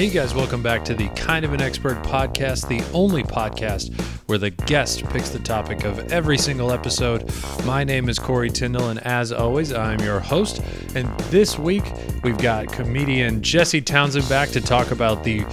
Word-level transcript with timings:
Hey 0.00 0.08
guys, 0.08 0.34
welcome 0.34 0.62
back 0.62 0.82
to 0.86 0.94
the 0.94 1.08
Kind 1.10 1.44
of 1.44 1.52
an 1.52 1.60
Expert 1.60 2.02
podcast, 2.02 2.68
the 2.68 2.82
only 2.94 3.22
podcast 3.22 3.92
where 4.28 4.38
the 4.38 4.48
guest 4.48 5.04
picks 5.10 5.28
the 5.28 5.38
topic 5.40 5.84
of 5.84 6.10
every 6.10 6.38
single 6.38 6.72
episode. 6.72 7.30
My 7.66 7.84
name 7.84 8.08
is 8.08 8.18
Corey 8.18 8.48
Tyndall, 8.48 8.88
and 8.88 8.98
as 9.00 9.30
always, 9.30 9.74
I'm 9.74 10.00
your 10.00 10.18
host. 10.18 10.62
And 10.94 11.06
this 11.24 11.58
week, 11.58 11.84
we've 12.24 12.38
got 12.38 12.72
comedian 12.72 13.42
Jesse 13.42 13.82
Townsend 13.82 14.26
back 14.26 14.48
to 14.52 14.62
talk 14.62 14.90
about 14.90 15.22
the 15.22 15.44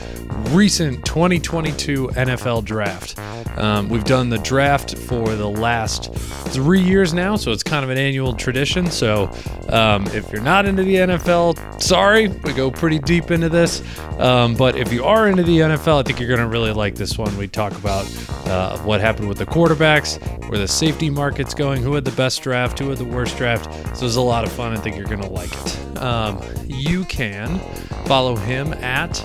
recent 0.51 1.05
2022 1.05 2.07
NFL 2.07 2.63
draft. 2.63 3.19
Um, 3.57 3.89
we've 3.89 4.03
done 4.03 4.29
the 4.29 4.37
draft 4.39 4.97
for 4.97 5.35
the 5.35 5.49
last 5.49 6.13
three 6.13 6.81
years 6.81 7.13
now, 7.13 7.35
so 7.35 7.51
it's 7.51 7.63
kind 7.63 7.83
of 7.83 7.89
an 7.89 7.97
annual 7.97 8.33
tradition. 8.33 8.89
So 8.89 9.31
um, 9.69 10.05
if 10.07 10.31
you're 10.31 10.41
not 10.41 10.65
into 10.65 10.83
the 10.83 10.95
NFL, 10.95 11.81
sorry, 11.81 12.27
we 12.27 12.53
go 12.53 12.69
pretty 12.71 12.99
deep 12.99 13.31
into 13.31 13.49
this. 13.49 13.81
Um, 14.19 14.55
but 14.55 14.75
if 14.75 14.93
you 14.93 15.03
are 15.03 15.27
into 15.27 15.43
the 15.43 15.59
NFL, 15.59 15.99
I 15.99 16.03
think 16.03 16.19
you're 16.19 16.29
going 16.29 16.39
to 16.39 16.47
really 16.47 16.71
like 16.71 16.95
this 16.95 17.17
one. 17.17 17.35
We 17.37 17.47
talk 17.47 17.73
about 17.73 18.05
uh, 18.47 18.77
what 18.79 19.01
happened 19.01 19.27
with 19.27 19.37
the 19.37 19.45
quarterbacks, 19.45 20.19
where 20.49 20.59
the 20.59 20.67
safety 20.67 21.09
market's 21.09 21.53
going, 21.53 21.81
who 21.81 21.93
had 21.93 22.05
the 22.05 22.11
best 22.11 22.41
draft, 22.41 22.79
who 22.79 22.89
had 22.89 22.97
the 22.97 23.05
worst 23.05 23.37
draft. 23.37 23.97
So 23.97 24.05
it's 24.05 24.15
a 24.15 24.21
lot 24.21 24.43
of 24.43 24.51
fun. 24.51 24.73
I 24.73 24.77
think 24.77 24.95
you're 24.95 25.05
going 25.05 25.21
to 25.21 25.29
like 25.29 25.51
it. 25.51 25.97
Um, 25.97 26.41
you 26.67 27.03
can 27.05 27.59
follow 28.05 28.35
him 28.35 28.73
at 28.75 29.15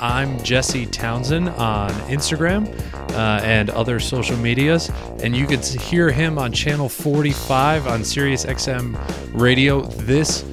I'm 0.00 0.42
Jesse 0.42 0.86
Townsend 0.86 1.50
on 1.50 1.90
Instagram 2.08 2.66
uh, 3.10 3.40
and 3.44 3.68
other 3.68 4.00
social 4.00 4.36
medias. 4.38 4.90
And 5.22 5.36
you 5.36 5.46
can 5.46 5.60
hear 5.62 6.10
him 6.10 6.38
on 6.38 6.52
channel 6.52 6.88
45 6.88 7.86
on 7.86 8.02
Sirius 8.02 8.46
XM 8.46 8.98
radio 9.38 9.82
this 9.82 10.44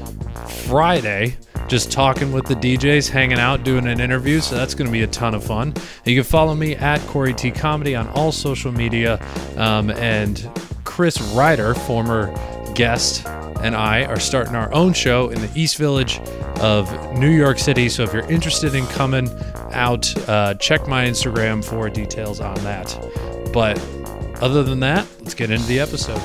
Friday, 0.67 1.37
just 1.69 1.93
talking 1.93 2.33
with 2.33 2.45
the 2.45 2.55
DJs, 2.55 3.09
hanging 3.09 3.39
out, 3.39 3.63
doing 3.63 3.87
an 3.87 4.01
interview. 4.01 4.41
So 4.41 4.55
that's 4.55 4.75
going 4.75 4.87
to 4.87 4.91
be 4.91 5.03
a 5.03 5.07
ton 5.07 5.33
of 5.33 5.45
fun. 5.45 5.73
You 6.03 6.15
can 6.15 6.25
follow 6.25 6.53
me 6.53 6.75
at 6.75 6.99
Corey 7.07 7.33
T 7.33 7.49
Comedy 7.49 7.95
on 7.95 8.09
all 8.09 8.33
social 8.33 8.73
media. 8.73 9.17
Um, 9.55 9.91
and 9.91 10.49
Chris 10.83 11.21
Ryder, 11.33 11.73
former 11.73 12.33
guest, 12.77 13.25
and 13.63 13.75
I 13.75 14.05
are 14.05 14.19
starting 14.19 14.55
our 14.55 14.71
own 14.71 14.93
show 14.93 15.29
in 15.29 15.41
the 15.41 15.49
East 15.55 15.77
Village 15.77 16.19
of 16.61 16.89
New 17.17 17.31
York 17.31 17.57
City. 17.57 17.89
So 17.89 18.03
if 18.03 18.13
you're 18.13 18.29
interested 18.29 18.75
in 18.75 18.85
coming 18.87 19.29
out, 19.71 20.15
uh, 20.29 20.53
check 20.53 20.87
my 20.87 21.05
Instagram 21.05 21.65
for 21.65 21.89
details 21.89 22.39
on 22.39 22.55
that. 22.63 22.95
But 23.51 23.79
other 24.41 24.61
than 24.61 24.79
that, 24.81 25.07
let's 25.21 25.33
get 25.33 25.49
into 25.49 25.65
the 25.65 25.79
episode. 25.79 26.21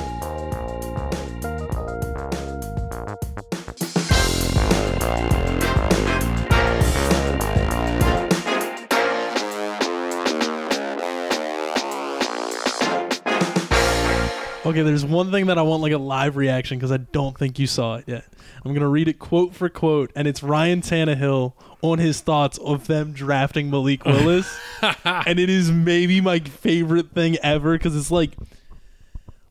Okay, 14.65 14.81
there's 14.81 15.03
one 15.05 15.29
thing 15.29 15.47
that 15.47 15.57
I 15.57 15.61
want 15.61 15.81
like 15.81 15.91
a 15.91 15.97
live 15.97 16.37
reaction 16.37 16.77
because 16.77 16.91
I 16.91 16.97
don't 16.97 17.37
think 17.37 17.59
you 17.59 17.67
saw 17.67 17.95
it 17.95 18.05
yet. 18.07 18.23
I'm 18.63 18.73
gonna 18.73 18.87
read 18.87 19.09
it 19.09 19.19
quote 19.19 19.53
for 19.53 19.67
quote, 19.67 20.11
and 20.15 20.25
it's 20.27 20.41
Ryan 20.41 20.81
Tannehill 20.81 21.53
on 21.81 21.99
his 21.99 22.21
thoughts 22.21 22.57
of 22.59 22.87
them 22.87 23.11
drafting 23.11 23.69
Malik 23.69 24.05
Willis, 24.05 24.57
and 25.03 25.37
it 25.37 25.49
is 25.49 25.69
maybe 25.69 26.21
my 26.21 26.39
favorite 26.39 27.11
thing 27.11 27.37
ever 27.43 27.73
because 27.77 27.93
it's 27.95 28.09
like, 28.11 28.31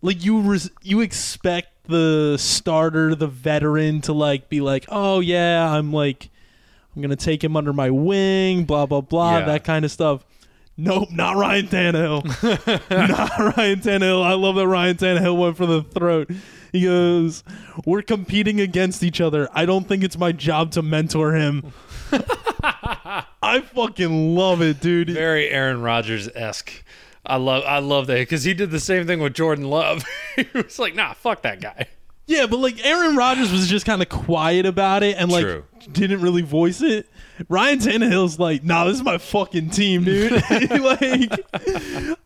like 0.00 0.24
you 0.24 0.40
res- 0.40 0.70
you 0.82 1.02
expect 1.02 1.68
the 1.88 2.36
starter, 2.38 3.14
the 3.14 3.26
veteran, 3.26 4.00
to 4.02 4.14
like 4.14 4.48
be 4.48 4.62
like, 4.62 4.86
oh 4.88 5.20
yeah, 5.20 5.70
I'm 5.72 5.92
like, 5.92 6.30
I'm 6.96 7.02
gonna 7.02 7.16
take 7.16 7.44
him 7.44 7.54
under 7.54 7.74
my 7.74 7.90
wing, 7.90 8.64
blah 8.64 8.86
blah 8.86 9.02
blah, 9.02 9.40
Yeah. 9.40 9.44
that 9.44 9.64
kind 9.64 9.84
of 9.84 9.90
stuff. 9.90 10.24
Nope, 10.76 11.10
not 11.10 11.36
Ryan 11.36 11.66
Tannehill. 11.68 12.24
not 13.08 13.56
Ryan 13.56 13.80
Tannehill. 13.80 14.24
I 14.24 14.32
love 14.34 14.56
that 14.56 14.66
Ryan 14.66 14.96
Tannehill 14.96 15.38
went 15.38 15.56
for 15.56 15.66
the 15.66 15.82
throat. 15.82 16.30
He 16.72 16.84
goes, 16.84 17.44
"We're 17.84 18.02
competing 18.02 18.60
against 18.60 19.02
each 19.02 19.20
other. 19.20 19.48
I 19.52 19.66
don't 19.66 19.86
think 19.86 20.02
it's 20.02 20.16
my 20.16 20.32
job 20.32 20.70
to 20.72 20.82
mentor 20.82 21.34
him." 21.34 21.72
I 22.62 23.60
fucking 23.60 24.34
love 24.34 24.62
it, 24.62 24.80
dude. 24.80 25.10
Very 25.10 25.48
Aaron 25.48 25.82
Rodgers 25.82 26.28
esque. 26.34 26.84
I 27.24 27.36
love 27.36 27.64
I 27.66 27.78
love 27.78 28.06
that 28.08 28.18
because 28.18 28.44
he 28.44 28.54
did 28.54 28.70
the 28.70 28.80
same 28.80 29.06
thing 29.06 29.20
with 29.20 29.34
Jordan 29.34 29.68
Love. 29.68 30.04
he 30.36 30.46
was 30.54 30.78
like, 30.78 30.94
nah, 30.94 31.12
fuck 31.12 31.42
that 31.42 31.60
guy. 31.60 31.86
Yeah, 32.26 32.46
but 32.46 32.58
like 32.58 32.84
Aaron 32.84 33.16
Rodgers 33.16 33.52
was 33.52 33.68
just 33.68 33.86
kind 33.86 34.02
of 34.02 34.08
quiet 34.08 34.66
about 34.66 35.02
it 35.02 35.16
and 35.16 35.30
like 35.30 35.44
True. 35.44 35.64
didn't 35.92 36.20
really 36.22 36.42
voice 36.42 36.80
it. 36.82 37.06
Ryan 37.48 37.78
Tannehill's 37.78 38.38
like, 38.38 38.62
"Nah, 38.62 38.84
this 38.84 38.96
is 38.96 39.02
my 39.02 39.18
fucking 39.18 39.70
team, 39.70 40.04
dude." 40.04 40.32
like, 40.50 41.32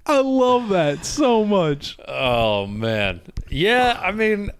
I 0.06 0.20
love 0.20 0.70
that 0.70 1.04
so 1.04 1.44
much. 1.44 1.96
Oh 2.06 2.66
man, 2.66 3.20
yeah. 3.48 4.00
I 4.02 4.12
mean, 4.12 4.50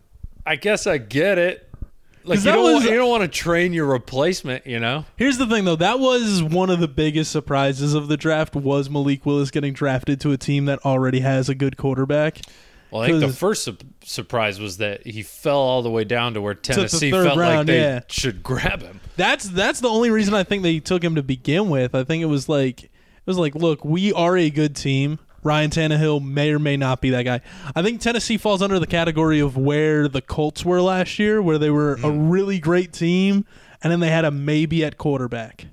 I 0.44 0.56
guess 0.56 0.86
I 0.86 0.98
get 0.98 1.38
it. 1.38 1.62
Like 2.24 2.38
you 2.38 2.44
that 2.46 2.52
don't, 2.56 2.74
was- 2.74 2.84
you 2.84 2.94
don't 2.94 3.08
want 3.08 3.22
to 3.22 3.28
train 3.28 3.72
your 3.72 3.86
replacement, 3.86 4.66
you 4.66 4.80
know? 4.80 5.04
Here's 5.16 5.38
the 5.38 5.46
thing, 5.46 5.64
though. 5.64 5.76
That 5.76 6.00
was 6.00 6.42
one 6.42 6.70
of 6.70 6.80
the 6.80 6.88
biggest 6.88 7.30
surprises 7.30 7.94
of 7.94 8.08
the 8.08 8.16
draft. 8.16 8.56
Was 8.56 8.90
Malik 8.90 9.24
Willis 9.24 9.52
getting 9.52 9.72
drafted 9.72 10.20
to 10.22 10.32
a 10.32 10.36
team 10.36 10.64
that 10.64 10.84
already 10.84 11.20
has 11.20 11.48
a 11.48 11.54
good 11.54 11.76
quarterback? 11.76 12.40
Well, 12.90 13.02
I 13.02 13.08
think 13.08 13.20
the 13.20 13.28
first 13.28 13.64
su- 13.64 13.76
surprise 14.04 14.60
was 14.60 14.78
that 14.78 15.06
he 15.06 15.22
fell 15.22 15.58
all 15.58 15.82
the 15.82 15.90
way 15.90 16.04
down 16.04 16.34
to 16.34 16.40
where 16.40 16.54
Tennessee 16.54 17.10
felt 17.10 17.36
like 17.36 17.66
they 17.66 17.80
yeah. 17.80 18.00
should 18.08 18.42
grab 18.42 18.82
him. 18.82 19.00
That's 19.16 19.44
that's 19.48 19.80
the 19.80 19.88
only 19.88 20.10
reason 20.10 20.34
I 20.34 20.44
think 20.44 20.62
they 20.62 20.78
took 20.78 21.02
him 21.02 21.16
to 21.16 21.22
begin 21.22 21.68
with. 21.68 21.94
I 21.94 22.04
think 22.04 22.22
it 22.22 22.26
was 22.26 22.48
like 22.48 22.84
it 22.84 22.90
was 23.26 23.38
like, 23.38 23.54
look, 23.54 23.84
we 23.84 24.12
are 24.12 24.36
a 24.36 24.50
good 24.50 24.76
team. 24.76 25.18
Ryan 25.42 25.70
Tannehill 25.70 26.24
may 26.24 26.50
or 26.50 26.58
may 26.58 26.76
not 26.76 27.00
be 27.00 27.10
that 27.10 27.22
guy. 27.22 27.40
I 27.74 27.82
think 27.82 28.00
Tennessee 28.00 28.36
falls 28.36 28.62
under 28.62 28.80
the 28.80 28.86
category 28.86 29.38
of 29.38 29.56
where 29.56 30.08
the 30.08 30.20
Colts 30.20 30.64
were 30.64 30.82
last 30.82 31.18
year, 31.20 31.40
where 31.40 31.56
they 31.56 31.70
were 31.70 31.94
a 31.94 32.10
hmm. 32.10 32.28
really 32.28 32.58
great 32.58 32.92
team, 32.92 33.44
and 33.82 33.92
then 33.92 34.00
they 34.00 34.10
had 34.10 34.24
a 34.24 34.30
maybe 34.30 34.84
at 34.84 34.98
quarterback. 34.98 35.66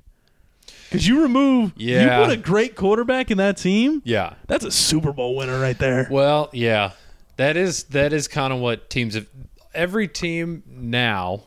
Because 0.94 1.08
you 1.08 1.24
remove, 1.24 1.74
Yeah. 1.76 2.20
you 2.20 2.26
put 2.26 2.34
a 2.34 2.38
great 2.38 2.76
quarterback 2.76 3.32
in 3.32 3.40
that 3.40 3.58
team, 3.58 4.04
Yeah. 4.06 4.34
that's 4.46 4.64
a 4.64 4.70
Super 4.70 5.12
Bowl 5.12 5.36
winner 5.36 5.60
right 5.60 5.78
there. 5.80 6.08
Well, 6.12 6.52
yeah. 6.54 6.92
That 7.38 7.58
is 7.58 7.86
that 7.86 8.14
is 8.14 8.28
kind 8.28 8.54
of 8.54 8.60
what 8.60 8.90
teams 8.90 9.16
have. 9.16 9.28
Every 9.74 10.08
team 10.08 10.64
now, 10.68 11.44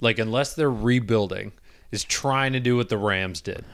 like 0.00 0.18
unless 0.18 0.54
they're 0.54 0.70
rebuilding, 0.70 1.52
is 1.90 2.04
trying 2.04 2.52
to 2.52 2.60
do 2.60 2.76
what 2.76 2.88
the 2.88 2.98
Rams 2.98 3.40
did. 3.40 3.64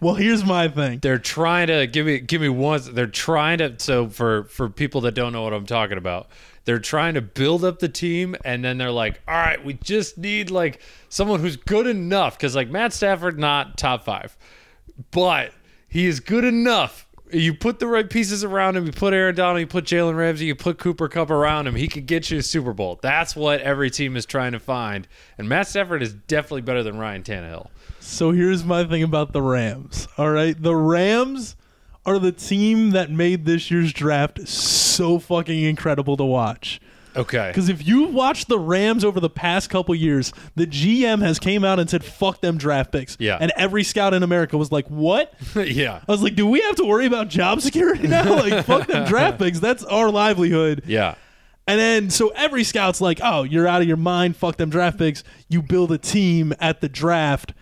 Well, 0.00 0.14
here's 0.14 0.44
my 0.46 0.68
thing. 0.68 1.00
they're 1.00 1.18
trying 1.18 1.66
to 1.66 1.86
give 1.86 2.06
me 2.06 2.20
give 2.20 2.40
me 2.40 2.48
one 2.48 2.80
they're 2.94 3.06
trying 3.06 3.58
to 3.58 3.74
so 3.78 4.08
for 4.08 4.44
for 4.44 4.70
people 4.70 5.02
that 5.02 5.12
don't 5.12 5.34
know 5.34 5.42
what 5.42 5.52
i'm 5.52 5.66
talking 5.66 5.98
about 5.98 6.28
they're 6.64 6.78
trying 6.78 7.12
to 7.14 7.20
build 7.20 7.64
up 7.64 7.80
the 7.80 7.88
team 7.88 8.34
and 8.42 8.64
then 8.64 8.78
they're 8.78 8.90
like 8.90 9.20
all 9.28 9.34
right 9.34 9.62
we 9.62 9.74
just 9.74 10.16
need 10.16 10.50
like 10.50 10.80
someone 11.10 11.40
who's 11.40 11.56
good 11.56 11.86
enough 11.86 12.38
because 12.38 12.56
like 12.56 12.70
matt 12.70 12.94
stafford 12.94 13.38
not 13.38 13.76
top 13.76 14.02
five 14.02 14.38
but 15.10 15.52
he 15.86 16.06
is 16.06 16.18
good 16.18 16.44
enough 16.44 17.06
you 17.32 17.54
put 17.54 17.78
the 17.78 17.86
right 17.86 18.10
pieces 18.10 18.44
around 18.44 18.76
him 18.76 18.86
you 18.86 18.92
put 18.92 19.14
aaron 19.14 19.34
donald 19.34 19.60
you 19.60 19.66
put 19.66 19.84
jalen 19.84 20.16
ramsey 20.16 20.46
you 20.46 20.54
put 20.54 20.78
Cooper 20.78 21.08
Kupp 21.08 21.30
around 21.30 21.66
him 21.66 21.74
he 21.74 21.88
could 21.88 22.06
get 22.06 22.30
you 22.30 22.38
a 22.38 22.42
super 22.42 22.72
bowl 22.72 22.98
that's 23.02 23.36
what 23.36 23.60
every 23.60 23.90
team 23.90 24.16
is 24.16 24.26
trying 24.26 24.52
to 24.52 24.60
find 24.60 25.06
and 25.38 25.48
matt 25.48 25.68
stafford 25.68 26.02
is 26.02 26.12
definitely 26.12 26.62
better 26.62 26.82
than 26.82 26.98
ryan 26.98 27.22
Tannehill. 27.22 27.68
So 28.00 28.32
here's 28.32 28.64
my 28.64 28.84
thing 28.84 29.02
about 29.02 29.32
the 29.32 29.42
Rams. 29.42 30.08
All 30.18 30.30
right, 30.30 30.60
the 30.60 30.74
Rams 30.74 31.56
are 32.06 32.18
the 32.18 32.32
team 32.32 32.90
that 32.90 33.10
made 33.10 33.44
this 33.44 33.70
year's 33.70 33.92
draft 33.92 34.48
so 34.48 35.18
fucking 35.18 35.62
incredible 35.62 36.16
to 36.16 36.24
watch. 36.24 36.80
Okay 37.16 37.48
Because 37.48 37.68
if 37.68 37.86
you 37.86 38.04
watch 38.04 38.46
the 38.46 38.58
Rams 38.58 39.04
over 39.04 39.20
the 39.20 39.30
past 39.30 39.70
couple 39.70 39.94
years, 39.94 40.32
the 40.54 40.66
GM 40.66 41.22
has 41.22 41.38
came 41.38 41.64
out 41.64 41.78
and 41.78 41.88
said, 41.90 42.04
"Fuck 42.04 42.40
them 42.40 42.56
draft 42.58 42.92
picks." 42.92 43.16
Yeah. 43.20 43.38
and 43.40 43.52
every 43.56 43.84
scout 43.84 44.14
in 44.14 44.22
America 44.22 44.56
was 44.56 44.70
like, 44.72 44.86
"What?" 44.88 45.32
yeah 45.56 46.00
I 46.08 46.12
was 46.12 46.22
like, 46.22 46.34
"Do 46.34 46.46
we 46.46 46.60
have 46.60 46.76
to 46.76 46.84
worry 46.84 47.06
about 47.06 47.28
job 47.28 47.60
security 47.60 48.06
now? 48.08 48.34
like, 48.36 48.64
fuck 48.64 48.86
them 48.86 49.06
draft 49.06 49.38
picks. 49.38 49.60
That's 49.60 49.84
our 49.84 50.10
livelihood." 50.10 50.82
yeah 50.86 51.14
And 51.66 51.78
then 51.80 52.10
so 52.10 52.28
every 52.30 52.64
scout's 52.64 53.00
like, 53.00 53.20
"Oh, 53.22 53.42
you're 53.42 53.66
out 53.68 53.82
of 53.82 53.88
your 53.88 53.96
mind. 53.96 54.36
Fuck 54.36 54.56
them 54.56 54.70
draft 54.70 54.98
picks. 54.98 55.22
You 55.48 55.62
build 55.62 55.92
a 55.92 55.98
team 55.98 56.52
at 56.60 56.80
the 56.80 56.88
draft." 56.88 57.52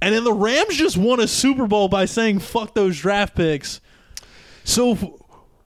And 0.00 0.12
then 0.14 0.24
the 0.24 0.32
Rams 0.32 0.76
just 0.76 0.96
won 0.96 1.20
a 1.20 1.28
Super 1.28 1.66
Bowl 1.68 1.88
by 1.88 2.04
saying 2.06 2.40
"fuck 2.40 2.74
those 2.74 2.98
draft 2.98 3.34
picks." 3.36 3.80
So 4.64 5.18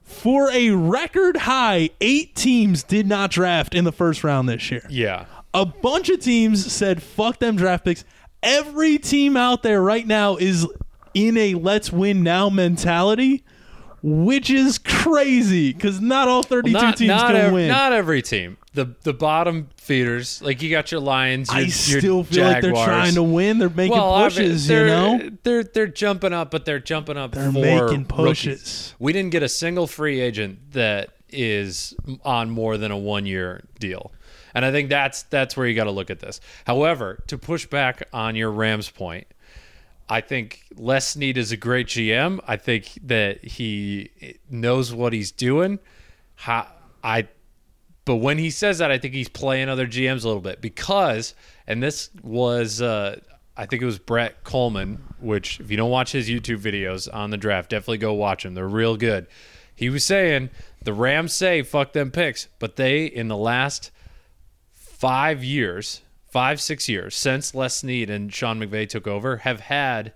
for 0.07 0.49
a 0.51 0.71
record 0.71 1.35
high, 1.37 1.89
8 2.01 2.33
teams 2.33 2.81
did 2.81 3.05
not 3.07 3.29
draft 3.29 3.75
in 3.75 3.83
the 3.83 3.91
first 3.91 4.23
round 4.23 4.47
this 4.49 4.71
year. 4.71 4.83
yeah 4.89 5.25
A 5.53 5.65
bunch 5.65 6.09
of 6.09 6.19
teams 6.21 6.71
said 6.71 7.03
"fuck 7.03 7.39
them 7.39 7.55
draft 7.57 7.83
picks." 7.85 8.03
Every 8.41 8.97
team 8.97 9.35
out 9.35 9.63
there 9.63 9.81
right 9.81 10.07
now 10.07 10.37
is 10.37 10.65
in 11.13 11.35
a 11.37 11.55
"let's 11.55 11.91
win 11.91 12.23
now" 12.23 12.49
mentality. 12.49 13.43
Which 14.03 14.49
is 14.49 14.77
crazy 14.77 15.73
because 15.73 15.99
not 15.99 16.27
all 16.27 16.43
32 16.43 16.71
not, 16.73 16.97
teams 16.97 17.07
not 17.07 17.27
can 17.27 17.35
ev- 17.35 17.53
win. 17.53 17.67
Not 17.67 17.91
every 17.93 18.21
team. 18.21 18.57
The 18.77 18.95
the 19.01 19.13
bottom 19.13 19.69
feeders, 19.77 20.39
like 20.41 20.61
you 20.61 20.69
got 20.69 20.91
your 20.91 21.01
Lions. 21.01 21.49
Your, 21.51 21.57
I 21.63 21.67
still 21.67 22.23
feel 22.23 22.45
like 22.45 22.61
they're 22.61 22.71
trying 22.71 23.15
to 23.15 23.23
win. 23.23 23.57
They're 23.57 23.69
making 23.69 23.97
well, 23.97 24.13
I 24.13 24.19
mean, 24.21 24.29
pushes, 24.29 24.69
you 24.69 24.75
they're- 24.75 24.87
know. 24.87 25.29
they're 25.43 25.63
they're 25.63 25.87
jumping 25.87 26.31
up, 26.31 26.51
but 26.51 26.63
they're 26.65 26.79
jumping 26.79 27.17
up. 27.17 27.31
They're 27.31 27.51
for 27.51 27.59
making 27.59 28.03
rookies. 28.03 28.05
pushes. 28.07 28.95
We 28.99 29.13
didn't 29.13 29.31
get 29.31 29.41
a 29.41 29.49
single 29.49 29.87
free 29.87 30.19
agent 30.21 30.73
that 30.73 31.09
is 31.29 31.93
on 32.23 32.49
more 32.51 32.77
than 32.77 32.91
a 32.91 32.97
one 32.97 33.25
year 33.25 33.63
deal. 33.79 34.11
And 34.53 34.63
I 34.63 34.71
think 34.71 34.89
that's 34.89 35.23
that's 35.23 35.57
where 35.57 35.67
you 35.67 35.75
got 35.75 35.85
to 35.85 35.91
look 35.91 36.09
at 36.09 36.19
this. 36.19 36.39
However, 36.65 37.23
to 37.27 37.37
push 37.37 37.65
back 37.65 38.07
on 38.13 38.35
your 38.35 38.51
Rams 38.51 38.89
point, 38.89 39.27
I 40.07 40.21
think 40.21 40.63
Les 40.75 41.05
Snead 41.07 41.37
is 41.37 41.51
a 41.51 41.57
great 41.57 41.87
GM. 41.87 42.39
I 42.47 42.57
think 42.57 42.91
that 43.03 43.43
he 43.43 44.09
knows 44.49 44.93
what 44.93 45.13
he's 45.13 45.31
doing. 45.31 45.79
How, 46.35 46.67
I 47.03 47.27
but 48.07 48.15
when 48.15 48.37
he 48.37 48.49
says 48.51 48.77
that, 48.77 48.89
I 48.89 48.97
think 48.97 49.13
he's 49.13 49.27
playing 49.27 49.67
other 49.67 49.85
GMs 49.85 50.23
a 50.23 50.27
little 50.27 50.39
bit 50.39 50.61
because, 50.61 51.35
and 51.67 51.83
this 51.83 52.09
was, 52.23 52.81
uh, 52.81 53.19
I 53.57 53.65
think 53.65 53.81
it 53.81 53.85
was 53.85 53.99
Brett 53.99 54.45
Kollmann, 54.45 54.99
which 55.19 55.59
if 55.59 55.69
you 55.69 55.75
don't 55.75 55.91
watch 55.91 56.13
his 56.13 56.29
YouTube 56.29 56.59
videos 56.59 57.13
on 57.13 57.31
the 57.31 57.37
draft, 57.37 57.69
definitely 57.69 57.97
go 57.97 58.13
watch 58.13 58.43
them. 58.43 58.53
They're 58.53 58.65
real 58.65 58.95
good. 58.95 59.27
He 59.75 59.89
was 59.89 60.05
saying 60.05 60.51
the 60.81 60.93
Rams 60.93 61.33
say 61.33 61.63
fuck 61.63 61.91
them 61.91 62.09
picks, 62.09 62.47
but 62.59 62.77
they 62.77 63.07
in 63.07 63.27
the 63.27 63.35
last 63.35 63.91
five 64.71 65.43
years, 65.43 66.01
five 66.29 66.61
six 66.61 66.87
years 66.87 67.13
since 67.13 67.53
Les 67.53 67.75
Snead 67.75 68.09
and 68.09 68.33
Sean 68.33 68.57
McVay 68.57 68.87
took 68.87 69.05
over, 69.05 69.37
have 69.37 69.59
had 69.59 70.13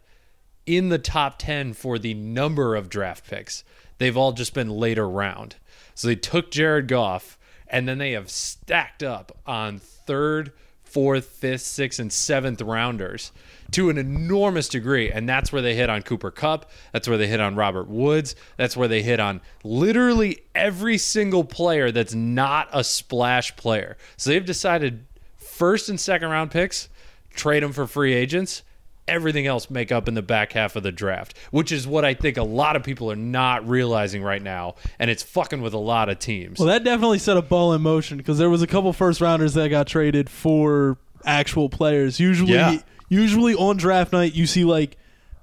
in 0.65 0.87
the 0.87 0.97
top 0.97 1.39
10 1.39 1.73
for 1.73 1.99
the 1.99 2.13
number 2.13 2.73
of 2.73 2.87
draft 2.87 3.29
picks. 3.29 3.65
They've 3.97 4.15
all 4.15 4.31
just 4.31 4.53
been 4.53 4.69
later 4.69 5.09
round. 5.09 5.57
So 5.93 6.07
they 6.07 6.15
took 6.15 6.51
Jared 6.51 6.87
Goff 6.87 7.37
and 7.71 7.87
then 7.87 7.97
they 7.97 8.11
have 8.11 8.29
stacked 8.29 9.01
up 9.01 9.35
on 9.47 9.79
third, 9.79 10.51
fourth, 10.83 11.25
fifth, 11.25 11.61
sixth, 11.61 11.99
and 11.99 12.11
seventh 12.11 12.61
rounders 12.61 13.31
to 13.71 13.89
an 13.89 13.97
enormous 13.97 14.67
degree. 14.67 15.09
And 15.09 15.27
that's 15.27 15.53
where 15.53 15.61
they 15.61 15.73
hit 15.73 15.89
on 15.89 16.01
Cooper 16.01 16.31
Kupp. 16.31 16.69
That's 16.91 17.07
where 17.07 17.17
they 17.17 17.27
hit 17.27 17.39
on 17.39 17.55
Robert 17.55 17.87
Woods. 17.87 18.35
That's 18.57 18.75
where 18.75 18.89
they 18.89 19.01
hit 19.01 19.21
on 19.21 19.39
literally 19.63 20.43
every 20.53 20.97
single 20.97 21.45
player 21.45 21.91
that's 21.91 22.13
not 22.13 22.67
a 22.73 22.83
splash 22.83 23.55
player. 23.55 23.95
So 24.17 24.31
they've 24.31 24.45
decided 24.45 25.05
first 25.37 25.87
and 25.87 25.99
second 25.99 26.29
round 26.29 26.51
picks, 26.51 26.89
trade 27.33 27.63
them 27.63 27.71
for 27.71 27.87
free 27.87 28.13
agents. 28.13 28.63
Everything 29.07 29.45
else 29.47 29.69
make 29.69 29.91
up 29.91 30.07
in 30.07 30.13
the 30.13 30.21
back 30.21 30.53
half 30.53 30.75
of 30.75 30.83
the 30.83 30.91
draft, 30.91 31.37
which 31.51 31.71
is 31.71 31.85
what 31.87 32.05
I 32.05 32.13
think 32.13 32.37
a 32.37 32.43
lot 32.43 32.75
of 32.75 32.83
people 32.83 33.11
are 33.11 33.15
not 33.15 33.67
realizing 33.67 34.23
right 34.23 34.41
now, 34.41 34.75
and 34.99 35.09
it's 35.09 35.23
fucking 35.23 35.61
with 35.61 35.73
a 35.73 35.77
lot 35.79 36.07
of 36.07 36.19
teams. 36.19 36.59
Well, 36.59 36.67
that 36.69 36.83
definitely 36.83 37.19
set 37.19 37.35
a 37.35 37.41
ball 37.41 37.73
in 37.73 37.81
motion 37.81 38.17
because 38.17 38.37
there 38.37 38.49
was 38.49 38.61
a 38.61 38.67
couple 38.67 38.93
first 38.93 39.19
rounders 39.19 39.53
that 39.55 39.69
got 39.69 39.87
traded 39.87 40.29
for 40.29 40.97
actual 41.25 41.67
players. 41.67 42.19
Usually, 42.19 42.53
Yeah. 42.53 42.77
usually 43.09 43.53
on 43.55 43.77
draft 43.77 44.13
night, 44.13 44.33
you 44.33 44.45
see 44.47 44.63
like 44.63 44.97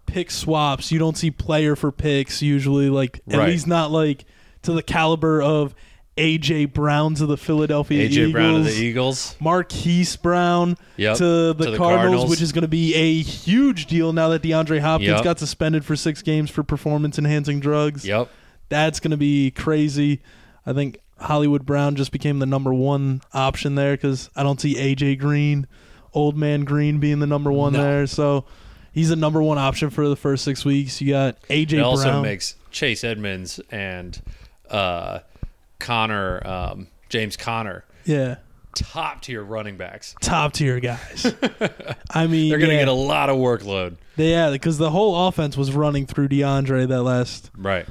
pick 0.06 0.30
swaps. 0.30 0.90
You 0.90 0.98
don't 0.98 1.16
see 1.18 1.30
player 1.30 1.76
for 1.76 1.92
picks. 1.92 2.40
Usually, 2.40 2.88
like 2.88 3.20
at 3.28 3.38
Right. 3.38 3.48
least 3.50 3.66
not 3.66 3.90
like 3.90 4.24
to 4.62 4.72
the 4.72 4.82
caliber 4.82 5.42
of 5.42 5.74
AJ 6.18 6.72
Browns 6.72 7.20
of 7.20 7.28
the 7.28 7.36
Philadelphia 7.36 8.08
AJ 8.08 8.10
Eagles. 8.12 8.32
Brown 8.32 8.54
of 8.56 8.64
the 8.64 8.72
Eagles. 8.72 9.36
Marquise 9.40 10.16
Brown 10.16 10.76
Yep, 10.96 11.16
to, 11.18 11.24
the, 11.24 11.54
to 11.54 11.70
the 11.70 11.76
Cardinals, 11.76 11.78
Cardinals. 12.00 12.30
which 12.30 12.42
is 12.42 12.52
going 12.52 12.62
to 12.62 12.68
be 12.68 12.94
a 12.94 13.22
huge 13.22 13.86
deal 13.86 14.12
now 14.12 14.28
that 14.30 14.42
DeAndre 14.42 14.80
Hopkins 14.80 15.08
Yep. 15.10 15.24
got 15.24 15.38
suspended 15.38 15.84
for 15.84 15.96
six 15.96 16.20
games 16.22 16.50
for 16.50 16.62
performance 16.62 17.18
enhancing 17.18 17.60
drugs. 17.60 18.04
Yep. 18.04 18.28
That's 18.68 19.00
going 19.00 19.12
to 19.12 19.16
be 19.16 19.50
crazy. 19.52 20.20
I 20.66 20.72
think 20.74 20.98
Hollywood 21.20 21.64
Brown 21.64 21.96
just 21.96 22.12
became 22.12 22.38
the 22.38 22.46
number 22.46 22.74
one 22.74 23.22
option 23.32 23.74
there 23.76 23.96
because 23.96 24.28
I 24.36 24.42
don't 24.42 24.60
see 24.60 24.74
AJ 24.74 25.18
Green, 25.18 25.66
old 26.12 26.36
man 26.36 26.64
Green, 26.64 26.98
being 26.98 27.20
the 27.20 27.26
number 27.26 27.50
one 27.50 27.72
No. 27.72 27.82
there. 27.82 28.06
So 28.06 28.44
he's 28.92 29.08
the 29.08 29.16
number 29.16 29.42
one 29.42 29.56
option 29.58 29.90
for 29.90 30.08
the 30.08 30.16
first 30.16 30.44
six 30.44 30.64
weeks. 30.64 31.00
You 31.00 31.12
got 31.12 31.40
AJ 31.48 31.74
It 31.74 31.80
also 31.80 32.04
Brown. 32.04 32.22
makes 32.22 32.56
Chase 32.70 33.02
Edmonds 33.04 33.58
and 33.70 34.20
uh, 34.70 35.20
Conner, 35.78 36.46
um, 36.46 36.88
James 37.08 37.36
Conner, 37.36 37.84
yeah, 38.04 38.36
top 38.74 39.22
tier 39.22 39.42
running 39.42 39.76
backs. 39.76 40.14
top 40.20 40.52
tier 40.52 40.80
guys. 40.80 41.34
I 42.10 42.26
mean, 42.26 42.48
They're 42.50 42.58
going 42.58 42.70
to 42.70 42.74
yeah, 42.76 42.80
get 42.82 42.88
a 42.88 42.92
lot 42.92 43.30
of 43.30 43.36
workload. 43.36 43.96
yeah, 44.16 44.50
because 44.50 44.78
the 44.78 44.90
whole 44.90 45.28
offense 45.28 45.56
was 45.56 45.72
running 45.72 46.06
through 46.06 46.28
DeAndre 46.28 46.88
that 46.88 47.02
last 47.02 47.50
Right. 47.56 47.86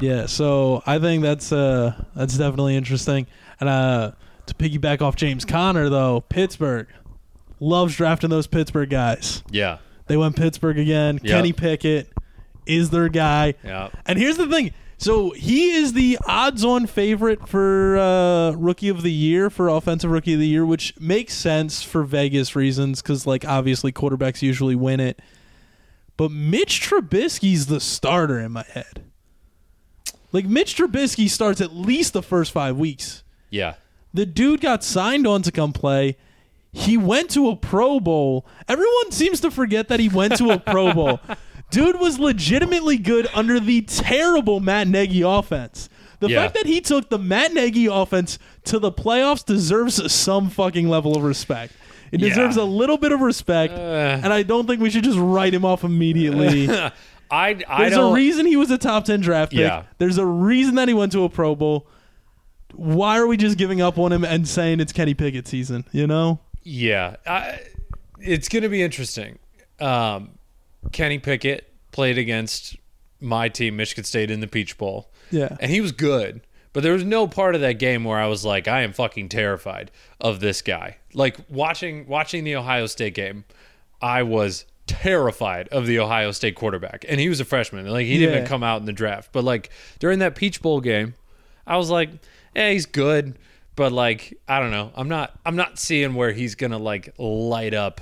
Yeah, 0.00 0.26
so 0.26 0.82
I 0.86 0.98
think 0.98 1.22
that's 1.22 1.52
uh 1.52 1.94
that's 2.16 2.36
definitely 2.36 2.76
interesting. 2.76 3.26
And 3.60 3.68
uh 3.68 4.12
to 4.46 4.54
piggyback 4.54 5.02
off 5.02 5.14
James 5.16 5.44
Conner 5.44 5.88
though, 5.88 6.22
Pittsburgh 6.22 6.88
loves 7.60 7.94
drafting 7.96 8.30
those 8.30 8.46
Pittsburgh 8.46 8.90
guys. 8.90 9.42
Yeah. 9.50 9.78
They 10.06 10.16
went 10.16 10.34
Pittsburgh 10.34 10.78
again. 10.78 11.20
Yep. 11.22 11.32
Kenny 11.32 11.52
Pickett 11.52 12.08
is 12.66 12.90
their 12.90 13.08
guy. 13.08 13.54
Yeah. 13.62 13.90
And 14.06 14.18
here's 14.18 14.36
the 14.38 14.48
thing. 14.48 14.72
So 15.02 15.32
he 15.32 15.72
is 15.72 15.94
the 15.94 16.16
odds-on 16.28 16.86
favorite 16.86 17.48
for 17.48 17.98
uh, 17.98 18.52
rookie 18.52 18.88
of 18.88 19.02
the 19.02 19.10
year 19.10 19.50
for 19.50 19.68
offensive 19.68 20.12
rookie 20.12 20.34
of 20.34 20.38
the 20.38 20.46
year, 20.46 20.64
which 20.64 20.94
makes 21.00 21.34
sense 21.34 21.82
for 21.82 22.04
Vegas 22.04 22.54
reasons 22.54 23.02
because, 23.02 23.26
like, 23.26 23.44
obviously 23.44 23.90
quarterbacks 23.90 24.42
usually 24.42 24.76
win 24.76 25.00
it. 25.00 25.20
But 26.16 26.30
Mitch 26.30 26.80
Trubisky's 26.80 27.66
the 27.66 27.80
starter 27.80 28.38
in 28.38 28.52
my 28.52 28.62
head. 28.62 29.02
Like 30.30 30.46
Mitch 30.46 30.76
Trubisky 30.76 31.28
starts 31.28 31.60
at 31.60 31.74
least 31.74 32.12
the 32.12 32.22
first 32.22 32.52
five 32.52 32.76
weeks. 32.76 33.24
Yeah. 33.50 33.74
The 34.14 34.24
dude 34.24 34.60
got 34.60 34.84
signed 34.84 35.26
on 35.26 35.42
to 35.42 35.50
come 35.50 35.72
play. 35.72 36.16
He 36.72 36.96
went 36.96 37.30
to 37.30 37.50
a 37.50 37.56
Pro 37.56 37.98
Bowl. 37.98 38.46
Everyone 38.68 39.10
seems 39.10 39.40
to 39.40 39.50
forget 39.50 39.88
that 39.88 39.98
he 39.98 40.08
went 40.08 40.36
to 40.36 40.50
a 40.52 40.60
Pro 40.60 40.94
Bowl. 40.94 41.20
Dude 41.72 41.98
was 41.98 42.18
legitimately 42.18 42.98
good 42.98 43.28
under 43.34 43.58
the 43.58 43.80
terrible 43.82 44.60
Matt 44.60 44.86
Nagy 44.88 45.22
offense. 45.22 45.88
The 46.20 46.28
Yeah. 46.28 46.42
fact 46.42 46.54
that 46.54 46.66
he 46.66 46.80
took 46.80 47.10
the 47.10 47.18
Matt 47.18 47.52
Nagy 47.54 47.86
offense 47.86 48.38
to 48.64 48.78
the 48.78 48.92
playoffs 48.92 49.44
deserves 49.44 50.12
some 50.12 50.48
fucking 50.50 50.88
level 50.88 51.16
of 51.16 51.24
respect. 51.24 51.72
It 52.12 52.20
Yeah. 52.20 52.28
deserves 52.28 52.56
a 52.56 52.64
little 52.64 52.98
bit 52.98 53.10
of 53.10 53.20
respect, 53.20 53.72
Uh. 53.74 54.20
and 54.22 54.32
I 54.32 54.42
don't 54.44 54.66
think 54.68 54.80
we 54.80 54.90
should 54.90 55.02
just 55.02 55.18
write 55.18 55.52
him 55.54 55.64
off 55.64 55.82
immediately. 55.82 56.68
I, 57.30 57.56
I 57.66 57.78
There's 57.78 57.94
a 57.94 57.96
don't. 57.96 58.12
reason 58.14 58.44
he 58.46 58.56
was 58.56 58.70
a 58.70 58.76
top 58.78 59.06
10 59.06 59.20
draft 59.22 59.52
pick. 59.52 59.60
Yeah. 59.60 59.84
There's 59.98 60.18
a 60.18 60.26
reason 60.26 60.74
that 60.74 60.86
he 60.88 60.94
went 60.94 61.10
to 61.12 61.24
a 61.24 61.28
Pro 61.30 61.54
Bowl. 61.56 61.88
Why 62.74 63.18
are 63.18 63.26
we 63.26 63.36
just 63.38 63.56
giving 63.56 63.80
up 63.80 63.98
on 63.98 64.12
him 64.12 64.24
and 64.24 64.46
saying 64.46 64.80
it's 64.80 64.92
Kenny 64.92 65.14
Pickett 65.14 65.48
season, 65.48 65.84
you 65.92 66.06
know? 66.06 66.40
Yeah, 66.62 67.16
I, 67.26 67.60
it's 68.20 68.48
going 68.48 68.62
to 68.62 68.68
be 68.68 68.82
interesting. 68.82 69.38
Um, 69.80 70.32
Kenny 70.90 71.18
Pickett 71.18 71.72
played 71.92 72.18
against 72.18 72.76
my 73.20 73.48
team, 73.48 73.76
Michigan 73.76 74.04
State, 74.04 74.30
in 74.30 74.40
the 74.40 74.48
Peach 74.48 74.76
Bowl, 74.76 75.10
Yeah. 75.30 75.56
and 75.60 75.70
he 75.70 75.80
was 75.80 75.92
good. 75.92 76.40
But 76.72 76.82
there 76.82 76.94
was 76.94 77.04
no 77.04 77.28
part 77.28 77.54
of 77.54 77.60
that 77.60 77.74
game 77.78 78.02
where 78.02 78.18
I 78.18 78.26
was 78.26 78.44
like, 78.44 78.66
I 78.66 78.82
am 78.82 78.92
fucking 78.94 79.28
terrified 79.28 79.90
of 80.20 80.40
this 80.40 80.62
guy. 80.62 80.96
Like 81.12 81.36
watching 81.50 82.06
watching 82.06 82.44
the 82.44 82.56
Ohio 82.56 82.86
State 82.86 83.14
game, 83.14 83.44
I 84.00 84.22
was 84.22 84.64
terrified 84.86 85.68
of 85.68 85.86
the 85.86 85.98
Ohio 85.98 86.32
State 86.32 86.54
quarterback, 86.56 87.04
and 87.08 87.20
he 87.20 87.28
was 87.28 87.40
a 87.40 87.44
freshman. 87.44 87.86
Like 87.86 88.06
he 88.06 88.14
didn't 88.18 88.30
Yeah. 88.32 88.36
even 88.38 88.48
come 88.48 88.62
out 88.62 88.80
in 88.80 88.86
the 88.86 88.92
draft. 88.92 89.30
But 89.32 89.44
like 89.44 89.68
during 89.98 90.18
that 90.20 90.34
Peach 90.34 90.62
Bowl 90.62 90.80
game, 90.80 91.14
I 91.66 91.76
was 91.76 91.90
like, 91.90 92.08
yeah, 92.56 92.70
he's 92.70 92.86
good, 92.86 93.38
but 93.76 93.92
like 93.92 94.32
I 94.48 94.58
don't 94.58 94.70
know. 94.70 94.92
I'm 94.96 95.08
not 95.08 95.38
I'm 95.44 95.56
not 95.56 95.78
seeing 95.78 96.14
where 96.14 96.32
he's 96.32 96.54
gonna 96.54 96.78
like 96.78 97.12
light 97.18 97.74
up 97.74 98.00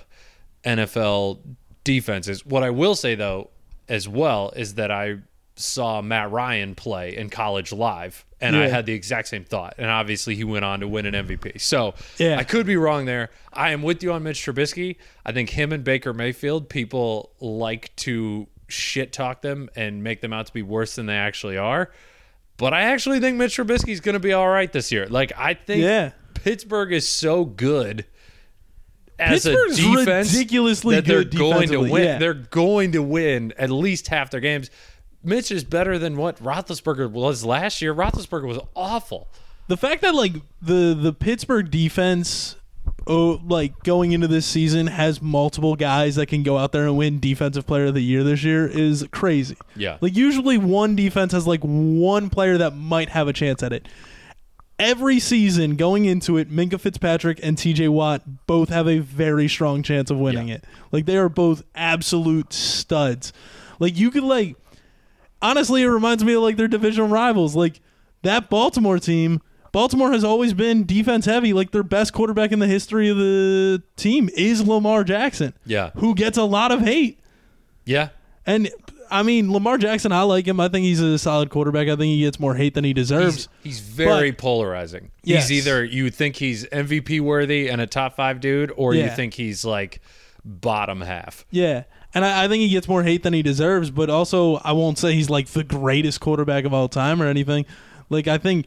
NFL 0.65 1.41
defenses. 1.85 2.45
What 2.45 2.63
I 2.63 2.71
will 2.71 2.95
say 2.95 3.15
though, 3.15 3.51
as 3.89 4.09
well, 4.09 4.53
is 4.57 4.75
that 4.75 4.91
I 4.91 5.19
saw 5.57 6.01
Matt 6.01 6.31
Ryan 6.31 6.75
play 6.75 7.15
in 7.17 7.29
college 7.29 7.71
live, 7.73 8.25
and 8.41 8.57
I 8.57 8.69
had 8.69 8.87
the 8.87 8.95
exact 8.95 9.29
same 9.29 9.45
thought. 9.45 9.75
And 9.77 9.91
obviously, 9.91 10.35
he 10.35 10.45
went 10.45 10.65
on 10.65 10.81
to 10.81 10.89
win 10.89 11.05
an 11.07 11.27
MVP. 11.27 11.61
So 11.61 11.95
Yeah. 12.17 12.39
I 12.39 12.45
could 12.45 12.67
be 12.67 12.77
wrong 12.77 13.05
there. 13.05 13.31
I 13.53 13.71
am 13.73 13.83
with 13.83 14.03
you 14.03 14.13
on 14.13 14.23
Mitch 14.23 14.43
Trubisky. 14.45 14.97
I 15.27 15.33
think 15.33 15.51
him 15.51 15.73
and 15.73 15.85
Baker 15.85 16.15
Mayfield, 16.15 16.69
people 16.71 17.33
like 17.41 17.95
to 17.97 18.47
shit 18.69 19.13
talk 19.13 19.43
them 19.43 19.69
and 19.77 20.03
make 20.03 20.21
them 20.23 20.33
out 20.33 20.47
to 20.47 20.53
be 20.53 20.63
worse 20.63 20.95
than 20.95 21.07
they 21.07 21.17
actually 21.17 21.59
are. 21.59 21.91
But 22.57 22.73
I 22.73 22.83
actually 22.83 23.21
think 23.21 23.37
Mitch 23.37 23.57
Trubisky 23.57 23.89
is 23.89 24.01
going 24.01 24.13
to 24.15 24.21
be 24.21 24.33
all 24.33 24.49
right 24.49 24.73
this 24.73 24.93
year. 24.93 25.07
Like 25.09 25.33
I 25.37 25.55
think 25.55 25.83
Yeah. 25.83 26.13
Pittsburgh 26.35 26.93
is 26.93 27.07
so 27.09 27.45
good 27.45 28.07
as 29.21 29.45
Pittsburgh's 29.45 29.79
a 29.79 29.83
defense 29.97 30.33
ridiculously 30.33 30.97
that 30.97 31.05
they're 31.05 31.25
going 31.25 31.69
to 31.69 31.81
win. 31.81 32.05
yeah. 32.05 32.19
They're 32.19 32.35
going 32.35 32.93
to 32.93 33.03
win 33.03 33.53
at 33.59 33.71
least 33.71 34.09
half 34.09 34.31
their 34.31 34.41
games. 34.41 34.71
Mitch 35.23 35.50
is 35.50 35.65
better 35.65 35.99
than 35.99 36.17
what 36.17 36.43
Roethlisberger 36.43 37.11
was 37.11 37.45
last 37.45 37.83
year. 37.83 37.95
Roethlisberger 37.95 38.47
was 38.47 38.59
awful. 38.75 39.29
The 39.69 39.77
fact 39.77 40.03
that 40.03 40.15
like 40.15 40.33
the 40.61 40.99
the 41.00 41.12
Pittsburgh 41.12 41.71
defense 41.71 42.57
oh 43.07 43.41
like 43.47 43.83
going 43.83 44.12
into 44.12 44.27
this 44.27 44.47
season 44.47 44.87
has 44.89 45.23
multiple 45.23 45.77
guys 45.77 46.17
that 46.17 46.27
can 46.27 46.43
go 46.43 46.59
out 46.59 46.73
there 46.73 46.87
and 46.87 46.97
win 46.97 47.21
defensive 47.21 47.67
player 47.67 47.87
of 47.87 47.95
the 47.95 48.00
year 48.00 48.25
this 48.25 48.43
year 48.43 48.67
is 48.67 49.07
crazy. 49.12 49.57
Yeah. 49.77 49.99
Like 50.00 50.17
usually 50.17 50.59
one 50.59 50.97
defense 50.97 51.33
has 51.33 51.47
like 51.47 51.61
one 51.61 52.31
player 52.31 52.59
that 52.59 52.75
might 52.75 53.11
have 53.11 53.29
a 53.29 53.33
chance 53.33 53.62
at 53.62 53.73
it. 53.73 53.87
Every 54.81 55.21
season 55.21 55.77
going 55.77 56.07
into 56.07 56.39
it, 56.39 56.51
Minkah 56.51 56.81
Fitzpatrick 56.81 57.39
and 57.43 57.57
TJ 57.57 57.91
Watt 57.91 58.23
both 58.47 58.71
have 58.71 58.89
a 58.89 58.99
very 58.99 59.47
strong 59.47 59.83
chance 59.83 60.11
of 60.11 60.19
winning 60.19 60.49
Yeah. 60.49 60.55
it. 60.57 60.65
Like 60.91 61.05
they 61.07 61.17
are 61.19 61.29
both 61.29 61.63
absolute 61.75 62.53
studs. 62.55 63.33
Like 63.79 63.97
you 63.99 64.11
could 64.11 64.25
like 64.25 64.57
honestly 65.43 65.83
it 65.83 65.87
reminds 65.89 66.25
me 66.25 66.33
of 66.33 66.43
like 66.43 66.57
their 66.57 66.67
division 66.69 67.11
rivals. 67.11 67.55
Like 67.55 67.81
that 68.23 68.49
Baltimore 68.49 68.99
team, 68.99 69.43
Baltimore 69.73 70.13
has 70.13 70.25
always 70.25 70.53
been 70.55 70.85
defense 70.87 71.27
heavy. 71.27 71.53
Like 71.53 71.73
their 71.73 71.83
best 71.83 72.13
quarterback 72.13 72.51
in 72.51 72.59
the 72.59 72.67
history 72.67 73.09
of 73.09 73.17
the 73.19 73.83
team 73.97 74.31
is 74.35 74.67
Lamar 74.67 75.05
Jackson, 75.05 75.53
Yeah. 75.67 75.91
who 75.97 76.15
gets 76.15 76.39
a 76.39 76.45
lot 76.45 76.73
of 76.73 76.81
hate. 76.81 77.21
Yeah. 77.85 78.09
And 78.47 78.71
I 79.11 79.23
mean, 79.23 79.52
Lamar 79.52 79.79
Jackson, 79.79 80.12
I 80.12 80.23
like 80.23 80.47
him. 80.47 80.61
I 80.61 80.69
think 80.69 80.85
he's 80.85 81.00
a 81.00 81.19
solid 81.19 81.50
quarterback. 81.50 81.88
I 81.88 81.97
think 81.97 82.11
he 82.12 82.21
gets 82.21 82.38
more 82.38 82.55
hate 82.55 82.75
than 82.75 82.85
he 82.85 82.93
deserves. 82.93 83.49
He's, 83.62 83.79
he's 83.79 83.81
very 83.81 84.33
polarizing. 84.33 85.11
Yes. 85.23 85.49
He's 85.49 85.67
either 85.67 85.85
you 85.85 86.11
think 86.11 86.37
he's 86.37 86.64
MVP 86.67 87.21
worthy 87.21 87.69
and 87.69 87.81
a 87.81 87.87
top 87.87 88.17
five 88.17 88.40
dude, 88.40 88.73
or 88.76 88.95
you 88.95 89.09
think 89.11 89.35
he's 89.35 89.64
like 89.64 90.00
bottom 90.45 91.00
half. 91.00 91.45
Yeah. 91.50 91.85
And 92.14 92.25
I, 92.25 92.45
I 92.45 92.49
think 92.49 92.61
he 92.62 92.69
gets 92.69 92.88
more 92.88 93.02
hate 93.02 93.23
than 93.23 93.33
he 93.33 93.43
deserves, 93.43 93.90
but 93.90 94.11
also 94.11 94.57
I 94.57 94.73
won't 94.73 94.99
say 94.99 95.14
he's 95.14 95.31
like 95.31 95.49
the 95.49 95.64
greatest 95.64 96.21
quarterback 96.21 96.64
of 96.64 96.73
all 96.75 96.88
time 96.88 97.23
or 97.23 97.26
anything. 97.26 97.67
Like 98.09 98.26
I 98.26 98.38
think 98.38 98.67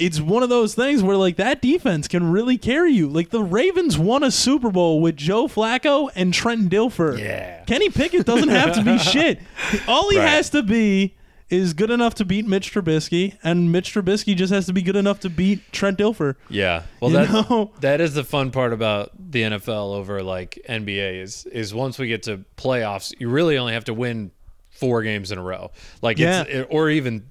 it's 0.00 0.20
one 0.20 0.42
of 0.42 0.48
those 0.48 0.74
things 0.74 1.02
where 1.02 1.16
like 1.16 1.36
that 1.36 1.60
defense 1.62 2.08
can 2.08 2.30
really 2.30 2.56
carry 2.58 2.92
you. 2.92 3.08
Like 3.08 3.30
the 3.30 3.42
Ravens 3.42 3.98
won 3.98 4.22
a 4.24 4.30
Super 4.30 4.70
Bowl 4.70 5.00
with 5.00 5.16
Joe 5.16 5.46
Flacco 5.46 6.10
and 6.14 6.32
Trent 6.34 6.68
Dilfer. 6.70 7.18
Yeah. 7.18 7.62
Kenny 7.64 7.90
Pickett 7.90 8.26
doesn't 8.26 8.48
have 8.48 8.74
to 8.74 8.82
be 8.82 8.98
shit. 9.12 9.40
All 9.86 10.10
he 10.10 10.18
Right. 10.18 10.28
has 10.28 10.50
to 10.50 10.62
be 10.62 11.14
is 11.50 11.72
good 11.74 11.90
enough 11.90 12.14
to 12.14 12.24
beat 12.24 12.46
Mitch 12.46 12.72
Trubisky, 12.72 13.36
and 13.42 13.72
Mitch 13.72 13.92
Trubisky 13.92 14.36
just 14.36 14.52
has 14.52 14.66
to 14.66 14.72
be 14.72 14.82
good 14.82 14.94
enough 14.94 15.18
to 15.20 15.28
beat 15.28 15.72
Trent 15.72 15.98
Dilfer. 15.98 16.36
Yeah. 16.48 16.84
Well, 17.00 17.10
that 17.10 17.68
that 17.80 18.00
is 18.00 18.14
the 18.14 18.22
fun 18.24 18.50
part 18.52 18.72
about 18.72 19.10
the 19.32 19.42
NFL 19.42 19.94
over 19.96 20.22
like 20.22 20.58
NBA 20.68 21.20
is 21.20 21.46
is 21.46 21.74
once 21.74 21.98
we 21.98 22.06
get 22.08 22.22
to 22.24 22.44
playoffs, 22.56 23.12
you 23.18 23.28
really 23.28 23.58
only 23.58 23.72
have 23.72 23.84
to 23.86 23.94
win 23.94 24.30
four 24.70 25.02
games 25.02 25.32
in 25.32 25.38
a 25.38 25.42
row. 25.42 25.72
Like 26.00 26.18
Yeah. 26.18 26.44
it's 26.46 26.68
or 26.70 26.88
even 26.88 27.29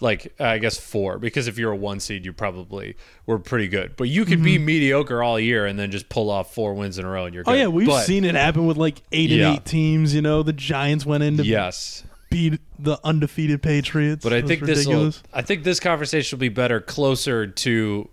like 0.00 0.34
I 0.40 0.58
guess 0.58 0.78
four 0.78 1.18
because 1.18 1.46
if 1.48 1.58
you're 1.58 1.72
a 1.72 1.76
one 1.76 2.00
seed, 2.00 2.24
you 2.24 2.32
probably 2.32 2.96
were 3.26 3.38
pretty 3.38 3.68
good. 3.68 3.96
But 3.96 4.08
you 4.08 4.24
could 4.24 4.42
be 4.42 4.58
mediocre 4.58 5.22
all 5.22 5.38
year 5.38 5.66
and 5.66 5.78
then 5.78 5.90
just 5.90 6.08
pull 6.08 6.30
off 6.30 6.54
four 6.54 6.74
wins 6.74 6.98
in 6.98 7.04
a 7.04 7.08
row 7.10 7.26
and 7.26 7.34
you're 7.34 7.44
Mm-hmm. 7.44 7.50
Oh 7.50 7.54
good. 7.54 7.60
yeah, 7.60 7.66
we've 7.68 7.86
But- 7.86 8.04
seen 8.04 8.24
it 8.24 8.34
happen 8.34 8.66
with 8.66 8.76
like 8.76 9.02
eight 9.12 9.30
Yeah. 9.30 9.48
and 9.48 9.56
eight 9.58 9.64
teams. 9.64 10.14
You 10.14 10.22
know, 10.22 10.42
the 10.42 10.52
Giants 10.52 11.04
went 11.04 11.22
into 11.22 11.44
Yes. 11.44 12.04
beat 12.30 12.60
the 12.78 12.98
undefeated 13.04 13.62
Patriots. 13.62 14.22
But 14.22 14.32
I 14.32 14.40
think 14.42 14.62
this 14.64 14.86
I 15.32 15.42
think 15.42 15.64
this 15.64 15.80
conversation 15.80 16.36
will 16.36 16.40
be 16.40 16.48
better 16.48 16.80
closer 16.80 17.46
to, 17.46 18.08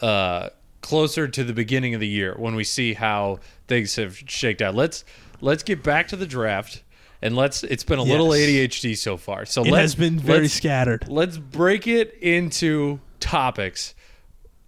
uh, 0.00 0.48
closer 0.82 1.26
to 1.28 1.44
the 1.44 1.52
beginning 1.52 1.94
of 1.94 2.00
the 2.00 2.08
year 2.08 2.34
when 2.36 2.54
we 2.54 2.64
see 2.64 2.94
how 2.94 3.38
things 3.68 3.96
have 3.96 4.18
shaked 4.26 4.60
out. 4.60 4.74
Let's 4.74 5.04
let's 5.40 5.62
get 5.62 5.82
back 5.82 6.08
to 6.08 6.16
the 6.16 6.26
draft 6.26 6.82
and 7.22 7.36
let's. 7.36 7.62
It's 7.62 7.84
been 7.84 7.98
a 7.98 8.02
little 8.02 8.28
ADHD 8.28 8.96
so 8.96 9.16
far, 9.16 9.46
so 9.46 9.62
It 9.62 9.70
let's, 9.70 9.80
has 9.82 9.94
been 9.94 10.18
very 10.18 10.42
let's, 10.42 10.54
scattered. 10.54 11.08
let's 11.08 11.38
break 11.38 11.86
it 11.86 12.14
into 12.20 13.00
topics. 13.20 13.94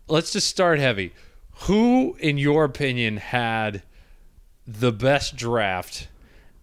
Let's 0.09 0.33
just 0.33 0.49
start 0.49 0.79
heavy. 0.79 1.13
Who, 1.63 2.17
in 2.21 2.39
your 2.39 2.65
opinion, 2.65 3.17
had 3.19 3.83
the 4.67 4.93
best 4.93 5.37
draft 5.37 6.09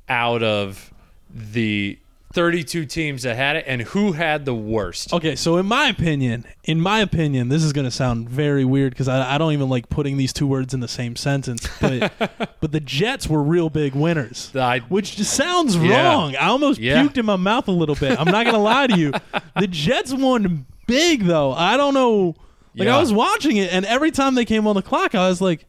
out 0.07 0.41
of 0.43 0.93
the 1.29 1.99
32 2.33 2.85
teams 2.85 3.23
that 3.23 3.35
had 3.35 3.57
it, 3.57 3.65
and 3.67 3.81
who 3.81 4.13
had 4.13 4.45
the 4.45 4.53
worst? 4.55 5.11
Okay, 5.13 5.35
so 5.35 5.57
in 5.57 5.65
my 5.65 5.87
opinion, 5.89 6.45
in 6.63 6.79
my 6.79 6.99
opinion, 6.99 7.49
this 7.49 7.63
is 7.63 7.73
going 7.73 7.85
to 7.85 7.91
sound 7.91 8.29
very 8.29 8.63
weird 8.63 8.93
because 8.93 9.07
I, 9.07 9.35
I 9.35 9.37
don't 9.37 9.51
even 9.53 9.67
like 9.69 9.89
putting 9.89 10.17
these 10.17 10.31
two 10.31 10.47
words 10.47 10.73
in 10.73 10.79
the 10.79 10.87
same 10.87 11.15
sentence. 11.15 11.67
But 11.81 12.13
but 12.61 12.71
the 12.71 12.79
Jets 12.79 13.27
were 13.27 13.43
real 13.43 13.69
big 13.69 13.93
winners, 13.95 14.55
I- 14.55 14.79
which 14.79 15.17
just 15.17 15.33
sounds 15.33 15.75
Yeah. 15.75 16.07
wrong. 16.13 16.35
I 16.35 16.47
almost 16.47 16.79
Yeah. 16.79 17.03
puked 17.03 17.17
in 17.17 17.25
my 17.25 17.35
mouth 17.35 17.67
a 17.67 17.71
little 17.71 17.95
bit. 17.95 18.17
I'm 18.19 18.25
not 18.31 18.43
going 18.45 18.55
to 18.55 18.61
lie 18.61 18.87
to 18.87 18.97
you. 18.97 19.11
The 19.59 19.67
Jets 19.67 20.13
won 20.13 20.65
big 20.87 21.23
though. 21.23 21.51
I 21.51 21.75
don't 21.77 21.93
know. 21.93 22.35
Like 22.75 22.85
Yeah. 22.85 22.95
I 22.95 22.99
was 23.01 23.11
watching 23.11 23.57
it, 23.57 23.71
and 23.73 23.85
every 23.85 24.11
time 24.11 24.35
they 24.35 24.45
came 24.45 24.65
on 24.65 24.75
the 24.75 24.81
clock, 24.81 25.13
I 25.13 25.27
was 25.27 25.41
like, 25.41 25.65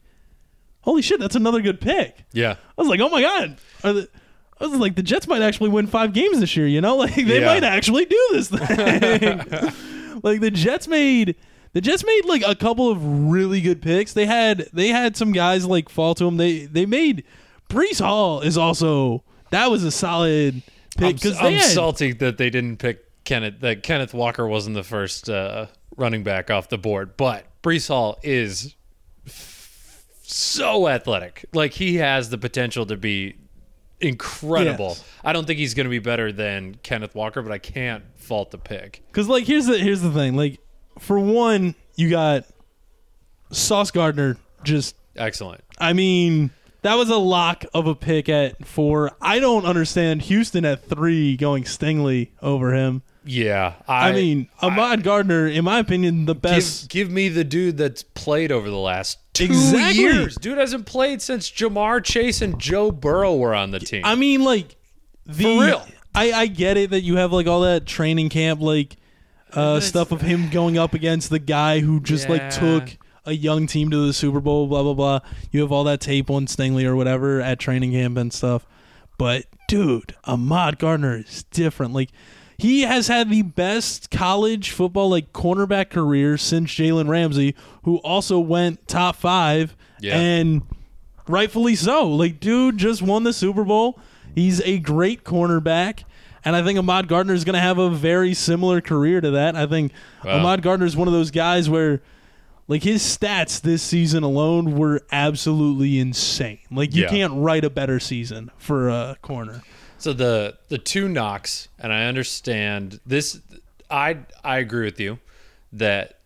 "Holy 0.81 1.01
shit, 1.01 1.19
that's 1.19 1.35
another 1.35 1.61
good 1.61 1.81
pick." 1.81 2.23
yeah, 2.31 2.51
I 2.77 2.81
was 2.81 2.87
like, 2.87 3.01
"Oh 3.01 3.09
my 3.09 3.21
god." 3.21 3.57
I 4.63 4.67
was 4.67 4.79
like, 4.79 4.95
the 4.95 5.03
Jets 5.03 5.27
might 5.27 5.41
actually 5.41 5.69
win 5.69 5.87
five 5.87 6.13
games 6.13 6.39
this 6.39 6.55
year. 6.55 6.67
You 6.67 6.81
know, 6.81 6.95
like 6.97 7.15
they 7.15 7.39
Yeah. 7.41 7.45
might 7.45 7.63
actually 7.63 8.05
do 8.05 8.27
this 8.31 8.47
thing. 8.49 10.19
like 10.23 10.39
the 10.41 10.51
Jets 10.51 10.87
made 10.87 11.35
the 11.73 11.81
Jets 11.81 12.05
made 12.05 12.25
like 12.25 12.43
a 12.45 12.55
couple 12.55 12.89
of 12.89 13.03
really 13.31 13.59
good 13.61 13.81
picks. 13.81 14.13
They 14.13 14.25
had 14.25 14.69
they 14.73 14.89
had 14.89 15.17
some 15.17 15.31
guys 15.31 15.65
like 15.65 15.89
fall 15.89 16.15
to 16.15 16.25
them. 16.25 16.37
They 16.37 16.65
they 16.65 16.85
made 16.85 17.23
Breece 17.69 17.99
Hall 17.99 18.41
is 18.41 18.57
also 18.57 19.23
that 19.49 19.69
was 19.71 19.83
a 19.83 19.91
solid 19.91 20.61
pick 20.97 21.15
because 21.15 21.37
I'm 21.37 21.45
they 21.45 21.53
had 21.55 21.63
salty 21.71 22.11
that 22.13 22.37
they 22.37 22.49
didn't 22.49 22.77
pick 22.77 23.03
Kenneth. 23.23 23.59
That 23.61 23.83
Kenneth 23.83 24.13
Walker 24.13 24.47
wasn't 24.47 24.75
the 24.75 24.83
first 24.83 25.29
uh, 25.29 25.65
running 25.97 26.23
back 26.23 26.51
off 26.51 26.69
the 26.69 26.77
board, 26.77 27.17
but 27.17 27.45
Breece 27.63 27.87
Hall 27.87 28.19
is 28.23 28.75
so 30.23 30.87
athletic. 30.87 31.45
Like 31.53 31.73
he 31.73 31.95
has 31.95 32.29
the 32.29 32.37
potential 32.37 32.85
to 32.85 32.97
be 32.97 33.35
incredible. 34.03 34.89
Yes. 34.89 35.03
I 35.23 35.33
don't 35.33 35.45
think 35.45 35.59
he's 35.59 35.73
going 35.73 35.85
to 35.85 35.89
be 35.91 35.99
better 35.99 36.31
than 36.31 36.75
Kenneth 36.83 37.15
Walker, 37.15 37.41
but 37.41 37.51
I 37.51 37.57
can't 37.57 38.03
fault 38.15 38.51
the 38.51 38.57
pick. 38.57 39.01
Because 39.07 39.27
like 39.27 39.45
here's 39.45 39.65
the 39.65 39.77
here's 39.77 40.01
the 40.01 40.11
thing. 40.11 40.35
Like 40.35 40.59
for 40.99 41.19
one, 41.19 41.75
you 41.95 42.09
got 42.09 42.45
Sauce 43.51 43.91
Gardner. 43.91 44.37
Just 44.63 44.95
Excellent. 45.15 45.63
I 45.77 45.93
mean, 45.93 46.51
that 46.81 46.95
was 46.95 47.09
a 47.09 47.17
lock 47.17 47.65
of 47.73 47.87
a 47.87 47.95
pick 47.95 48.29
at 48.29 48.65
four. 48.65 49.11
I 49.21 49.39
don't 49.39 49.65
understand 49.65 50.23
Houston 50.23 50.65
at 50.65 50.87
three 50.87 51.37
going 51.37 51.63
Stingley 51.63 52.29
over 52.41 52.73
him. 52.73 53.03
Yeah, 53.25 53.75
I, 53.87 54.09
I, 54.09 54.11
mean, 54.11 54.49
Ahmad 54.61 55.01
Gardner, 55.01 55.47
in 55.47 55.63
my 55.63 55.79
opinion, 55.79 56.25
the 56.25 56.35
best. 56.35 56.89
give, 56.89 57.07
give 57.07 57.13
me 57.13 57.29
the 57.29 57.45
dude 57.45 57.77
that's 57.77 58.03
played 58.03 58.51
over 58.51 58.69
the 58.69 58.77
last 58.77 59.17
two 59.33 59.45
Exactly. 59.45 60.01
years. 60.01 60.35
Dude 60.35 60.57
hasn't 60.57 60.85
played 60.85 61.21
since 61.21 61.49
Ja'Marr 61.49 62.03
Chase 62.03 62.41
and 62.41 62.59
Joe 62.59 62.91
Burrow 62.91 63.35
were 63.35 63.53
on 63.55 63.71
the 63.71 63.79
team. 63.79 64.03
I 64.05 64.15
mean, 64.15 64.43
like 64.43 64.75
the 65.25 65.43
For 65.57 65.65
real. 65.65 65.87
I 66.15 66.31
I 66.31 66.47
get 66.47 66.77
it 66.77 66.91
that 66.91 67.01
you 67.01 67.15
have 67.17 67.31
like 67.33 67.47
all 67.47 67.61
that 67.61 67.85
training 67.85 68.29
camp 68.29 68.61
like 68.61 68.95
uh, 69.53 69.79
stuff 69.79 70.11
of 70.11 70.21
him 70.21 70.49
going 70.49 70.77
up 70.77 70.93
against 70.93 71.29
the 71.29 71.39
guy 71.39 71.79
who 71.79 71.99
just 71.99 72.25
Yeah. 72.25 72.31
like 72.31 72.49
took 72.51 72.97
a 73.25 73.33
young 73.33 73.67
team 73.67 73.89
to 73.91 74.05
the 74.07 74.13
Super 74.13 74.39
Bowl. 74.39 74.67
Blah 74.67 74.83
blah 74.83 74.93
blah. 74.93 75.19
You 75.51 75.61
have 75.61 75.71
all 75.71 75.83
that 75.85 76.01
tape 76.01 76.29
on 76.29 76.45
Stingley 76.47 76.85
or 76.85 76.95
whatever 76.95 77.39
at 77.41 77.59
training 77.59 77.91
camp 77.91 78.17
and 78.17 78.31
stuff. 78.33 78.65
But 79.17 79.45
dude, 79.67 80.15
Ahmad 80.25 80.77
Gardner 80.79 81.17
is 81.19 81.43
different. 81.51 81.93
Like 81.93 82.09
he 82.63 82.81
has 82.81 83.07
had 83.07 83.29
the 83.29 83.41
best 83.43 84.09
college 84.09 84.71
football 84.71 85.09
like 85.09 85.31
cornerback 85.33 85.89
career 85.89 86.37
since 86.37 86.71
Jalen 86.71 87.07
Ramsey, 87.09 87.55
who 87.83 87.97
also 87.97 88.39
went 88.39 88.87
top 88.87 89.15
five 89.17 89.75
Yeah. 89.99 90.17
and 90.17 90.61
rightfully 91.27 91.75
so. 91.75 92.07
Like, 92.07 92.39
dude 92.39 92.77
just 92.77 93.01
won 93.01 93.23
the 93.23 93.33
Super 93.33 93.63
Bowl. 93.63 93.99
He's 94.35 94.61
a 94.61 94.79
great 94.79 95.23
cornerback. 95.23 96.03
And 96.45 96.55
I 96.55 96.63
think 96.63 96.77
Ahmad 96.77 97.07
Gardner 97.07 97.33
is 97.33 97.45
going 97.45 97.53
to 97.53 97.61
have 97.61 97.77
a 97.77 97.89
very 97.89 98.33
similar 98.33 98.81
career 98.81 99.21
to 99.21 99.31
that. 99.31 99.55
I 99.55 99.65
think 99.65 99.91
Wow. 100.25 100.39
Ahmad 100.39 100.61
Gardner 100.61 100.85
is 100.85 100.95
one 100.97 101.07
of 101.07 101.13
those 101.13 101.31
guys 101.31 101.69
where, 101.69 102.01
like, 102.67 102.83
his 102.83 103.01
stats 103.01 103.61
this 103.61 103.81
season 103.81 104.23
alone 104.23 104.75
were 104.77 105.01
absolutely 105.11 105.99
insane. 105.99 106.59
Like, 106.69 106.93
you 106.95 107.03
Yeah. 107.03 107.09
can't 107.09 107.33
write 107.35 107.63
a 107.63 107.69
better 107.69 107.99
season 107.99 108.51
for 108.57 108.89
a 108.89 109.15
corner. 109.21 109.63
So 110.03 110.11
the 110.11 110.57
the 110.67 110.77
two 110.77 111.07
knocks, 111.07 111.69
and 111.79 111.93
I 111.93 112.07
understand 112.07 112.99
this. 113.05 113.39
I 113.89 114.17
I 114.43 114.57
agree 114.57 114.83
with 114.83 114.99
you 114.99 115.19
that 115.71 116.19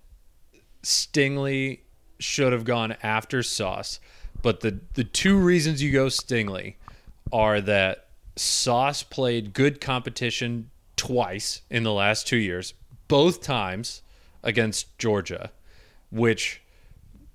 Stingley 0.82 1.82
should 2.18 2.54
have 2.54 2.66
gone 2.66 2.96
after 3.04 3.44
Sauce, 3.44 4.00
but 4.42 4.62
the 4.62 4.80
the 4.96 5.04
two 5.04 5.38
reasons 5.38 5.84
you 5.84 5.92
go 5.92 6.08
Stingley 6.08 6.74
are 7.32 7.62
that 7.62 8.08
Sauce 8.36 9.04
played 9.04 9.54
good 9.54 9.80
competition 9.80 10.72
twice 10.96 11.62
in 11.70 11.84
the 11.84 11.94
last 11.94 12.26
two 12.26 12.38
years, 12.38 12.74
both 13.08 13.44
times 13.44 14.02
against 14.42 14.98
Georgia, 14.98 15.52
which 16.10 16.64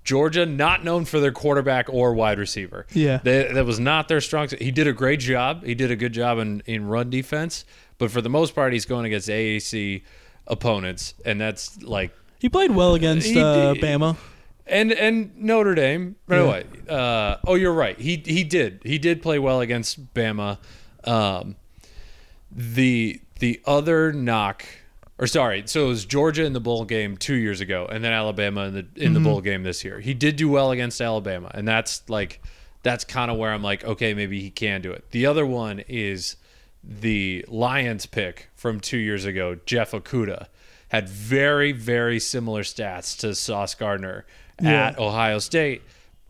Georgia 0.03 0.45
not 0.45 0.83
known 0.83 1.05
for 1.05 1.19
their 1.19 1.31
quarterback 1.31 1.87
or 1.89 2.13
wide 2.13 2.37
receiver. 2.39 2.85
Yeah. 2.93 3.19
They, 3.23 3.51
that 3.53 3.65
was 3.65 3.79
not 3.79 4.07
their 4.07 4.21
strong. 4.21 4.49
He 4.59 4.71
did 4.71 4.87
a 4.87 4.93
great 4.93 5.19
job. 5.19 5.63
He 5.63 5.75
did 5.75 5.91
a 5.91 5.95
good 5.95 6.13
job 6.13 6.39
in, 6.39 6.61
in 6.65 6.87
run 6.87 7.09
defense, 7.09 7.63
but 7.97 8.11
for 8.11 8.21
the 8.21 8.29
most 8.29 8.53
part, 8.53 8.73
he's 8.73 8.85
going 8.85 9.05
against 9.05 9.29
AAC 9.29 10.03
opponents, 10.47 11.13
and 11.25 11.39
that's 11.39 11.81
like 11.83 12.11
He 12.39 12.49
played 12.49 12.71
well 12.71 12.95
against 12.95 13.27
He 13.27 13.39
uh, 13.39 13.75
Bama. 13.75 14.17
and 14.67 14.91
and 14.91 15.37
Notre 15.37 15.73
Dame. 15.75 16.15
By 16.27 16.37
the 16.39 16.47
way, 16.47 16.65
uh, 16.89 17.37
oh, 17.47 17.55
you're 17.55 17.73
right. 17.73 17.97
He 17.97 18.21
he 18.25 18.43
did 18.43 18.81
he 18.83 18.97
did 18.97 19.21
play 19.21 19.39
well 19.39 19.61
against 19.61 20.13
Bama. 20.13 20.57
Um, 21.05 21.55
the 22.51 23.21
the 23.39 23.61
other 23.65 24.11
knock 24.13 24.65
or 25.19 25.27
sorry, 25.27 25.63
so 25.65 25.85
it 25.85 25.87
was 25.89 26.05
Georgia 26.05 26.43
in 26.43 26.53
the 26.53 26.59
bowl 26.59 26.85
game 26.85 27.17
two 27.17 27.35
years 27.35 27.61
ago, 27.61 27.87
and 27.89 28.03
then 28.03 28.11
Alabama 28.13 28.61
in 28.63 28.73
the 28.73 28.87
in 28.95 29.13
the 29.13 29.19
mm-hmm. 29.19 29.23
bowl 29.29 29.41
game 29.41 29.63
this 29.63 29.83
year. 29.83 29.99
He 29.99 30.13
did 30.13 30.35
do 30.35 30.49
well 30.49 30.71
against 30.71 30.99
Alabama, 31.01 31.51
and 31.53 31.67
that's 31.67 32.07
like 32.09 32.41
that's 32.81 33.03
kind 33.03 33.29
of 33.31 33.37
where 33.37 33.53
I'm 33.53 33.63
like, 33.63 33.83
okay, 33.83 34.13
maybe 34.13 34.41
he 34.41 34.49
can 34.49 34.81
do 34.81 34.91
it. 34.91 35.05
The 35.11 35.25
other 35.25 35.45
one 35.45 35.79
is 35.87 36.35
the 36.83 37.45
Lions 37.47 38.05
pick 38.05 38.49
from 38.55 38.79
two 38.79 38.97
years 38.97 39.23
ago, 39.23 39.57
Jeff 39.65 39.91
Okudah, 39.91 40.47
had 40.89 41.07
very 41.07 41.71
very 41.71 42.19
similar 42.19 42.63
stats 42.63 43.17
to 43.19 43.35
Sauce 43.35 43.75
Gardner 43.75 44.25
Yeah. 44.61 44.87
at 44.87 44.99
Ohio 44.99 45.39
State. 45.39 45.83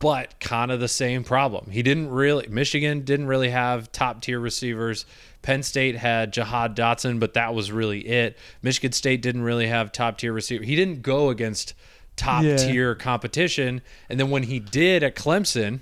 But 0.03 0.37
kind 0.41 0.69
of 0.69 0.81
the 0.81 0.87
same 0.89 1.23
problem. 1.23 1.71
He 1.71 1.81
didn't 1.81 2.09
really. 2.11 2.45
Michigan 2.49 3.05
didn't 3.05 3.27
really 3.27 3.49
have 3.49 3.89
top 3.93 4.21
tier 4.21 4.39
receivers. 4.39 5.05
Penn 5.41 5.63
State 5.63 5.95
had 5.95 6.33
Jahan 6.33 6.75
Dotson, 6.75 7.19
but 7.21 7.33
that 7.35 7.53
was 7.55 7.71
really 7.71 8.01
it. 8.05 8.37
Michigan 8.61 8.91
State 8.91 9.21
didn't 9.21 9.43
really 9.43 9.67
have 9.67 9.93
top 9.93 10.17
tier 10.17 10.33
receiver. 10.33 10.63
He 10.65 10.75
didn't 10.75 11.03
go 11.03 11.29
against 11.29 11.73
top 12.17 12.43
Yeah. 12.43 12.57
tier 12.57 12.95
competition. 12.95 13.81
And 14.09 14.19
then 14.19 14.29
when 14.29 14.43
he 14.43 14.59
did 14.59 15.03
at 15.03 15.15
Clemson, 15.15 15.79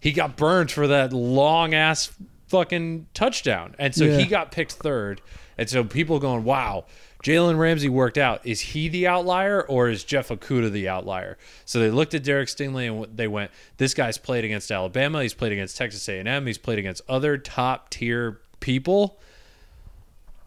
he 0.00 0.12
got 0.12 0.36
burned 0.36 0.70
for 0.72 0.86
that 0.86 1.12
long 1.12 1.74
ass 1.74 2.10
fucking 2.48 3.06
touchdown. 3.12 3.74
And 3.78 3.94
so 3.94 4.04
Yeah. 4.06 4.16
he 4.16 4.24
got 4.24 4.50
picked 4.50 4.72
third. 4.72 5.20
And 5.58 5.68
so 5.68 5.84
people 5.84 6.18
going, 6.18 6.44
wow, 6.44 6.86
Jalen 7.22 7.58
Ramsey 7.58 7.88
worked 7.88 8.18
out. 8.18 8.46
Is 8.46 8.60
he 8.60 8.88
the 8.88 9.06
outlier 9.06 9.62
or 9.62 9.88
is 9.88 10.04
Jeff 10.04 10.28
Okudah 10.28 10.70
the 10.70 10.88
outlier? 10.88 11.36
So 11.64 11.80
they 11.80 11.90
looked 11.90 12.14
at 12.14 12.22
Derek 12.22 12.48
Stingley 12.48 12.88
and 12.88 13.16
they 13.16 13.26
went, 13.26 13.50
this 13.76 13.92
guy's 13.94 14.18
played 14.18 14.44
against 14.44 14.70
Alabama. 14.70 15.22
He's 15.22 15.34
played 15.34 15.52
against 15.52 15.76
Texas 15.76 16.08
A&M. 16.08 16.46
He's 16.46 16.58
played 16.58 16.78
against 16.78 17.02
other 17.08 17.36
top 17.36 17.90
tier 17.90 18.40
people. 18.60 19.18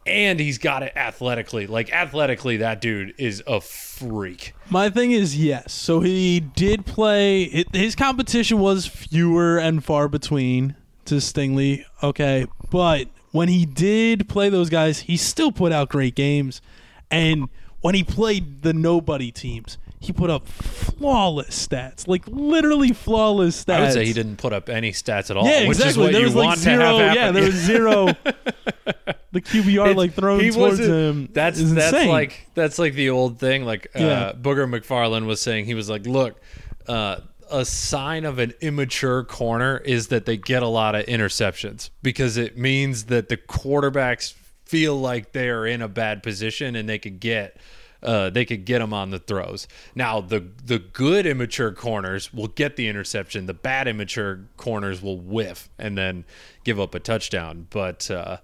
And 0.07 0.39
he's 0.39 0.57
got 0.57 0.81
it 0.81 0.93
athletically. 0.95 1.67
Like 1.67 1.91
athletically, 1.91 2.57
that 2.57 2.81
dude 2.81 3.13
is 3.19 3.43
a 3.45 3.61
freak. 3.61 4.53
My 4.69 4.89
thing 4.89 5.11
is 5.11 5.37
yes. 5.37 5.73
So 5.73 5.99
he 5.99 6.39
did 6.39 6.87
play. 6.87 7.65
His 7.71 7.95
competition 7.95 8.59
was 8.59 8.87
fewer 8.87 9.59
and 9.59 9.83
far 9.83 10.07
between 10.07 10.75
to 11.05 11.15
Stingley. 11.15 11.83
Okay, 12.01 12.47
but 12.71 13.09
when 13.31 13.47
he 13.49 13.65
did 13.65 14.27
play 14.29 14.49
those 14.49 14.69
guys, 14.69 14.99
he 15.01 15.17
still 15.17 15.51
put 15.51 15.71
out 15.71 15.89
great 15.89 16.15
games. 16.15 16.61
And 17.09 17.49
when 17.81 17.95
he 17.95 18.03
played 18.03 18.61
the 18.61 18.73
nobody 18.73 19.31
teams, 19.31 19.77
he 19.99 20.11
put 20.11 20.29
up 20.29 20.47
flawless 20.47 21.67
stats, 21.67 22.07
like 22.07 22.23
literally 22.27 22.91
flawless 22.91 23.63
stats. 23.63 23.73
I 23.75 23.81
would 23.81 23.93
say 23.93 24.05
he 24.05 24.13
didn't 24.13 24.37
put 24.37 24.51
up 24.53 24.67
any 24.69 24.91
stats 24.91 25.29
at 25.29 25.37
all, 25.37 25.45
Yeah, 25.45 25.67
which 25.67 25.77
exactly. 25.77 26.11
there 26.11 26.21
you 26.21 26.25
was 26.27 26.35
like 26.35 26.57
zero. 26.57 26.77
to 26.77 26.85
have 26.85 26.97
happen. 26.97 27.15
Yeah, 27.15 27.31
there 27.31 27.43
was 27.43 27.53
zero. 27.55 28.05
the 29.31 29.41
QBR 29.41 29.67
It's- 29.91 29.95
like 29.95 30.13
thrown 30.13 30.51
towards 30.51 30.79
him. 30.79 31.29
That's 31.33 31.59
that's 31.59 31.93
insane. 31.93 32.09
like 32.09 32.47
that's 32.55 32.79
like 32.79 32.93
the 32.95 33.09
old 33.11 33.39
thing. 33.39 33.63
Like 33.65 33.87
uh, 33.95 33.99
Yeah. 33.99 34.31
Booger 34.33 34.67
McFarland 34.69 35.25
was 35.25 35.39
saying, 35.41 35.65
he 35.65 35.73
was 35.75 35.89
like, 35.89 36.05
"Look, 36.05 36.39
uh, 36.87 37.17
a 37.51 37.65
sign 37.65 38.25
of 38.25 38.39
an 38.39 38.53
immature 38.61 39.23
corner 39.23 39.77
is 39.77 40.07
that 40.07 40.25
they 40.25 40.37
get 40.37 40.63
a 40.63 40.67
lot 40.67 40.95
of 40.95 41.05
interceptions 41.05 41.89
because 42.01 42.37
it 42.37 42.57
means 42.57 43.05
that 43.05 43.29
the 43.29 43.37
quarterbacks 43.37 44.33
feel 44.65 44.99
like 44.99 45.33
they 45.33 45.49
are 45.49 45.65
in 45.65 45.81
a 45.81 45.87
bad 45.87 46.23
position 46.23 46.75
and 46.75 46.87
they 46.87 46.99
could 46.99 47.19
get." 47.19 47.57
Uh, 48.03 48.31
they 48.31 48.45
could 48.45 48.65
get 48.65 48.79
them 48.79 48.93
on 48.95 49.11
the 49.11 49.19
throws. 49.19 49.67
Now 49.93 50.21
the 50.21 50.43
the 50.65 50.79
good 50.79 51.27
immature 51.27 51.71
corners 51.71 52.33
will 52.33 52.47
get 52.47 52.75
the 52.75 52.87
interception. 52.87 53.45
The 53.45 53.53
bad 53.53 53.87
immature 53.87 54.47
corners 54.57 55.03
will 55.03 55.19
whiff 55.19 55.69
and 55.77 55.95
then 55.95 56.25
give 56.63 56.79
up 56.79 56.95
a 56.95 56.99
touchdown. 56.99 57.67
But 57.69 58.09
uh, 58.09 58.37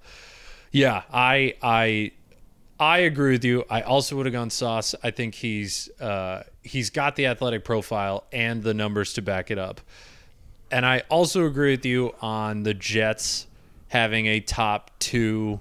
yeah, 0.71 1.01
I 1.11 1.55
I 1.63 2.11
I 2.79 2.99
agree 2.99 3.31
with 3.31 3.43
you. 3.43 3.63
I 3.69 3.81
also 3.81 4.15
would 4.17 4.25
have 4.25 4.33
gone 4.33 4.49
Sauce. 4.49 4.93
I 5.03 5.11
think 5.11 5.35
he's 5.35 5.89
uh, 5.99 6.43
he's 6.63 6.89
got 6.89 7.15
the 7.15 7.25
athletic 7.27 7.63
profile 7.63 8.23
and 8.31 8.61
the 8.61 8.73
numbers 8.73 9.13
to 9.13 9.21
back 9.21 9.49
it 9.51 9.57
up. 9.57 9.81
And 10.69 10.85
I 10.85 11.03
also 11.09 11.45
agree 11.45 11.71
with 11.71 11.85
you 11.85 12.13
on 12.21 12.63
the 12.63 12.73
Jets 12.73 13.47
having 13.87 14.25
a 14.27 14.39
top 14.41 14.91
two 14.99 15.59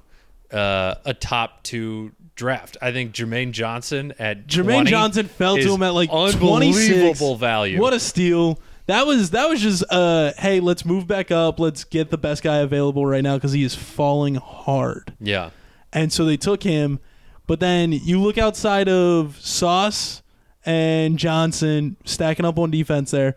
uh, 0.52 0.96
a 1.04 1.14
top 1.14 1.62
two 1.62 2.12
draft. 2.34 2.76
I 2.82 2.92
think 2.92 3.12
Jermaine 3.12 3.52
Johnson 3.52 4.12
at 4.18 4.46
Jermaine 4.46 4.86
Johnson 4.86 5.26
fell 5.26 5.56
to 5.56 5.74
him 5.74 5.82
at 5.82 5.94
like 5.94 6.10
unbelievable 6.10 6.58
26. 6.58 7.40
value. 7.40 7.80
What 7.80 7.94
a 7.94 8.00
steal! 8.00 8.60
That 8.86 9.06
was 9.06 9.30
that 9.30 9.48
was 9.48 9.60
just 9.60 9.84
uh 9.90 10.32
hey, 10.38 10.60
let's 10.60 10.84
move 10.84 11.06
back 11.06 11.30
up. 11.30 11.58
Let's 11.58 11.84
get 11.84 12.10
the 12.10 12.18
best 12.18 12.42
guy 12.42 12.58
available 12.58 13.06
right 13.06 13.22
now 13.22 13.36
because 13.36 13.52
he 13.52 13.64
is 13.64 13.74
falling 13.74 14.34
hard. 14.34 15.12
yeah. 15.20 15.50
And 15.92 16.12
so 16.12 16.24
they 16.24 16.36
took 16.36 16.62
him, 16.62 16.98
but 17.46 17.60
then 17.60 17.92
you 17.92 18.20
look 18.20 18.38
outside 18.38 18.88
of 18.88 19.38
Sauce 19.40 20.22
and 20.64 21.18
Johnson 21.18 21.96
stacking 22.04 22.44
up 22.44 22.58
on 22.58 22.70
defense 22.70 23.10
there. 23.12 23.36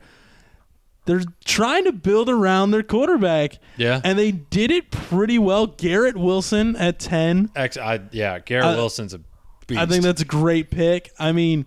They're 1.06 1.22
trying 1.44 1.86
to 1.86 1.92
build 1.92 2.30
around 2.30 2.72
their 2.72 2.84
quarterback. 2.84 3.58
Yeah. 3.78 4.02
And 4.04 4.18
they 4.20 4.32
did 4.32 4.70
it 4.72 4.92
pretty 4.92 5.40
well. 5.40 5.66
Garrett 5.68 6.18
Wilson 6.18 6.76
at 6.76 7.00
10. 7.00 7.52
Ex- 7.56 7.78
I, 7.78 8.02
yeah, 8.12 8.40
Garrett 8.40 8.66
I- 8.66 8.76
Wilson's 8.76 9.14
a 9.14 9.22
beast. 9.68 9.80
I 9.82 9.86
think 9.86 10.04
that's 10.04 10.22
a 10.22 10.26
great 10.26 10.70
pick. 10.70 11.12
I 11.18 11.32
mean, 11.32 11.66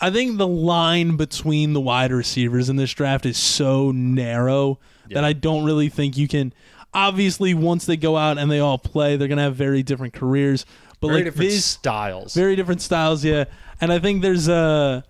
I 0.00 0.10
think 0.10 0.38
the 0.38 0.46
line 0.46 1.16
between 1.16 1.72
the 1.72 1.80
wide 1.80 2.12
receivers 2.12 2.68
in 2.68 2.76
this 2.76 2.92
draft 2.92 3.26
is 3.26 3.36
so 3.36 3.90
narrow 3.92 4.78
that 5.10 5.24
I 5.24 5.32
don't 5.32 5.64
really 5.64 5.88
think 5.88 6.16
you 6.16 6.26
can. 6.28 6.52
Obviously, 6.96 7.52
once 7.52 7.84
they 7.84 7.98
go 7.98 8.16
out 8.16 8.38
and 8.38 8.50
they 8.50 8.58
all 8.58 8.78
play, 8.78 9.16
they're 9.16 9.28
gonna 9.28 9.42
have 9.42 9.54
very 9.54 9.82
different 9.82 10.14
careers. 10.14 10.64
But 11.00 11.08
very 11.08 11.18
like 11.18 11.24
different 11.26 11.50
this, 11.50 11.64
styles. 11.64 12.34
very 12.34 12.56
different 12.56 12.80
styles, 12.80 13.22
yeah. 13.22 13.44
And 13.82 13.92
I 13.92 13.98
think 13.98 14.22
there's 14.22 14.48
a, 14.48 15.04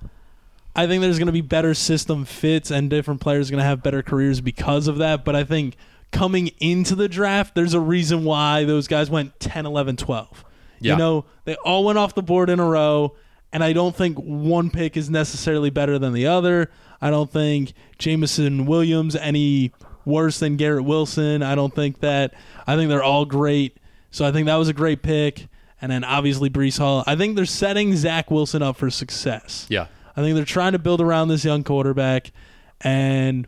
I 0.74 0.88
think 0.88 1.00
there's 1.00 1.18
gonna 1.20 1.30
be 1.30 1.42
better 1.42 1.74
system 1.74 2.24
fits, 2.24 2.72
and 2.72 2.90
different 2.90 3.20
players 3.20 3.48
are 3.48 3.52
gonna 3.52 3.62
have 3.62 3.84
better 3.84 4.02
careers 4.02 4.40
because 4.40 4.88
of 4.88 4.98
that. 4.98 5.24
But 5.24 5.36
I 5.36 5.44
think 5.44 5.76
coming 6.10 6.48
into 6.58 6.96
the 6.96 7.08
draft, 7.08 7.54
there's 7.54 7.74
a 7.74 7.80
reason 7.80 8.24
why 8.24 8.64
those 8.64 8.88
guys 8.88 9.08
went 9.08 9.38
10, 9.38 9.64
11, 9.64 9.96
12. 9.96 10.44
Yeah. 10.80 10.92
You 10.92 10.98
know, 10.98 11.24
they 11.44 11.54
all 11.64 11.84
went 11.84 11.98
off 11.98 12.14
the 12.14 12.22
board 12.22 12.50
in 12.50 12.58
a 12.58 12.66
row, 12.66 13.14
and 13.52 13.62
I 13.62 13.72
don't 13.72 13.94
think 13.94 14.18
one 14.18 14.70
pick 14.70 14.96
is 14.96 15.08
necessarily 15.08 15.70
better 15.70 15.98
than 15.98 16.12
the 16.12 16.26
other. 16.26 16.70
I 17.00 17.10
don't 17.10 17.30
think 17.30 17.72
Jameson 17.98 18.66
Williams 18.66 19.14
any 19.14 19.72
worse 20.06 20.38
than 20.38 20.56
Garrett 20.56 20.84
Wilson. 20.84 21.42
I 21.42 21.54
don't 21.54 21.74
think 21.74 22.00
that. 22.00 22.32
I 22.66 22.76
think 22.76 22.88
they're 22.88 23.02
all 23.02 23.26
great. 23.26 23.76
So 24.10 24.24
I 24.24 24.32
think 24.32 24.46
that 24.46 24.56
was 24.56 24.68
a 24.68 24.72
great 24.72 25.02
pick. 25.02 25.48
And 25.82 25.92
then 25.92 26.04
obviously 26.04 26.48
Breece 26.48 26.78
Hall. 26.78 27.04
I 27.06 27.16
think 27.16 27.36
they're 27.36 27.44
setting 27.44 27.94
Zach 27.94 28.30
Wilson 28.30 28.62
up 28.62 28.76
for 28.76 28.88
success. 28.88 29.66
yeah. 29.68 29.88
I 30.16 30.22
think 30.22 30.34
they're 30.34 30.46
trying 30.46 30.72
to 30.72 30.78
build 30.78 31.02
around 31.02 31.28
this 31.28 31.44
young 31.44 31.62
quarterback. 31.62 32.32
And 32.80 33.46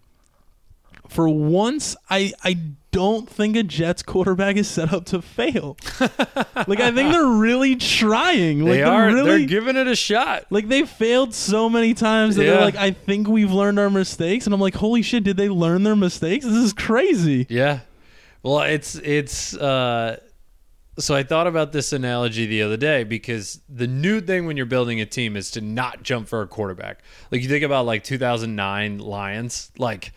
for 1.08 1.28
once, 1.28 1.96
I 2.08 2.32
I 2.44 2.58
don't 2.90 3.28
think 3.28 3.54
a 3.56 3.62
Jets 3.62 4.02
quarterback 4.02 4.56
is 4.56 4.66
set 4.68 4.92
up 4.92 5.04
to 5.06 5.20
fail. 5.20 5.76
like 6.00 6.80
I 6.80 6.90
think 6.92 7.12
they're 7.12 7.26
really 7.26 7.76
trying. 7.76 8.60
Like 8.60 8.72
They 8.72 8.78
they're 8.78 9.06
really 9.06 9.38
They're 9.40 9.46
giving 9.48 9.76
it 9.76 9.86
a 9.86 9.96
shot. 9.96 10.46
like 10.50 10.68
they 10.68 10.84
failed 10.84 11.34
so 11.34 11.68
many 11.68 11.94
times 11.94 12.36
that 12.36 12.44
they're 12.44 12.60
like, 12.60 12.76
I 12.76 12.92
think 12.92 13.28
we've 13.28 13.52
learned 13.52 13.78
our 13.78 13.90
mistakes, 13.90 14.46
and 14.46 14.54
I'm 14.54 14.60
like, 14.60 14.74
holy 14.74 15.02
shit, 15.02 15.24
did 15.24 15.36
they 15.36 15.48
learn 15.48 15.82
their 15.82 15.96
mistakes? 15.96 16.44
This 16.44 16.54
is 16.56 16.72
crazy. 16.72 17.46
Yeah. 17.48 17.80
Well, 18.42 18.60
it's 18.60 18.94
it's 18.96 19.54
uh 19.56 20.18
so 20.98 21.14
I 21.14 21.22
thought 21.22 21.46
about 21.46 21.70
this 21.72 21.92
analogy 21.92 22.46
the 22.46 22.62
other 22.62 22.76
day 22.76 23.04
because 23.04 23.60
the 23.68 23.86
new 23.86 24.20
thing 24.20 24.46
when 24.46 24.56
you're 24.56 24.66
building 24.66 25.00
a 25.00 25.06
team 25.06 25.36
is 25.36 25.50
to 25.52 25.60
not 25.60 26.02
jump 26.02 26.26
for 26.26 26.42
a 26.42 26.46
quarterback. 26.48 27.02
Like 27.30 27.40
you 27.42 27.48
think 27.48 27.64
about 27.64 27.86
like 27.86 28.02
2009 28.02 28.98
Lions, 28.98 29.70
like 29.78 30.12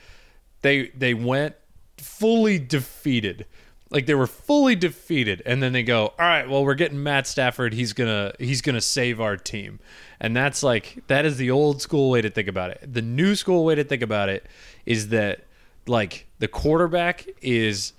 they 0.61 0.89
they 0.89 1.13
went 1.13 1.55
fully 1.97 2.59
defeated. 2.59 3.45
Like 3.89 4.05
they 4.05 4.15
were 4.15 4.27
fully 4.27 4.75
defeated 4.75 5.41
and 5.45 5.61
then 5.61 5.73
they 5.73 5.83
go, 5.83 6.07
"All 6.07 6.13
right, 6.19 6.49
well 6.49 6.63
we're 6.63 6.75
getting 6.75 7.03
Matt 7.03 7.27
Stafford. 7.27 7.73
He's 7.73 7.93
to 7.93 8.33
he's 8.39 8.61
going 8.61 8.75
to 8.75 8.81
save 8.81 9.19
our 9.19 9.35
team." 9.35 9.79
And 10.19 10.35
that's 10.35 10.63
like 10.63 11.03
that 11.07 11.25
is 11.25 11.37
the 11.37 11.51
old 11.51 11.81
school 11.81 12.09
way 12.09 12.21
to 12.21 12.29
think 12.29 12.47
about 12.47 12.71
it. 12.71 12.93
The 12.93 13.01
new 13.01 13.35
school 13.35 13.65
way 13.65 13.75
to 13.75 13.83
think 13.83 14.01
about 14.01 14.29
it 14.29 14.45
is 14.85 15.09
that 15.09 15.45
like 15.87 16.27
the 16.39 16.47
quarterback 16.47 17.27
is 17.41 17.93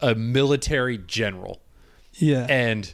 a 0.00 0.14
military 0.14 0.98
general 0.98 1.60
Yeah. 2.14 2.46
and 2.48 2.92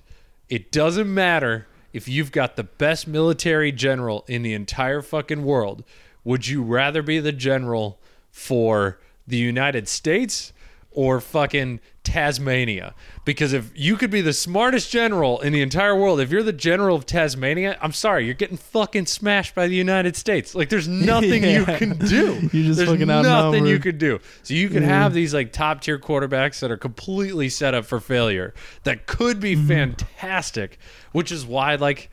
it 0.48 0.72
doesn't 0.72 1.12
matter 1.12 1.66
if 1.92 2.08
you've 2.08 2.32
got 2.32 2.56
the 2.56 2.64
best 2.64 3.06
military 3.06 3.70
general 3.72 4.24
in 4.28 4.42
the 4.42 4.54
entire 4.54 5.02
fucking 5.02 5.44
world. 5.44 5.84
Would 6.24 6.46
you 6.46 6.62
rather 6.62 7.02
be 7.02 7.18
the 7.20 7.32
general 7.32 7.99
for 8.30 8.98
the 9.26 9.36
United 9.36 9.88
States 9.88 10.52
or 10.92 11.20
fucking 11.20 11.78
Tasmania. 12.02 12.94
Because 13.24 13.52
if 13.52 13.70
you 13.76 13.96
could 13.96 14.10
be 14.10 14.20
the 14.22 14.32
smartest 14.32 14.90
general 14.90 15.40
in 15.40 15.52
the 15.52 15.62
entire 15.62 15.94
world, 15.94 16.20
if 16.20 16.32
you're 16.32 16.42
the 16.42 16.52
general 16.52 16.96
of 16.96 17.06
Tasmania, 17.06 17.78
I'm 17.80 17.92
sorry, 17.92 18.24
you're 18.24 18.34
getting 18.34 18.56
fucking 18.56 19.06
smashed 19.06 19.54
by 19.54 19.68
the 19.68 19.76
United 19.76 20.16
States. 20.16 20.52
Like 20.54 20.68
there's 20.68 20.88
nothing 20.88 21.44
you 21.44 21.64
can 21.78 21.96
do. 21.98 22.40
You're 22.52 22.64
just 22.64 22.78
there's 22.78 22.90
fucking 22.90 23.06
nothing 23.06 23.66
you 23.66 23.78
could 23.78 23.98
do. 23.98 24.18
So 24.42 24.54
you 24.54 24.68
could 24.68 24.82
have 24.82 25.14
these 25.14 25.32
like 25.32 25.52
top 25.52 25.80
tier 25.82 25.98
quarterbacks 25.98 26.58
that 26.60 26.72
are 26.72 26.76
completely 26.76 27.48
set 27.48 27.72
up 27.74 27.84
for 27.84 28.00
failure 28.00 28.52
that 28.82 29.06
could 29.06 29.38
be 29.38 29.54
Mm-hmm. 29.54 29.68
fantastic, 29.68 30.78
which 31.12 31.30
is 31.30 31.44
why 31.46 31.76
like 31.76 32.10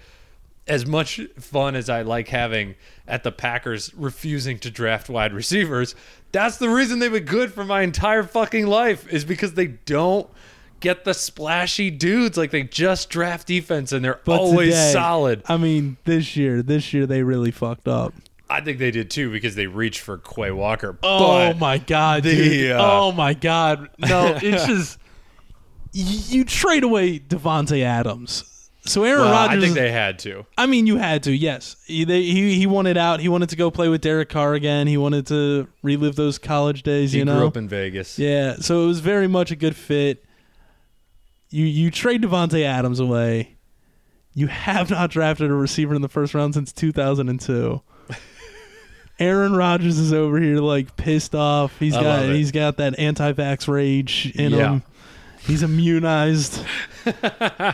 as 0.67 0.85
much 0.85 1.19
fun 1.39 1.75
as 1.75 1.89
I 1.89 2.01
like 2.03 2.27
having 2.27 2.75
at 3.07 3.23
the 3.23 3.31
Packers 3.31 3.93
refusing 3.95 4.59
to 4.59 4.69
draft 4.69 5.09
wide 5.09 5.33
receivers, 5.33 5.95
that's 6.31 6.57
the 6.57 6.69
reason 6.69 6.99
they've 6.99 7.11
been 7.11 7.23
good 7.25 7.53
for 7.53 7.63
my 7.63 7.81
entire 7.81 8.23
fucking 8.23 8.67
life 8.67 9.07
is 9.11 9.23
because 9.25 9.53
they 9.53 9.67
don't 9.67 10.29
get 10.79 11.05
the 11.05 11.13
splashy 11.13 11.89
dudes 11.89 12.37
like 12.37 12.51
they 12.51 12.61
just 12.63 13.09
draft 13.09 13.47
defense 13.47 13.91
and 13.91 14.03
they're 14.05 14.19
But 14.25 14.39
always 14.39 14.73
today- 14.75 14.93
solid. 14.93 15.41
I 15.47 15.57
mean, 15.57 15.97
this 16.05 16.35
year, 16.35 16.61
this 16.61 16.93
year 16.93 17.05
they 17.05 17.23
really 17.23 17.51
fucked 17.51 17.87
up. 17.87 18.13
I 18.49 18.61
think 18.61 18.77
they 18.79 18.91
did 18.91 19.09
too 19.09 19.29
because 19.31 19.55
they 19.55 19.67
reached 19.67 19.99
for 19.99 20.17
Quay 20.19 20.51
Walker. 20.51 20.97
Oh 21.03 21.53
my 21.55 21.79
god, 21.79 22.23
the, 22.23 22.33
dude! 22.35 22.71
uh, 22.71 22.77
oh 23.01 23.11
my 23.11 23.33
god! 23.33 23.89
No, 23.99 24.37
it's 24.41 24.65
just 24.67 24.99
y- 25.93 26.23
you 26.29 26.45
trade 26.45 26.83
away 26.83 27.19
Davante 27.19 27.83
Adams. 27.83 28.45
So 28.87 29.03
Aaron 29.03 29.21
well, 29.21 29.31
Rodgers. 29.31 29.57
I 29.63 29.65
think 29.65 29.75
they 29.75 29.91
had 29.91 30.17
to. 30.19 30.45
I 30.57 30.65
mean, 30.65 30.87
you 30.87 30.97
had 30.97 31.23
to. 31.23 31.31
Yes, 31.35 31.75
he, 31.85 32.05
they, 32.05 32.23
he 32.23 32.55
he 32.55 32.65
wanted 32.65 32.97
out. 32.97 33.19
He 33.19 33.27
wanted 33.27 33.49
to 33.49 33.55
go 33.55 33.69
play 33.69 33.89
with 33.89 34.01
Derek 34.01 34.29
Carr 34.29 34.53
again. 34.53 34.87
He 34.87 34.97
wanted 34.97 35.27
to 35.27 35.67
relive 35.83 36.15
those 36.15 36.37
college 36.37 36.83
days. 36.83 37.11
He 37.11 37.19
you 37.19 37.25
grew 37.25 37.33
know. 37.33 37.47
up 37.47 37.57
in 37.57 37.67
Vegas. 37.67 38.17
yeah. 38.17 38.55
So 38.55 38.83
it 38.83 38.87
was 38.87 38.99
very 39.01 39.27
much 39.27 39.51
a 39.51 39.55
good 39.55 39.75
fit. 39.75 40.23
You 41.49 41.65
you 41.65 41.91
trade 41.91 42.21
Davante 42.23 42.63
Adams 42.63 42.99
away. 42.99 43.57
You 44.33 44.47
have 44.47 44.89
not 44.89 45.09
drafted 45.09 45.49
a 45.49 45.53
receiver 45.53 45.95
in 45.95 46.01
the 46.01 46.09
first 46.09 46.33
round 46.33 46.53
since 46.53 46.71
2002. 46.71 47.81
Aaron 49.19 49.53
Rodgers 49.55 49.97
is 49.97 50.13
over 50.13 50.39
here 50.39 50.57
like 50.59 50.95
pissed 50.95 51.33
off. 51.33 51.77
He's 51.79 51.95
I 51.95 52.03
got 52.03 52.25
he's 52.29 52.51
got 52.51 52.77
that 52.77 52.99
anti-vax 52.99 53.67
rage 53.67 54.31
in 54.35 54.51
Yeah. 54.51 54.73
him. 54.73 54.83
He's 55.47 55.63
immunized. 55.63 56.63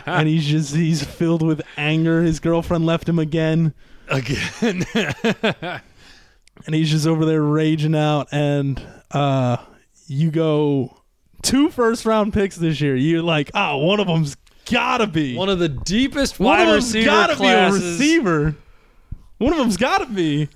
and 0.06 0.28
he's 0.28 0.46
just 0.46 0.74
he's 0.74 1.02
filled 1.04 1.42
with 1.42 1.60
anger. 1.76 2.22
His 2.22 2.40
girlfriend 2.40 2.86
left 2.86 3.08
him 3.08 3.18
again. 3.18 3.74
Again. 4.08 4.84
and 4.94 6.74
he's 6.74 6.90
just 6.90 7.06
over 7.06 7.24
there 7.24 7.42
raging 7.42 7.94
out 7.96 8.28
and 8.32 8.80
uh 9.10 9.56
you 10.06 10.30
go 10.30 11.00
two 11.42 11.68
first 11.70 12.04
round 12.06 12.32
picks 12.32 12.56
this 12.56 12.80
year 12.80 12.94
you're 12.96 13.22
like 13.22 13.50
oh 13.54 13.78
one 13.78 13.98
of 14.00 14.06
them's 14.06 14.36
gotta 14.70 15.06
be 15.06 15.34
One 15.36 15.48
of 15.48 15.58
the 15.58 15.68
deepest 15.68 16.38
one 16.38 16.58
wide 16.58 16.62
of 16.62 16.68
them's 16.74 16.84
receiver 16.86 17.04
gotta 17.06 17.34
classes. 17.34 17.80
be 17.80 17.86
a 17.86 17.90
receiver 17.90 18.56
one 19.38 19.52
of 19.52 19.58
them's 19.58 19.76
gotta 19.76 20.06
be 20.06 20.48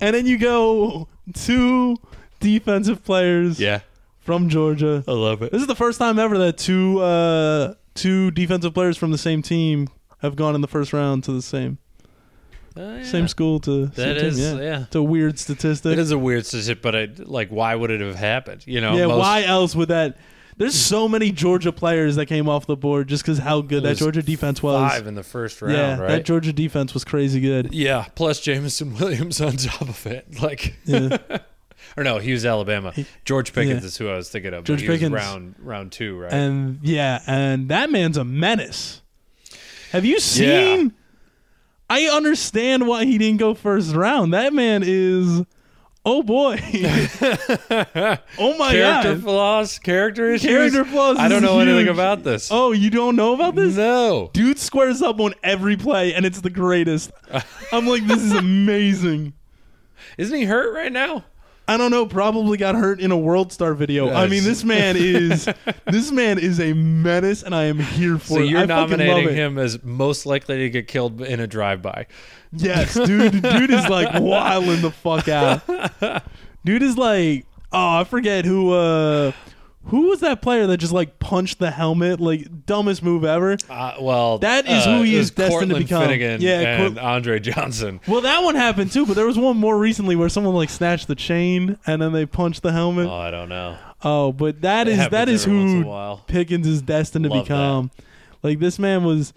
and 0.00 0.14
then 0.14 0.26
you 0.26 0.38
go 0.38 1.08
two 1.34 1.96
defensive 2.40 3.04
players 3.04 3.58
Yeah, 3.58 3.80
from 4.28 4.48
georgia 4.48 5.02
I 5.08 5.12
love 5.12 5.42
it. 5.42 5.50
this 5.52 5.60
is 5.62 5.66
the 5.66 5.74
first 5.74 5.98
time 5.98 6.18
ever 6.18 6.36
that 6.38 6.58
two 6.58 7.00
uh 7.00 7.74
two 7.94 8.30
defensive 8.30 8.74
players 8.74 8.96
from 8.96 9.10
the 9.10 9.18
same 9.18 9.42
team 9.42 9.88
have 10.20 10.36
gone 10.36 10.54
in 10.54 10.60
the 10.60 10.68
first 10.68 10.92
round 10.92 11.24
to 11.24 11.32
the 11.32 11.42
same 11.42 11.78
same 13.02 13.26
school 13.26 13.58
to 13.60 13.86
same 13.92 14.14
That 14.14 14.20
team, 14.20 14.38
yeah. 14.38 14.54
yeah. 14.62 14.82
it's 14.82 14.94
a 14.94 15.02
weird 15.02 15.38
statistic 15.38 15.92
It 15.92 15.98
is 15.98 16.12
a 16.12 16.18
weird 16.18 16.46
statistic, 16.46 16.80
but 16.80 16.94
I, 16.94 17.08
like, 17.18 17.48
why 17.48 17.74
would 17.74 17.90
it 17.90 18.00
have 18.00 18.14
happened? 18.14 18.64
You 18.68 18.80
know, 18.80 18.96
yeah, 18.96 19.06
most- 19.06 19.18
why 19.18 19.42
else 19.42 19.74
would 19.74 19.88
that? 19.88 20.16
There's 20.58 20.74
so 20.76 21.08
many 21.08 21.30
Georgia 21.32 21.72
players 21.72 22.16
that 22.16 22.26
came 22.26 22.48
off 22.48 22.66
the 22.66 22.76
board 22.76 23.08
just 23.08 23.22
because 23.24 23.38
how 23.38 23.60
good 23.62 23.82
that 23.84 23.96
Georgia 23.96 24.22
defense 24.22 24.60
was. 24.62 24.92
five 24.92 25.06
in 25.08 25.14
the 25.16 25.22
first 25.24 25.60
round, 25.62 25.74
yeah, 25.76 25.98
right? 25.98 26.08
that 26.08 26.24
Georgia 26.24 26.52
defense 26.52 26.94
was 26.94 27.04
crazy 27.04 27.40
good. 27.40 27.72
yeah, 27.72 28.06
plus 28.14 28.40
Jameson 28.40 28.94
Williams 28.98 29.40
on 29.40 29.56
top 29.56 29.82
of 29.88 30.06
it. 30.06 30.40
Like, 30.40 30.76
Yeah. 30.84 31.18
or 31.96 32.04
no, 32.04 32.18
he 32.18 32.32
was 32.32 32.44
Alabama. 32.44 32.92
George 33.24 33.52
Pickens 33.52 33.82
yeah. 33.82 33.86
is 33.86 33.96
who 33.96 34.08
I 34.08 34.16
was 34.16 34.30
thinking 34.30 34.54
of. 34.54 34.64
George 34.64 34.82
he 34.82 34.88
was 34.88 34.98
Pickens. 34.98 35.12
round 35.12 35.54
round 35.58 35.92
two, 35.92 36.18
right? 36.18 36.32
and 36.32 36.80
yeah, 36.82 37.22
and 37.26 37.68
that 37.68 37.90
man's 37.90 38.16
a 38.16 38.24
menace. 38.24 39.02
Have 39.92 40.04
you 40.04 40.20
seen? 40.20 40.94
I 41.90 42.04
understand 42.04 42.86
why 42.86 43.06
he 43.06 43.16
didn't 43.16 43.38
go 43.38 43.54
first 43.54 43.94
round. 43.94 44.34
That 44.34 44.52
man 44.52 44.82
is. 44.84 45.42
Oh 46.04 46.22
boy! 46.22 46.58
oh 48.38 48.56
my 48.56 48.72
god. 48.72 48.72
character 48.72 49.14
god! 49.14 49.22
flaws, 49.22 49.78
character 49.78 50.30
issues. 50.30 50.48
Character 50.48 50.84
flaws 50.84 51.18
I 51.18 51.28
don't 51.28 51.42
know 51.42 51.58
anything 51.58 51.88
about 51.88 52.24
this. 52.24 52.48
Oh, 52.50 52.72
you 52.72 52.88
don't 52.88 53.16
know 53.16 53.34
about 53.34 53.56
this? 53.56 53.76
no. 53.76 54.30
Dude 54.32 54.58
squares 54.58 55.02
up 55.02 55.20
on 55.20 55.34
every 55.42 55.76
play, 55.76 56.14
and 56.14 56.24
it's 56.24 56.40
the 56.40 56.50
greatest. 56.50 57.10
I'm 57.72 57.86
like, 57.86 58.06
this 58.06 58.22
is 58.22 58.32
amazing. 58.32 59.34
Isn't 60.16 60.38
he 60.38 60.44
hurt 60.44 60.72
right 60.72 60.92
now? 60.92 61.24
I 61.68 61.76
don't 61.76 61.90
know. 61.90 62.06
Probably 62.06 62.56
got 62.56 62.74
hurt 62.74 62.98
in 63.00 63.10
a 63.12 63.16
World 63.16 63.52
Star 63.52 63.74
video. 63.74 64.10
I 64.10 64.26
mean, 64.26 64.42
this 64.42 64.64
man 64.64 64.96
is 64.96 65.46
this 65.86 66.10
man 66.10 66.38
is 66.38 66.58
a 66.60 66.72
menace, 66.72 67.42
and 67.42 67.54
I 67.54 67.64
am 67.64 67.78
here 67.78 68.18
for 68.18 68.34
So 68.34 68.40
it. 68.40 68.46
you're 68.48 68.60
I 68.62 68.66
nominating 68.66 69.34
him 69.34 69.58
as 69.58 69.82
most 69.84 70.24
likely 70.26 70.56
to 70.58 70.70
get 70.70 70.88
killed 70.88 71.20
in 71.20 71.40
a 71.40 71.46
drive-by. 71.46 72.06
Yes, 72.52 72.94
dude. 72.94 73.42
dude 73.42 73.70
is 73.70 73.86
like 73.88 74.08
wilding 74.20 74.80
the 74.80 74.90
fuck 74.90 75.28
out. 75.28 75.60
Dude 76.64 76.82
is 76.82 76.96
like, 76.96 77.44
oh, 77.72 77.98
I 78.00 78.04
forget 78.04 78.44
who. 78.46 78.72
uh 78.72 79.32
Who 79.84 80.08
was 80.08 80.20
that 80.20 80.42
player 80.42 80.66
that 80.66 80.76
just 80.76 80.92
like 80.92 81.18
punched 81.18 81.58
the 81.58 81.70
helmet? 81.70 82.20
Like 82.20 82.66
dumbest 82.66 83.02
move 83.02 83.24
ever. 83.24 83.56
Uh, 83.70 83.94
well, 84.00 84.38
That 84.38 84.66
is 84.66 84.86
uh, 84.86 84.98
who 84.98 85.02
he 85.02 85.14
is 85.16 85.30
destined 85.30 85.70
to 85.70 85.78
become. 85.78 86.02
Finnegan 86.02 86.42
Yeah, 86.42 86.82
and 86.82 86.98
Andre 86.98 87.40
Johnson. 87.40 88.00
Well, 88.06 88.20
that 88.20 88.42
one 88.42 88.54
happened 88.54 88.92
too, 88.92 89.06
but 89.06 89.14
there 89.14 89.26
was 89.26 89.38
one 89.38 89.56
more 89.56 89.78
recently 89.78 90.14
where 90.14 90.28
someone 90.28 90.54
like 90.54 90.68
snatched 90.68 91.08
the 91.08 91.14
chain 91.14 91.78
and 91.86 92.02
then 92.02 92.12
they 92.12 92.26
punched 92.26 92.62
the 92.62 92.72
helmet. 92.72 93.06
Oh, 93.06 93.14
I 93.14 93.30
don't 93.30 93.48
know. 93.48 93.78
Oh, 94.02 94.32
but 94.32 94.60
that 94.60 94.88
It 94.88 94.98
is 94.98 95.08
that 95.08 95.28
is 95.28 95.46
every 95.46 95.58
once 95.58 95.72
in 95.72 95.82
who. 95.84 96.16
Pickens 96.26 96.66
is 96.66 96.82
destined 96.82 97.24
to 97.24 97.30
Love 97.30 97.44
become. 97.44 97.90
Like 98.42 98.58
this 98.58 98.78
man 98.78 99.04
was. 99.04 99.32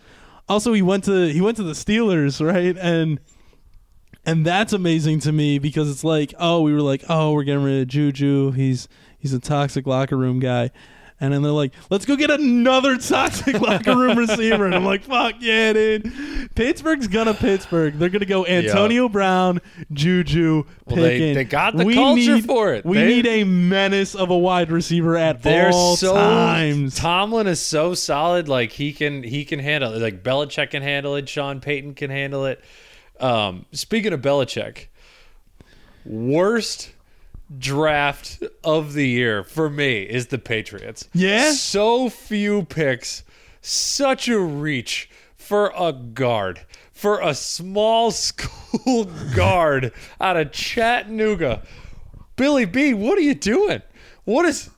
Also, 0.50 0.74
he 0.74 0.82
went 0.82 1.06
to 1.06 1.32
he 1.32 1.40
went 1.40 1.56
to 1.58 1.64
the 1.64 1.74
Steelers, 1.74 2.46
right? 2.46 2.76
And 2.78 3.20
and 4.26 4.46
that's 4.46 4.74
amazing 4.74 5.20
to 5.22 5.32
me 5.32 5.60
because 5.60 5.90
it's 5.90 6.04
like, 6.04 6.34
oh, 6.38 6.62
we 6.62 6.74
were 6.74 6.82
like, 6.82 7.04
oh, 7.10 7.32
we're 7.34 7.44
getting 7.44 7.64
rid 7.64 7.82
of 7.82 7.88
Juju. 7.88 8.52
He's 8.52 8.88
he's 9.22 9.34
a 9.34 9.40
toxic 9.40 9.88
locker 9.88 10.18
room 10.18 10.40
guy. 10.42 10.72
And 11.24 11.32
then 11.32 11.44
they're 11.44 11.52
like, 11.52 11.74
let's 11.92 12.04
go 12.06 12.16
get 12.16 12.32
another 12.32 12.98
toxic 12.98 13.62
locker 13.62 13.96
room 13.96 14.18
receiver. 14.18 14.66
And 14.66 14.74
I'm 14.74 14.84
like, 14.84 15.04
fuck 15.04 15.36
yeah, 15.40 15.72
dude. 15.72 16.12
Pittsburgh's 16.56 17.08
gonna 17.08 17.36
Pittsburgh. 17.36 17.94
They're 17.94 18.10
gonna 18.10 18.26
go 18.26 18.44
Antonio 18.48 19.08
Brown, 19.08 19.62
Juju, 19.94 20.64
Well, 20.88 20.96
they- 20.96 21.34
they 21.36 21.44
got 21.44 21.78
the 21.78 21.84
culture 21.94 22.42
for 22.42 22.74
it. 22.74 22.84
We 22.88 22.98
They- 22.98 23.06
need 23.06 23.28
a 23.28 23.44
menace 23.44 24.16
of 24.16 24.32
a 24.32 24.38
wide 24.38 24.72
receiver 24.72 25.16
at 25.16 25.44
They're 25.44 25.70
all 25.72 25.96
so 25.96 26.16
times. 26.16 26.96
Tomlin 26.96 27.46
is 27.46 27.60
so 27.60 27.94
solid. 27.94 28.50
Like 28.50 28.72
he 28.72 28.92
can 28.92 29.22
he 29.22 29.46
can 29.46 29.60
handle 29.60 29.94
it. 29.94 30.02
Like 30.02 30.24
Belichick 30.24 30.72
can 30.72 30.82
handle 30.82 31.16
it. 31.18 31.30
Sean 31.30 31.62
Payton 31.62 31.94
can 31.94 32.10
handle 32.10 32.48
it. 32.48 32.64
Um, 33.20 33.68
speaking 33.74 34.12
of 34.14 34.22
Belichick, 34.22 34.88
worst 36.04 36.92
draft 37.58 38.42
of 38.64 38.94
the 38.94 39.08
year 39.08 39.44
for 39.44 39.70
me 39.70 40.04
is 40.04 40.28
the 40.28 40.38
Patriots. 40.38 41.08
Yeah? 41.14 41.52
so 41.52 42.10
few 42.10 42.64
picks, 42.64 43.24
such 43.62 44.28
a 44.28 44.40
reach 44.40 45.10
for 45.36 45.74
a 45.78 45.92
guard. 45.92 46.62
For 46.92 47.20
a 47.20 47.34
small 47.34 48.12
school 48.12 49.06
guard 49.36 49.92
out 50.20 50.38
of 50.38 50.52
Chattanooga. 50.52 51.64
Billy 52.36 52.66
B, 52.66 52.94
what 52.94 53.18
are 53.18 53.22
you 53.22 53.36
doing? 53.36 53.82
What 54.24 54.46
is 54.46 54.70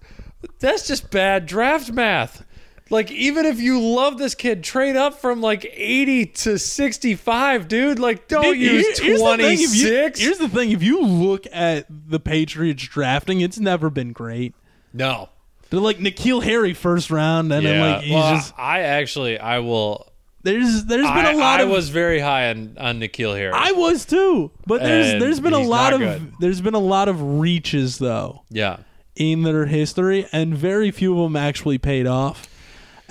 that's 0.59 0.87
just 0.87 1.11
bad 1.11 1.45
draft 1.45 1.91
math. 1.91 2.45
Like 2.93 3.09
even 3.11 3.47
if 3.47 3.59
you 3.59 3.81
love 3.81 4.19
this 4.19 4.35
kid, 4.35 4.63
trade 4.63 4.95
up 4.95 5.19
from 5.19 5.41
like 5.41 5.65
80 5.73 6.27
to 6.27 6.59
65, 6.59 7.67
dude. 7.67 7.97
Like 7.97 8.27
don't 8.27 8.43
Dude, 8.43 8.57
use 8.57 8.99
here- 8.99 9.07
here's 9.07 9.19
the 9.19 9.37
thing, 9.37 9.53
if 9.59 9.75
you- 9.75 9.87
26. 9.89 10.19
Here's 10.19 10.37
the 10.37 10.47
thing: 10.49 10.71
if 10.71 10.83
you 10.83 11.01
look 11.01 11.47
at 11.51 11.87
the 11.89 12.19
Patriots 12.19 12.83
drafting, 12.83 13.41
it's 13.41 13.59
never 13.59 13.89
been 13.89 14.11
great. 14.13 14.53
no. 14.93 15.29
They're 15.69 15.79
like 15.81 15.97
N'Keal 15.97 16.43
Harry 16.43 16.75
first 16.75 17.09
round, 17.09 17.51
and 17.51 17.65
then 17.65 17.79
like 17.81 18.03
he's 18.03 18.13
well, 18.13 18.35
just 18.35 18.53
I 18.59 18.81
actually 18.81 19.39
I 19.39 19.57
will 19.57 20.07
there's 20.43 20.85
there's 20.85 21.07
been 21.07 21.25
I, 21.25 21.31
a 21.31 21.35
lot 21.37 21.61
I 21.61 21.63
of 21.63 21.69
was 21.69 21.89
very 21.89 22.19
high 22.19 22.51
on 22.51 22.77
on 22.79 22.99
N'Keal 22.99 23.35
Harry. 23.35 23.53
I 23.55 23.71
was 23.71 24.05
too, 24.05 24.51
but 24.67 24.83
there's 24.83 25.13
And 25.13 25.19
there's 25.21 25.39
been 25.39 25.53
a 25.53 25.59
lot 25.59 25.93
of 25.93 25.99
good. 26.01 26.31
there's 26.39 26.61
been 26.61 26.75
a 26.75 26.79
lot 26.79 27.09
of 27.09 27.39
reaches 27.39 27.97
though 27.97 28.43
yeah. 28.51 28.77
in 29.15 29.41
their 29.41 29.65
history, 29.65 30.27
and 30.31 30.55
very 30.55 30.91
few 30.91 31.13
of 31.17 31.23
them 31.23 31.35
actually 31.35 31.79
paid 31.79 32.05
off. 32.05 32.47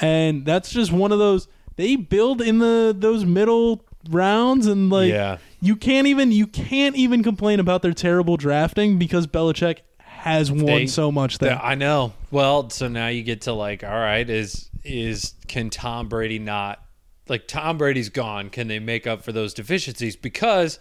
And 0.02 0.44
that's 0.44 0.70
just 0.70 0.92
one 0.92 1.12
of 1.12 1.18
those 1.18 1.48
they 1.76 1.96
build 1.96 2.42
in 2.42 2.58
the 2.58 2.94
those 2.96 3.24
middle 3.24 3.84
rounds, 4.10 4.66
and 4.66 4.90
like 4.90 5.10
Yeah. 5.10 5.38
you 5.60 5.76
can't 5.76 6.06
even 6.06 6.32
you 6.32 6.46
can't 6.46 6.96
even 6.96 7.22
complain 7.22 7.60
about 7.60 7.82
their 7.82 7.92
terrible 7.92 8.36
drafting 8.36 8.98
because 8.98 9.26
Belichick 9.26 9.78
has 10.00 10.50
won 10.52 10.66
They- 10.66 10.86
so 10.86 11.10
much 11.12 11.38
there. 11.38 11.52
Yeah, 11.52 11.60
I 11.62 11.74
know. 11.74 12.12
Well, 12.30 12.68
so 12.70 12.88
now 12.88 13.08
you 13.08 13.22
get 13.22 13.42
to 13.42 13.52
like, 13.52 13.82
all 13.84 13.90
right, 13.90 14.28
is 14.28 14.68
is 14.84 15.34
can 15.48 15.70
Tom 15.70 16.08
Brady 16.08 16.38
not 16.40 16.80
like 17.28 17.46
Tom 17.46 17.78
Brady's 17.78 18.08
gone? 18.08 18.50
Can 18.50 18.66
they 18.68 18.80
make 18.80 19.06
up 19.06 19.22
for 19.22 19.30
those 19.32 19.54
deficiencies? 19.54 20.16
Because 20.16 20.78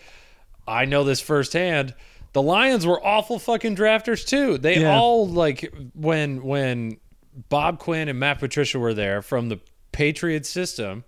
I 0.68 0.86
know 0.86 1.04
this 1.04 1.20
firsthand. 1.22 1.94
The 2.34 2.42
Lions 2.42 2.86
were 2.88 3.04
awful 3.06 3.40
fucking 3.40 3.76
drafters 3.76 4.26
too. 4.26 4.58
They 4.58 4.80
Yeah. 4.82 4.98
all 4.98 5.28
like 5.28 5.72
when 5.94 6.42
when 6.44 6.98
Bob 7.50 7.80
Quinn 7.80 8.10
and 8.10 8.20
Matt 8.20 8.40
Patricia 8.40 8.80
were 8.80 8.94
there 8.94 9.22
from 9.22 9.50
the 9.50 9.60
Patriot 9.92 10.46
system. 10.46 11.04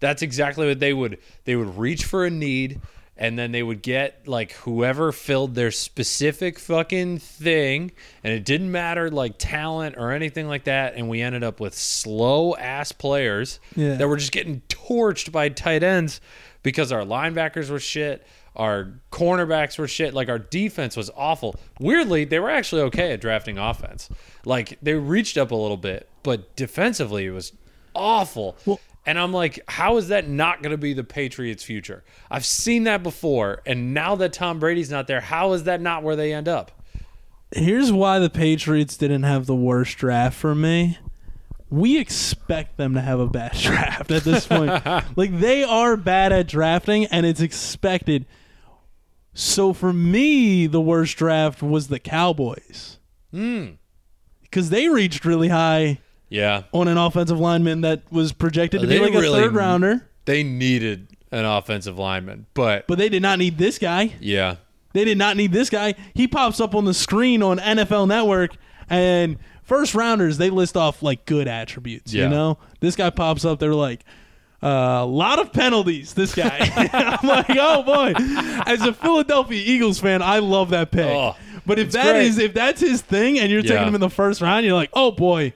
That's 0.00 0.22
exactly 0.22 0.66
what 0.66 0.80
they 0.80 0.92
would 0.92 1.18
they 1.44 1.56
would 1.56 1.76
reach 1.78 2.04
for 2.04 2.24
a 2.26 2.30
need 2.30 2.80
and 3.18 3.38
then 3.38 3.50
they 3.50 3.62
would 3.62 3.80
get 3.80 4.28
like 4.28 4.52
whoever 4.52 5.10
filled 5.10 5.54
their 5.54 5.70
specific 5.70 6.58
fucking 6.58 7.18
thing 7.18 7.92
and 8.22 8.30
it 8.34 8.44
didn't 8.44 8.70
matter 8.70 9.10
like 9.10 9.36
talent 9.38 9.96
or 9.96 10.12
anything 10.12 10.48
like 10.48 10.64
that 10.64 10.94
and 10.96 11.08
we 11.08 11.22
ended 11.22 11.42
up 11.42 11.58
with 11.58 11.74
slow 11.74 12.54
ass 12.56 12.92
players 12.92 13.58
Yeah. 13.74 13.94
that 13.94 14.06
were 14.06 14.18
just 14.18 14.32
getting 14.32 14.60
torched 14.68 15.32
by 15.32 15.48
tight 15.48 15.82
ends 15.82 16.20
because 16.62 16.92
our 16.92 17.02
linebackers 17.04 17.70
were 17.70 17.80
shit 17.80 18.26
our 18.56 18.92
cornerbacks 19.12 19.78
were 19.78 19.86
shit 19.88 20.12
like 20.14 20.28
our 20.28 20.38
defense 20.38 20.96
was 20.96 21.10
awful 21.16 21.54
weirdly 21.78 22.24
they 22.24 22.38
were 22.40 22.50
actually 22.50 22.82
okay 22.82 23.12
at 23.12 23.20
drafting 23.20 23.58
offense 23.58 24.08
like 24.44 24.78
they 24.82 24.94
reached 24.94 25.36
up 25.36 25.50
a 25.50 25.54
little 25.54 25.76
bit 25.76 26.08
but 26.22 26.54
defensively 26.56 27.26
it 27.26 27.30
was 27.30 27.52
awful 27.94 28.56
Well- 28.66 28.80
and 29.08 29.20
I'm 29.20 29.32
like, 29.32 29.60
how 29.68 29.98
is 29.98 30.08
that 30.08 30.28
not 30.28 30.62
going 30.62 30.72
to 30.72 30.76
be 30.76 30.92
the 30.92 31.04
Patriots' 31.04 31.62
future? 31.62 32.02
I've 32.28 32.44
seen 32.44 32.82
that 32.84 33.04
before, 33.04 33.62
and 33.64 33.94
now 33.94 34.16
that 34.16 34.32
Tom 34.32 34.58
Brady's 34.58 34.90
not 34.90 35.06
there, 35.06 35.20
how 35.20 35.52
is 35.52 35.62
that 35.62 35.80
not 35.80 36.02
where 36.02 36.16
they 36.16 36.32
end 36.34 36.48
up? 36.48 36.72
Here's 37.54 37.92
why 37.92 38.18
the 38.18 38.28
Patriots 38.28 38.96
didn't 38.96 39.22
have 39.22 39.46
the 39.46 39.54
worst 39.54 39.96
draft 39.96 40.36
for 40.36 40.56
me. 40.56 40.98
We 41.70 41.98
expect 42.00 42.78
them 42.78 42.94
to 42.94 43.00
have 43.00 43.20
a 43.20 43.28
bad 43.28 43.52
draft 43.56 44.10
at 44.10 44.24
this 44.24 44.44
point. 44.44 44.70
like 45.16 45.38
they 45.38 45.62
are 45.62 45.96
bad 45.96 46.32
at 46.32 46.48
drafting 46.48 47.06
and 47.06 47.24
it's 47.24 47.40
expected. 47.40 48.26
So 49.38 49.72
for 49.72 49.92
me, 49.92 50.66
the 50.66 50.80
worst 50.80 51.16
draft 51.16 51.62
was 51.62 51.88
the 51.88 51.98
Cowboys. 51.98 52.98
Hmm. 53.32 53.66
Because 54.42 54.70
they 54.70 54.88
reached 54.88 55.24
really 55.26 55.48
high 55.48 55.98
Yeah, 56.30 56.62
on 56.72 56.88
an 56.88 56.96
offensive 56.96 57.38
lineman 57.38 57.82
that 57.82 58.10
was 58.10 58.32
projected 58.32 58.80
to 58.80 58.86
be 58.86 58.94
They 58.94 59.00
like 59.04 59.14
a 59.14 59.20
really- 59.20 59.40
third 59.42 59.54
rounder, 59.54 60.08
they 60.24 60.42
needed 60.42 61.08
an 61.30 61.44
offensive 61.44 61.98
lineman, 61.98 62.46
but, 62.54 62.86
but 62.86 62.96
they 62.98 63.08
did 63.10 63.20
not 63.22 63.38
need 63.38 63.58
this 63.58 63.78
guy. 63.78 64.12
yeah, 64.20 64.56
They 64.94 65.04
did 65.04 65.18
not 65.18 65.36
need 65.36 65.52
this 65.52 65.68
guy. 65.68 65.94
He 66.14 66.26
pops 66.26 66.58
up 66.60 66.74
on 66.74 66.86
the 66.86 66.94
screen 66.94 67.42
on 67.42 67.58
NFL 67.58 68.06
Network, 68.08 68.56
and 68.88 69.36
first 69.62 69.94
rounders 69.94 70.38
they 70.38 70.48
list 70.48 70.76
off 70.76 71.02
like 71.02 71.26
good 71.26 71.46
attributes. 71.48 72.14
Yeah. 72.14 72.24
You 72.24 72.30
know, 72.30 72.58
this 72.80 72.96
guy 72.96 73.10
pops 73.10 73.44
up. 73.44 73.58
They're 73.58 73.74
like. 73.74 74.02
A 74.62 75.04
lot 75.06 75.38
of 75.38 75.52
penalties. 75.52 76.14
This 76.14 76.34
guy. 76.34 76.58
I'm 76.92 77.28
like, 77.28 77.46
oh 77.50 77.82
boy. 77.82 78.14
As 78.66 78.82
a 78.82 78.92
Philadelphia 78.92 79.62
Eagles 79.64 79.98
fan, 80.00 80.22
I 80.22 80.38
love 80.38 80.70
that 80.70 80.90
pick. 80.90 81.06
Oh, 81.06 81.36
but 81.66 81.78
if 81.78 81.92
that 81.92 82.12
great. 82.14 82.26
is 82.26 82.38
if 82.38 82.54
that's 82.54 82.80
his 82.80 83.02
thing, 83.02 83.38
and 83.38 83.50
you're 83.50 83.60
Yeah. 83.60 83.72
taking 83.72 83.88
him 83.88 83.94
in 83.94 84.00
the 84.00 84.10
first 84.10 84.40
round, 84.40 84.64
you're 84.64 84.74
like, 84.74 84.90
oh 84.92 85.10
boy. 85.12 85.52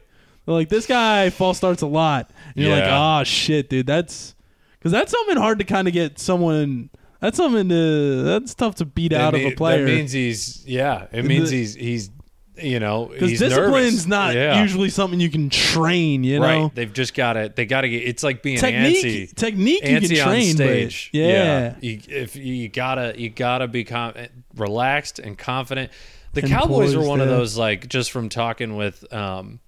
They're 0.46 0.54
like 0.54 0.68
this 0.68 0.86
guy 0.86 1.30
false 1.30 1.56
starts 1.58 1.82
a 1.82 1.86
lot. 1.86 2.30
And 2.54 2.64
you're 2.64 2.74
like, 2.74 2.84
Yeah. 2.84 3.18
oh 3.20 3.24
shit, 3.24 3.68
dude. 3.70 3.86
That's 3.86 4.34
because 4.78 4.92
that's 4.92 5.10
something 5.12 5.36
hard 5.36 5.58
to 5.58 5.64
kind 5.64 5.86
of 5.88 5.94
get 5.94 6.18
someone. 6.18 6.90
That's 7.20 7.36
something 7.36 7.68
to. 7.68 8.22
That's 8.22 8.54
tough 8.54 8.76
to 8.76 8.84
beat 8.86 9.10
That 9.12 9.20
out 9.20 9.34
of 9.34 9.40
a 9.40 9.54
player. 9.54 9.84
That 9.84 9.92
means 9.92 10.12
he's 10.12 10.64
yeah. 10.66 11.06
It 11.12 11.24
means 11.24 11.50
The- 11.50 11.56
he's 11.58 11.74
he's 11.74 12.10
you 12.62 12.80
know 12.80 13.06
because 13.06 13.38
discipline's 13.38 14.06
nervous. 14.06 14.06
not 14.06 14.34
Yeah. 14.34 14.62
usually 14.62 14.88
something 14.90 15.20
you 15.20 15.30
can 15.30 15.50
train. 15.50 16.24
You 16.24 16.40
right. 16.42 16.58
know, 16.58 16.72
They've 16.74 16.92
just 16.92 17.14
got 17.14 17.34
to 17.34 17.52
they 17.54 17.66
got 17.66 17.82
to 17.82 17.88
get. 17.88 18.04
It's 18.04 18.22
like 18.22 18.42
being 18.42 18.58
technique, 18.58 19.04
antsy. 19.04 19.34
technique 19.34 19.82
you 19.82 19.88
can 20.00 20.02
antsy 20.02 20.22
train. 20.22 20.50
on 20.50 20.56
but- 20.56 20.64
stage. 20.92 21.10
yeah. 21.12 21.74
You, 21.80 22.00
if 22.08 22.36
you 22.36 22.68
gotta 22.68 23.14
you 23.16 23.28
gotta 23.30 23.68
be 23.68 23.84
com- 23.84 24.14
relaxed 24.56 25.18
and 25.18 25.36
confident. 25.38 25.90
The 26.32 26.42
And 26.42 26.50
Cowboys 26.50 26.94
are 26.94 26.98
poised, 26.98 27.08
one 27.08 27.20
of 27.20 27.28
those 27.28 27.56
like 27.58 27.88
just 27.88 28.12
from 28.12 28.28
talking 28.28 28.76
with 28.76 29.12
um, 29.12 29.58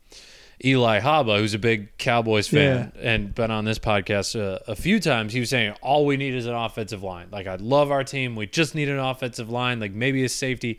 Eli 0.65 1.01
Haba, 1.01 1.39
who's 1.41 1.55
a 1.55 1.59
big 1.59 1.99
Cowboys 1.99 2.47
fan 2.47 2.93
and 3.01 3.35
been 3.35 3.51
on 3.51 3.65
this 3.65 3.81
podcast 3.81 4.41
uh, 4.41 4.61
a 4.69 4.77
few 4.77 5.01
times. 5.01 5.33
He 5.33 5.41
was 5.41 5.51
saying 5.51 5.75
all 5.83 6.07
we 6.07 6.17
need 6.17 6.35
is 6.35 6.47
an 6.47 6.55
offensive 6.55 7.03
line. 7.03 7.27
Like 7.33 7.49
I 7.49 7.57
love 7.57 7.91
our 7.91 8.05
team, 8.05 8.37
we 8.37 8.47
just 8.47 8.77
need 8.77 8.89
an 8.89 9.01
offensive 9.01 9.51
line. 9.51 9.81
Like 9.81 9.91
maybe 9.93 10.23
a 10.25 10.29
safety. 10.29 10.79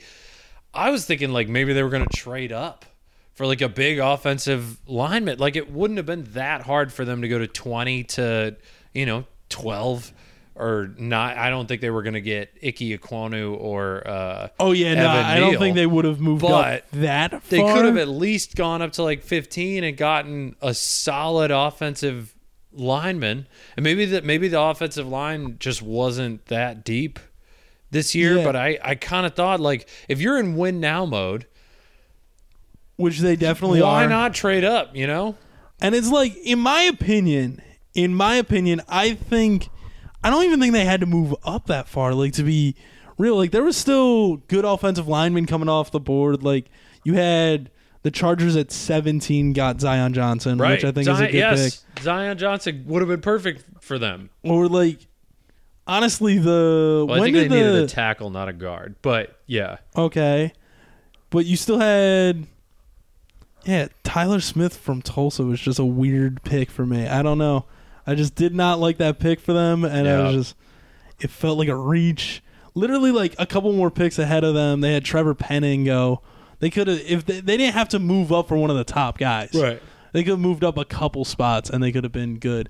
I 0.74 0.90
was 0.90 1.06
thinking 1.06 1.32
like 1.32 1.48
maybe 1.48 1.74
they 1.74 1.84
were 1.84 1.90
going 1.90 2.08
to 2.08 2.18
trade 2.18 2.52
up 2.52 2.86
for 3.34 3.46
like 3.46 3.62
a 3.62 3.70
big 3.70 4.00
offensive 4.00 4.80
lineman. 4.88 5.40
Like 5.40 5.56
it 5.56 5.72
wouldn't 5.72 5.98
have 5.98 6.06
been 6.06 6.24
that 6.34 6.62
hard 6.64 6.92
for 6.94 7.06
them 7.06 7.22
to 7.22 7.28
go 7.28 7.38
to 7.40 7.48
20 7.48 8.04
to, 8.04 8.56
you 8.94 9.06
know, 9.06 9.26
12 9.50 10.12
or 10.56 10.92
not. 10.98 11.38
I 11.38 11.50
don't 11.50 11.68
think 11.68 11.82
they 11.82 11.90
were 11.90 12.04
going 12.04 12.14
to 12.14 12.22
get 12.22 12.52
Ickey 12.62 12.96
Ekwonu 12.98 13.58
or 13.60 14.08
uh 14.08 14.50
Oh 14.60 14.72
yeah, 14.72 14.94
no, 14.96 15.08
I 15.10 15.40
don't 15.40 15.58
think 15.58 15.76
they 15.76 15.88
would 15.88 16.06
have 16.06 16.20
moved 16.20 16.42
But 16.44 16.84
up 16.84 16.92
that 16.92 17.32
far. 17.32 17.42
they 17.50 17.58
could 17.74 17.86
have 17.86 17.98
at 17.98 18.08
least 18.08 18.56
gone 18.56 18.82
up 18.82 18.92
to 18.94 19.04
like 19.04 19.24
15 19.24 19.84
and 19.84 19.98
gotten 19.98 20.56
a 20.62 20.74
solid 20.74 21.50
offensive 21.52 22.36
lineman. 22.72 23.48
And 23.76 23.84
maybe 23.84 24.06
that 24.06 24.26
maybe 24.26 24.48
the 24.48 24.62
offensive 24.62 25.08
line 25.08 25.58
just 25.60 25.82
wasn't 25.82 26.46
that 26.48 26.84
deep 26.84 27.20
this 27.94 28.14
year, 28.14 28.38
Yeah. 28.40 28.44
but 28.44 28.56
I 28.58 28.78
I 28.84 28.96
kind 28.96 29.26
of 29.26 29.34
thought 29.34 29.60
like 29.62 29.88
if 30.10 30.20
you're 30.20 30.38
in 30.38 30.56
win 30.58 30.80
now 30.82 31.06
mode, 31.06 31.46
which 32.98 33.20
they 33.20 33.36
definitely 33.36 33.82
why 33.82 34.04
are. 34.04 34.08
Why 34.08 34.08
not 34.08 34.34
trade 34.34 34.64
up, 34.64 34.96
you 34.96 35.08
know? 35.08 35.36
And 35.82 35.96
it's 35.96 36.10
like, 36.12 36.36
in 36.38 36.60
my 36.60 36.82
opinion, 36.84 37.62
in 37.94 38.14
my 38.14 38.36
opinion, 38.36 38.82
I 38.88 39.14
think 39.14 39.70
I 40.24 40.30
don't 40.30 40.44
even 40.46 40.60
think 40.60 40.74
they 40.74 40.86
had 40.86 41.00
to 41.02 41.06
move 41.06 41.36
up 41.44 41.68
that 41.68 41.88
far. 41.88 42.14
Like 42.14 42.34
to 42.34 42.44
be 42.44 42.76
real, 43.18 43.36
like 43.36 43.52
there 43.52 43.64
was 43.64 43.76
still 43.78 44.38
good 44.48 44.66
offensive 44.66 45.08
linemen 45.08 45.46
coming 45.46 45.70
off 45.70 45.92
the 45.92 46.00
board. 46.00 46.44
Like 46.44 46.70
you 47.04 47.16
had 47.16 47.70
the 48.04 48.12
Chargers 48.12 48.56
at 48.56 48.72
17 48.72 49.54
got 49.54 49.80
Zion 49.82 50.14
Johnson, 50.14 50.58
Right. 50.58 50.72
which 50.72 50.84
I 50.86 50.92
think 50.92 51.08
is 51.08 51.20
a 51.20 51.26
good 51.26 51.34
yes, 51.34 51.86
Zion 52.02 52.38
Johnson 52.38 52.84
would 52.88 53.02
have 53.02 53.10
been 53.10 53.22
perfect 53.22 53.64
for 53.82 53.98
them. 54.00 54.30
Or 54.44 54.68
like 54.68 55.08
honestly, 55.88 56.38
the 56.38 57.06
Well, 57.08 57.18
I 57.18 57.20
when 57.20 57.34
think 57.34 57.36
they 57.36 57.44
did 57.44 57.52
needed 57.52 57.76
the 57.76 57.84
a 57.84 57.88
tackle, 57.88 58.30
not 58.30 58.50
a 58.50 58.54
guard. 58.54 58.96
But 59.02 59.40
yeah. 59.46 59.78
okay, 59.96 60.54
but 61.30 61.46
you 61.46 61.58
still 61.58 61.80
had. 61.80 62.48
Yeah, 63.66 63.88
Tyler 64.04 64.42
Smith 64.42 64.76
from 64.76 65.02
Tulsa 65.02 65.44
was 65.44 65.62
just 65.62 65.80
a 65.80 65.86
weird 65.86 66.44
pick 66.44 66.70
for 66.70 66.86
me. 66.86 67.08
I 67.08 67.22
don't 67.22 67.38
know. 67.38 67.66
I 68.06 68.16
just 68.16 68.36
did 68.36 68.54
not 68.54 68.80
like 68.80 68.98
that 68.98 69.20
pick 69.20 69.40
for 69.40 69.54
them, 69.54 69.86
and 69.86 70.08
I 70.08 70.24
was 70.24 70.34
just. 70.36 70.56
It 71.20 71.30
felt 71.30 71.58
like 71.58 71.70
a 71.70 71.76
reach. 71.76 72.44
Literally, 72.76 73.12
like 73.12 73.36
a 73.40 73.46
couple 73.46 73.72
more 73.72 73.90
picks 73.92 74.20
ahead 74.20 74.44
of 74.44 74.54
them. 74.54 74.82
They 74.82 74.94
had 74.94 75.06
Trevor 75.06 75.34
Penning 75.34 75.86
go. 75.86 76.22
They 76.60 76.70
could 76.70 76.88
have 76.88 77.00
if 77.00 77.26
they, 77.26 77.40
they 77.40 77.58
didn't 77.58 77.76
have 77.76 77.90
to 77.90 78.00
move 78.00 78.34
up 78.34 78.48
for 78.48 78.58
one 78.58 78.70
of 78.70 78.76
the 78.76 78.84
top 78.84 79.18
guys. 79.18 79.52
Right. 79.54 79.82
They 80.12 80.24
could 80.24 80.32
have 80.32 80.40
moved 80.40 80.64
up 80.64 80.78
a 80.78 80.86
couple 80.86 81.26
spots, 81.26 81.70
and 81.70 81.82
they 81.82 81.92
could 81.92 82.04
have 82.04 82.14
been 82.14 82.40
good. 82.40 82.70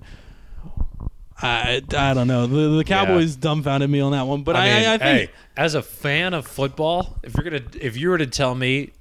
I 1.40 1.82
I 1.96 2.14
don't 2.14 2.28
know. 2.28 2.46
The 2.46 2.76
the 2.76 2.84
Cowboys 2.84 3.36
dumbfounded 3.36 3.90
me 3.90 4.00
on 4.00 4.12
that 4.12 4.26
one, 4.26 4.42
but 4.42 4.56
I, 4.56 4.60
I 4.60 4.64
mean, 4.64 4.88
I, 4.88 4.94
I 4.94 4.98
think 4.98 5.30
hey, 5.30 5.36
as 5.56 5.74
a 5.74 5.82
fan 5.82 6.34
of 6.34 6.46
football, 6.46 7.18
if 7.22 7.34
you're 7.34 7.44
gonna, 7.44 7.64
if 7.80 7.96
you 7.96 8.10
were 8.10 8.18
to 8.18 8.26
tell 8.26 8.54
me 8.54 8.92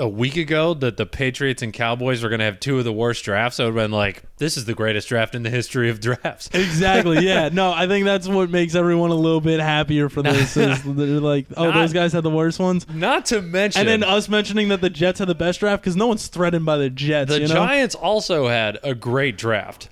a 0.00 0.08
week 0.08 0.36
ago 0.36 0.74
that 0.74 0.96
the 0.96 1.04
Patriots 1.04 1.60
and 1.60 1.72
Cowboys 1.72 2.22
were 2.22 2.28
gonna 2.28 2.44
have 2.44 2.60
two 2.60 2.78
of 2.78 2.84
the 2.84 2.92
worst 2.92 3.24
drafts, 3.24 3.58
I 3.58 3.64
would 3.64 3.74
have 3.74 3.84
been 3.84 3.90
like, 3.90 4.22
"This 4.36 4.56
is 4.56 4.66
the 4.66 4.74
greatest 4.74 5.08
draft 5.08 5.34
in 5.34 5.42
the 5.42 5.50
history 5.50 5.90
of 5.90 6.00
drafts." 6.00 6.48
Exactly. 6.54 7.26
Yeah. 7.26 7.48
No, 7.52 7.72
I 7.72 7.88
think 7.88 8.04
that's 8.04 8.28
what 8.28 8.50
makes 8.50 8.76
everyone 8.76 9.10
a 9.10 9.14
little 9.14 9.40
bit 9.40 9.58
happier 9.58 10.08
for 10.08 10.22
this. 10.22 10.56
Is 10.56 10.80
they're 10.84 11.06
like, 11.20 11.46
oh, 11.56 11.64
Not- 11.64 11.74
those 11.74 11.92
guys 11.92 12.12
had 12.12 12.22
the 12.22 12.30
worst 12.30 12.60
ones, 12.60 12.88
Not 12.88 13.26
to 13.26 13.42
mention, 13.42 13.80
and 13.80 13.88
then 13.88 14.04
us 14.08 14.28
mentioning 14.28 14.68
that 14.68 14.80
the 14.80 14.90
Jets 14.90 15.18
had 15.18 15.26
the 15.26 15.34
best 15.34 15.58
draft 15.58 15.82
because 15.82 15.96
no 15.96 16.06
one's 16.06 16.28
threatened 16.28 16.64
by 16.64 16.76
the 16.76 16.88
Jets. 16.88 17.32
the 17.32 17.40
you 17.40 17.48
know? 17.48 17.54
Giants 17.54 17.96
also 17.96 18.46
had 18.46 18.78
a 18.84 18.94
great 18.94 19.36
draft. 19.36 19.88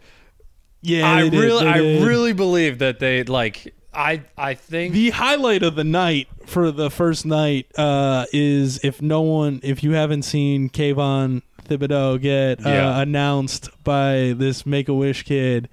Yeah, 0.86 1.10
I 1.10 1.28
did, 1.28 1.34
really, 1.40 1.66
I 1.66 1.78
really 2.04 2.32
believe 2.32 2.78
that 2.78 2.98
they 3.00 3.22
like. 3.24 3.74
I, 3.92 4.22
I 4.36 4.52
think 4.54 4.92
The 4.92 5.08
highlight 5.10 5.62
of 5.62 5.74
the 5.74 5.84
night 5.84 6.28
for 6.44 6.70
the 6.70 6.90
first 6.90 7.24
night 7.24 7.66
uh, 7.78 8.26
is 8.32 8.78
if 8.84 9.00
no 9.00 9.22
one, 9.22 9.60
if 9.62 9.82
you 9.82 9.92
haven't 9.92 10.22
seen 10.24 10.68
Kayvon 10.68 11.40
Thibodeaux 11.64 12.20
get 12.20 12.64
uh, 12.64 12.68
Yeah. 12.68 13.00
announced 13.00 13.70
by 13.84 14.34
this 14.36 14.66
Make 14.66 14.88
a 14.88 14.94
Wish 14.94 15.22
kid, 15.24 15.70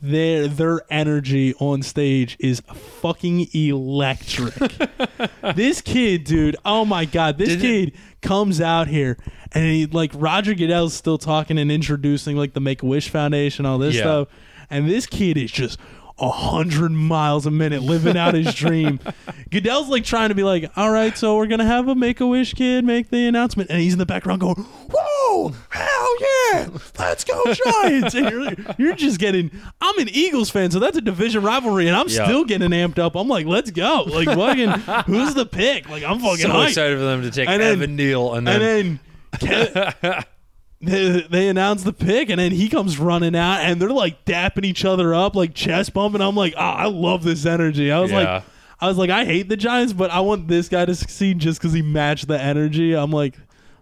their 0.00 0.48
their 0.48 0.82
energy 0.90 1.52
on 1.58 1.82
stage 1.82 2.36
is 2.40 2.60
fucking 3.00 3.46
electric. 3.54 4.54
this 5.54 5.80
kid, 5.82 6.24
dude, 6.24 6.56
oh 6.64 6.84
my 6.86 7.04
god, 7.04 7.36
this 7.38 7.50
Did 7.50 7.58
it- 7.58 7.62
kid 7.92 7.92
comes 8.22 8.60
out 8.60 8.88
here 8.88 9.16
and 9.52 9.64
he 9.64 9.86
like 9.86 10.12
Roger 10.14 10.54
Goodell's 10.54 10.94
still 10.94 11.18
talking 11.18 11.58
and 11.58 11.70
introducing 11.70 12.36
like 12.36 12.54
the 12.54 12.60
Make 12.60 12.82
a 12.82 12.86
Wish 12.86 13.08
Foundation, 13.10 13.66
all 13.66 13.78
this 13.78 13.94
Yeah. 13.96 14.00
stuff, 14.02 14.28
and 14.70 14.88
this 14.88 15.06
kid 15.06 15.36
is 15.36 15.50
just 15.50 15.78
a 16.18 16.30
hundred 16.30 16.92
miles 16.92 17.44
a 17.44 17.50
minute 17.50 17.82
living 17.82 18.16
out 18.16 18.32
his 18.32 18.54
dream. 18.54 18.98
Goodell's 19.50 19.90
like 19.90 20.02
trying 20.02 20.30
to 20.30 20.34
be 20.34 20.42
like, 20.44 20.70
all 20.74 20.90
right, 20.90 21.16
so 21.16 21.36
we're 21.36 21.46
gonna 21.46 21.66
have 21.66 21.88
a 21.88 21.94
Make 21.94 22.20
a 22.20 22.26
Wish 22.26 22.54
kid 22.54 22.86
make 22.86 23.10
the 23.10 23.26
announcement, 23.26 23.68
and 23.70 23.80
he's 23.80 23.92
in 23.92 23.98
the 23.98 24.06
background 24.06 24.40
going, 24.40 24.54
whoa, 24.90 25.52
hell 25.68 26.16
yeah, 26.54 26.68
let's 26.98 27.22
go 27.22 27.42
Giants! 27.52 28.14
And 28.14 28.30
you're 28.30 28.50
you're 28.78 28.94
just 28.96 29.18
getting. 29.20 29.50
I'm 29.82 29.98
an 29.98 30.08
Eagles 30.08 30.48
fan, 30.48 30.70
so 30.70 30.78
that's 30.78 30.96
a 30.96 31.02
division 31.02 31.42
rivalry, 31.42 31.86
and 31.86 31.94
I'm 31.94 32.08
Yeah. 32.08 32.24
still 32.24 32.44
getting 32.46 32.70
amped 32.70 32.98
up. 32.98 33.14
I'm 33.14 33.28
like, 33.28 33.44
let's 33.44 33.70
go! 33.70 34.04
Like 34.06 34.26
fucking, 34.28 34.70
who's 35.04 35.34
the 35.34 35.44
pick? 35.44 35.86
Like 35.90 36.02
I'm 36.02 36.18
fucking 36.20 36.38
So 36.38 36.48
hyped. 36.48 36.68
excited 36.68 36.96
for 36.96 37.04
them 37.04 37.20
to 37.22 37.30
take 37.30 37.46
And 37.48 37.60
then- 37.60 37.72
Evan 37.74 37.94
Neal 37.96 38.32
and 38.34 38.46
then, 38.46 38.62
And 38.62 39.00
then 39.40 40.20
Ke- 40.22 40.26
they, 40.80 41.22
they 41.30 41.48
announce 41.48 41.82
the 41.84 41.92
pick, 41.92 42.28
and 42.30 42.38
then 42.38 42.52
he 42.52 42.68
comes 42.68 42.98
running 42.98 43.34
out, 43.34 43.60
and 43.60 43.80
they're 43.80 43.88
like 43.90 44.24
dapping 44.24 44.64
each 44.64 44.84
other 44.84 45.14
up, 45.14 45.34
like 45.34 45.54
chest 45.54 45.92
bumping. 45.94 46.20
I'm 46.20 46.36
like, 46.36 46.54
oh, 46.56 46.60
I 46.60 46.86
love 46.86 47.22
this 47.24 47.46
energy. 47.46 47.90
I 47.90 48.00
was 48.00 48.10
Yeah. 48.10 48.18
like, 48.34 48.44
I 48.80 48.88
was 48.88 48.98
like, 48.98 49.08
I 49.10 49.24
hate 49.24 49.48
the 49.48 49.56
Giants, 49.56 49.92
but 49.94 50.10
I 50.10 50.20
want 50.20 50.48
this 50.48 50.68
guy 50.68 50.84
to 50.84 50.94
succeed 50.94 51.38
just 51.38 51.58
because 51.60 51.72
he 51.72 51.80
matched 51.82 52.28
the 52.28 52.38
energy. 52.40 52.92
I'm 52.94 53.10
like, 53.10 53.34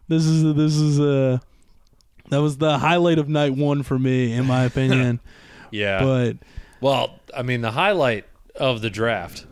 this 0.09 0.25
is 0.25 0.43
this 0.55 0.77
is 0.77 1.01
a 1.01 1.41
that 2.31 2.39
was 2.39 2.59
the 2.59 2.79
highlight 2.79 3.19
of 3.19 3.29
night 3.29 3.55
one 3.55 3.83
for 3.83 3.99
me, 3.99 4.33
in 4.33 4.47
my 4.47 4.63
opinion. 4.65 5.21
yeah. 5.73 6.01
but 6.03 6.37
Well, 6.81 7.19
I 7.37 7.43
mean, 7.43 7.61
the 7.61 7.73
highlight 7.73 8.25
of 8.55 8.83
the 8.83 8.91
draft 8.91 9.47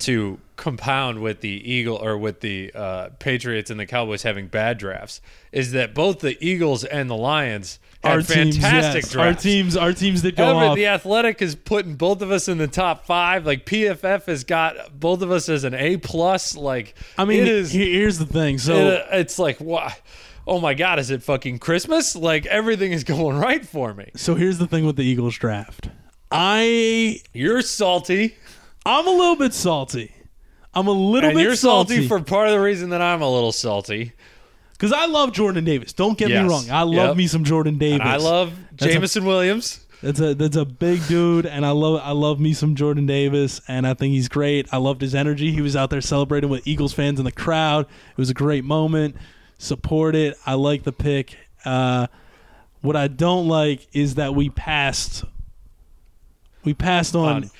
to 0.00 0.38
compound 0.56 1.20
with 1.20 1.40
the 1.40 1.48
Eagle 1.72 1.96
or 1.96 2.16
with 2.18 2.40
the 2.40 2.72
uh, 2.74 3.08
Patriots 3.18 3.70
and 3.70 3.78
the 3.78 3.86
Cowboys 3.86 4.22
having 4.22 4.48
bad 4.48 4.78
drafts 4.78 5.20
is 5.52 5.72
that 5.72 5.94
both 5.94 6.20
the 6.20 6.36
Eagles 6.44 6.84
and 6.84 7.08
the 7.10 7.16
Lions 7.16 7.78
had 8.02 8.12
our 8.12 8.22
teams, 8.22 8.56
fantastic 8.58 9.02
yes, 9.04 9.16
our 9.16 9.34
teams, 9.34 9.76
our 9.76 9.92
teams 9.92 10.22
did 10.22 10.36
go 10.36 10.44
However, 10.46 10.66
off. 10.70 10.76
the 10.76 10.86
Athletic 10.86 11.42
is 11.42 11.54
putting 11.54 11.94
both 11.96 12.22
of 12.22 12.30
us 12.30 12.48
in 12.48 12.58
the 12.58 12.68
top 12.68 13.04
five. 13.06 13.44
Like 13.46 13.64
PFF 13.66 14.24
has 14.26 14.44
got 14.44 14.98
both 14.98 15.22
of 15.22 15.30
us 15.30 15.48
as 15.48 15.64
an 15.64 15.74
A 15.74 15.96
plus. 15.98 16.56
Like 16.56 16.94
I 17.18 17.24
mean, 17.24 17.42
it 17.42 17.48
is. 17.48 17.72
here's 17.72 18.18
the 18.18 18.26
thing. 18.26 18.58
So 18.58 18.74
it- 18.76 19.06
it's 19.12 19.38
like 19.38 19.58
what? 19.58 20.00
Oh 20.48 20.60
my 20.60 20.74
God! 20.74 21.00
Is 21.00 21.10
it 21.10 21.22
fucking 21.24 21.58
Christmas? 21.58 22.14
Like 22.14 22.46
everything 22.46 22.92
is 22.92 23.02
going 23.14 23.36
right 23.36 23.66
for 23.66 23.92
me. 23.94 24.10
so 24.16 24.34
here's 24.36 24.58
the 24.58 24.66
thing 24.66 24.86
with 24.86 24.96
the 24.96 25.02
Eagles 25.04 25.36
draft. 25.36 25.88
I 26.30 27.20
You're 27.32 27.62
salty, 27.62 28.36
I'm 28.84 29.06
a 29.06 29.10
little 29.10 29.36
bit 29.36 29.54
salty. 29.54 30.12
I'm 30.76 30.86
a 30.86 30.92
little 30.92 31.30
and 31.30 31.36
bit 31.38 31.42
you're 31.44 31.56
salty, 31.56 32.06
for 32.06 32.20
part 32.20 32.46
of 32.48 32.52
the 32.52 32.60
reason 32.60 32.90
that 32.90 33.00
I'm 33.02 33.22
a 33.22 33.30
little 33.30 33.50
salty. 33.52 34.12
because 34.72 34.92
I 34.92 35.06
love 35.06 35.32
Jordan 35.32 35.64
Davis. 35.64 35.92
Don't 35.94 36.18
get 36.18 36.28
Yes. 36.28 36.42
me 36.44 36.48
wrong. 36.50 36.70
I 36.70 36.82
love 36.82 37.08
Yep. 37.08 37.16
me 37.16 37.26
some 37.26 37.44
Jordan 37.44 37.78
Davis. 37.78 38.00
And 38.00 38.08
I 38.08 38.16
love 38.16 38.52
That's 38.72 38.84
a- 38.90 38.92
Jameson 38.94 39.24
Williams. 39.24 39.80
That's 40.02 40.20
a 40.20 40.34
that's 40.34 40.56
a 40.56 40.66
big 40.66 41.04
dude, 41.08 41.46
and 41.46 41.64
I 41.64 41.70
love 41.70 42.00
I 42.04 42.10
love 42.10 42.38
me 42.38 42.52
some 42.52 42.74
Jordan 42.74 43.06
Davis, 43.06 43.62
and 43.66 43.86
I 43.86 43.94
think 43.94 44.12
he's 44.12 44.28
great. 44.28 44.66
I 44.70 44.76
loved 44.76 45.00
his 45.00 45.14
energy. 45.14 45.50
He 45.52 45.62
was 45.62 45.74
out 45.74 45.88
there 45.88 46.02
celebrating 46.02 46.50
with 46.50 46.66
Eagles 46.66 46.92
fans 46.92 47.18
in 47.18 47.24
the 47.24 47.32
crowd. 47.32 47.86
It 48.10 48.18
was 48.18 48.28
a 48.28 48.34
great 48.34 48.62
moment. 48.62 49.16
Support 49.56 50.14
it. 50.14 50.36
I 50.44 50.52
like 50.52 50.82
the 50.82 50.92
pick. 50.92 51.38
Uh, 51.64 52.08
what 52.82 52.94
I 52.94 53.08
don't 53.08 53.48
like 53.48 53.86
is 53.94 54.16
that 54.16 54.34
we 54.34 54.50
passed. 54.50 55.24
We 56.62 56.74
passed 56.74 57.16
on 57.16 57.50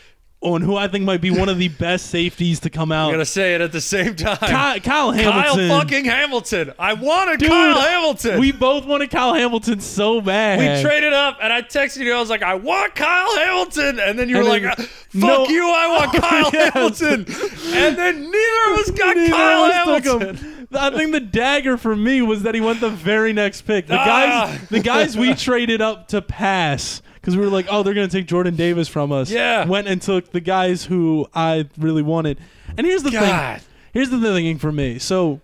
On- 0.46 0.62
who 0.62 0.76
I 0.76 0.86
think 0.88 1.04
might 1.04 1.20
be 1.20 1.30
one 1.30 1.48
of 1.48 1.58
the 1.58 1.68
best 1.86 2.06
safeties 2.06 2.60
to 2.60 2.70
come 2.70 2.92
out. 2.92 3.06
I'm 3.08 3.14
gonna 3.14 3.24
say 3.24 3.54
it 3.54 3.60
at 3.60 3.72
the 3.72 3.80
same 3.80 4.14
time. 4.16 4.36
Kyle, 4.36 4.78
Kyle 4.80 5.10
Hamilton. 5.10 5.68
Kyle 5.68 5.80
fucking 5.80 6.04
Hamilton. 6.04 6.72
I 6.78 6.92
wanted 6.94 7.40
Dude, 7.40 7.48
Kyle 7.48 7.80
Hamilton. 7.80 8.38
We 8.40 8.52
both 8.52 8.86
wanted 8.86 9.10
Kyle 9.10 9.34
Hamilton 9.34 9.80
so 9.80 10.20
bad. 10.20 10.58
We 10.60 10.82
traded 10.88 11.12
up, 11.12 11.38
and 11.42 11.52
I 11.52 11.62
texted 11.62 12.04
you. 12.04 12.14
I 12.14 12.20
was 12.20 12.30
like, 12.30 12.42
"I 12.42 12.54
want 12.54 12.94
Kyle 12.94 13.36
Hamilton," 13.36 13.98
and 14.00 14.18
then 14.18 14.28
you 14.28 14.36
were 14.36 14.42
And 14.42 14.48
like, 14.48 14.62
then- 14.62 14.72
"Uh, 14.72 14.82
"Fuck 14.82 15.12
No. 15.12 15.48
you! 15.48 15.64
I 15.68 15.86
want 15.88 16.12
Kyle 16.22 16.50
Yes. 16.52 16.72
Hamilton." 16.74 17.26
And 17.74 17.96
then 17.98 18.20
neither 18.30 18.72
of 18.72 18.78
us 18.78 18.90
got 18.92 19.16
Neither 19.16 19.30
Kyle 19.32 19.64
of 19.64 19.70
us 19.88 20.02
took 20.04 20.20
Hamilton. 20.22 20.66
I 20.72 20.90
think 20.90 21.12
the 21.12 21.20
dagger 21.20 21.76
for 21.76 21.94
me 21.96 22.22
was 22.22 22.42
that 22.42 22.54
he 22.54 22.60
went 22.60 22.80
the 22.80 22.90
very 22.90 23.32
next 23.32 23.62
pick. 23.62 23.86
The 23.86 23.96
Ah. 23.98 24.04
guys, 24.50 24.68
the 24.68 24.80
guys 24.80 25.16
we 25.16 25.34
traded 25.46 25.80
up 25.80 26.08
to 26.08 26.20
pass 26.22 27.02
because 27.26 27.36
we 27.36 27.44
were 27.44 27.50
like, 27.50 27.66
oh, 27.68 27.82
they're 27.82 27.92
gonna 27.92 28.06
take 28.06 28.26
Jordan 28.26 28.54
Davis 28.54 28.86
from 28.86 29.10
us. 29.10 29.28
Yeah. 29.30 29.64
went 29.66 29.88
and 29.88 30.00
took 30.00 30.30
the 30.30 30.38
guys 30.40 30.84
who 30.84 31.26
I 31.34 31.68
really 31.76 32.02
wanted. 32.02 32.38
And 32.78 32.86
here's 32.86 33.02
the 33.02 33.10
God. 33.10 33.60
thing. 33.60 33.68
Here's 33.92 34.10
the 34.10 34.20
thing 34.20 34.58
for 34.58 34.70
me. 34.70 35.00
So. 35.00 35.40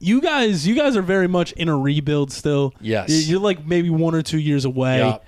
You 0.00 0.20
guys, 0.20 0.66
you 0.66 0.74
guys 0.74 0.96
are 0.98 1.02
very 1.02 1.28
much 1.28 1.52
in 1.52 1.70
a 1.70 1.78
rebuild 1.78 2.30
still. 2.30 2.74
Yes. 2.80 3.26
You're- 3.26 3.42
like 3.42 3.64
maybe 3.64 3.88
one 3.88 4.14
or 4.14 4.20
two 4.20 4.38
years 4.38 4.66
away. 4.66 4.98
Yeah. 4.98 5.18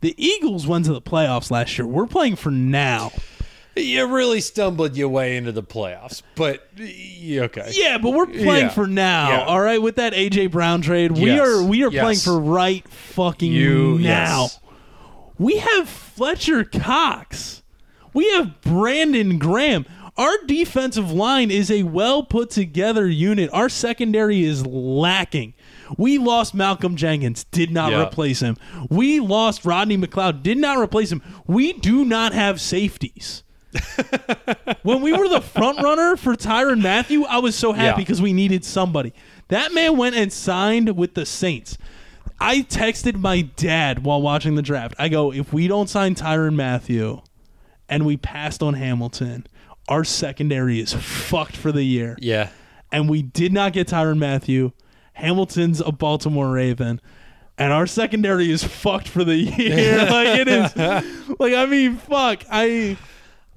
The 0.00 0.14
Eagles 0.16 0.66
went 0.66 0.86
to 0.86 0.94
the 0.94 1.02
playoffs 1.02 1.50
last 1.50 1.76
year. 1.76 1.86
We're 1.86 2.06
playing 2.06 2.36
for 2.36 2.50
now. 2.50 3.12
You 3.76 4.06
really 4.06 4.40
stumbled 4.40 4.96
your 4.96 5.08
way 5.10 5.36
into 5.36 5.52
the 5.52 5.62
playoffs, 5.62 6.22
but 6.34 6.66
okay. 6.78 7.72
Yeah, 7.74 7.98
but 7.98 8.10
we're 8.12 8.26
playing 8.26 8.66
Yeah. 8.66 8.68
for 8.70 8.86
now. 8.86 9.28
Yeah. 9.30 9.44
All 9.44 9.60
right, 9.60 9.82
with 9.82 9.96
that 9.96 10.14
AJ 10.14 10.46
Brown 10.50 10.80
trade, 10.82 11.12
we 11.12 11.26
Yes. 11.26 11.40
are 11.40 11.62
we 11.62 11.82
are 11.84 11.90
Yes. 11.90 12.02
playing 12.02 12.18
for 12.18 12.38
right 12.38 12.86
fucking 12.88 13.52
You 13.52 13.98
now. 13.98 14.42
yes. 14.42 14.58
We 15.38 15.58
have 15.58 15.88
Fletcher 15.88 16.64
Cox. 16.64 17.62
We 18.12 18.30
have 18.32 18.60
Brandon 18.60 19.38
Graham. 19.38 19.86
Our 20.16 20.32
defensive 20.46 21.10
line 21.10 21.50
is 21.50 21.70
a 21.70 21.84
well 21.84 22.22
put 22.22 22.50
together 22.50 23.08
unit. 23.08 23.48
Our 23.52 23.68
secondary 23.70 24.42
is 24.44 24.66
lacking. 24.66 25.54
We 25.96 26.18
lost 26.18 26.54
Malcolm 26.54 26.96
Jenkins, 26.96 27.44
did 27.44 27.70
not 27.70 27.92
Yeah. 27.92 28.02
replace 28.02 28.40
him. 28.40 28.56
We 28.90 29.20
lost 29.20 29.64
Rodney 29.64 29.96
McLeod, 29.96 30.42
did 30.42 30.58
not 30.58 30.78
replace 30.78 31.10
him. 31.10 31.22
We 31.46 31.72
do 31.72 32.04
not 32.04 32.32
have 32.34 32.60
safeties. 32.60 33.42
when 34.82 35.00
we 35.00 35.12
were 35.14 35.28
the 35.28 35.40
front 35.40 35.80
runner 35.82 36.16
for 36.16 36.34
Tyrann 36.36 36.82
Mathieu, 36.82 37.24
I 37.24 37.38
was 37.38 37.54
so 37.56 37.72
happy 37.72 37.86
Yeah. 37.86 37.96
because 37.96 38.20
we 38.20 38.34
needed 38.34 38.64
somebody. 38.66 39.14
That 39.48 39.72
man 39.72 39.96
went 39.96 40.14
and 40.14 40.30
signed 40.32 40.94
with 40.96 41.14
the 41.14 41.24
Saints. 41.24 41.78
I 42.42 42.62
texted 42.62 43.20
my 43.20 43.42
dad 43.42 44.02
while 44.04 44.20
watching 44.20 44.56
the 44.56 44.62
draft. 44.62 44.96
I 44.98 45.08
go, 45.08 45.32
if 45.32 45.52
we 45.52 45.68
don't 45.68 45.88
sign 45.88 46.16
Tyrann 46.16 46.56
Mathieu 46.56 47.20
and 47.88 48.04
we 48.04 48.16
passed 48.16 48.64
on 48.64 48.74
Hamilton, 48.74 49.46
our 49.86 50.02
secondary 50.02 50.80
is 50.80 50.92
fucked 50.92 51.56
for 51.56 51.70
the 51.70 51.84
year. 51.84 52.16
Yeah. 52.20 52.48
And 52.90 53.08
we 53.08 53.22
did 53.22 53.52
not 53.52 53.72
get 53.72 53.86
Tyrann 53.86 54.18
Mathieu. 54.18 54.72
Hamilton's 55.12 55.80
a 55.80 55.92
Baltimore 55.92 56.50
Raven. 56.50 57.00
And 57.58 57.72
our 57.72 57.86
secondary 57.86 58.50
is 58.50 58.64
fucked 58.64 59.06
for 59.06 59.22
the 59.22 59.36
year. 59.36 59.98
like 60.10 60.40
it 60.40 60.48
is 60.48 60.76
like 61.38 61.54
I 61.54 61.66
mean, 61.66 61.94
fuck. 61.94 62.42
I 62.50 62.96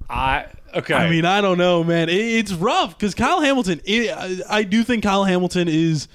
I 0.08 0.46
okay. 0.76 0.94
I 0.94 1.10
mean, 1.10 1.24
I 1.24 1.40
don't 1.40 1.58
know, 1.58 1.82
man. 1.82 2.08
It, 2.08 2.20
it's 2.20 2.52
rough 2.52 2.96
because 2.96 3.16
Kyle 3.16 3.40
Hamilton. 3.40 3.80
It, 3.84 4.10
I, 4.16 4.58
I 4.58 4.62
do 4.62 4.84
think 4.84 5.02
Kyle 5.02 5.24
Hamilton 5.24 5.66
is. 5.66 6.06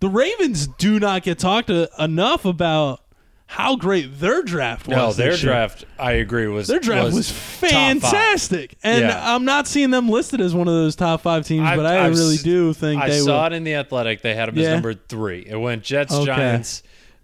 The 0.00 0.08
Ravens 0.08 0.66
do 0.66 1.00
not 1.00 1.22
get 1.22 1.38
talked 1.38 1.68
to, 1.68 1.88
enough 1.98 2.44
about 2.44 3.00
how 3.46 3.76
great 3.76 4.18
their 4.20 4.42
draft 4.42 4.88
was. 4.88 4.96
no, 4.96 5.12
their 5.12 5.30
this 5.32 5.42
year. 5.42 5.52
draft. 5.52 5.84
I 5.98 6.12
agree 6.12 6.48
was 6.48 6.66
Their 6.68 6.80
draft 6.80 7.06
was, 7.06 7.14
was 7.14 7.30
fantastic, 7.30 8.76
and 8.82 9.02
Yeah. 9.02 9.34
I'm 9.34 9.44
not 9.44 9.66
seeing 9.66 9.90
them 9.90 10.08
listed 10.08 10.40
as 10.40 10.54
one 10.54 10.68
of 10.68 10.74
those 10.74 10.96
top 10.96 11.20
five 11.22 11.46
teams. 11.46 11.64
I've- 11.66 11.76
but 11.76 11.86
I 11.86 12.04
I've 12.06 12.14
really 12.14 12.36
do 12.38 12.72
think 12.72 13.00
I 13.02 13.08
they 13.08 13.20
saw 13.20 13.40
will. 13.42 13.46
it 13.46 13.52
in 13.56 13.64
the 13.64 13.74
Athletic. 13.74 14.22
They 14.22 14.34
had 14.34 14.48
him 14.48 14.58
as 14.58 14.68
number 14.68 14.94
three. 14.94 15.44
It 15.48 15.56
went 15.56 15.82
Jets, 15.84 16.12
Okay. 16.12 16.24
Giants, 16.26 16.82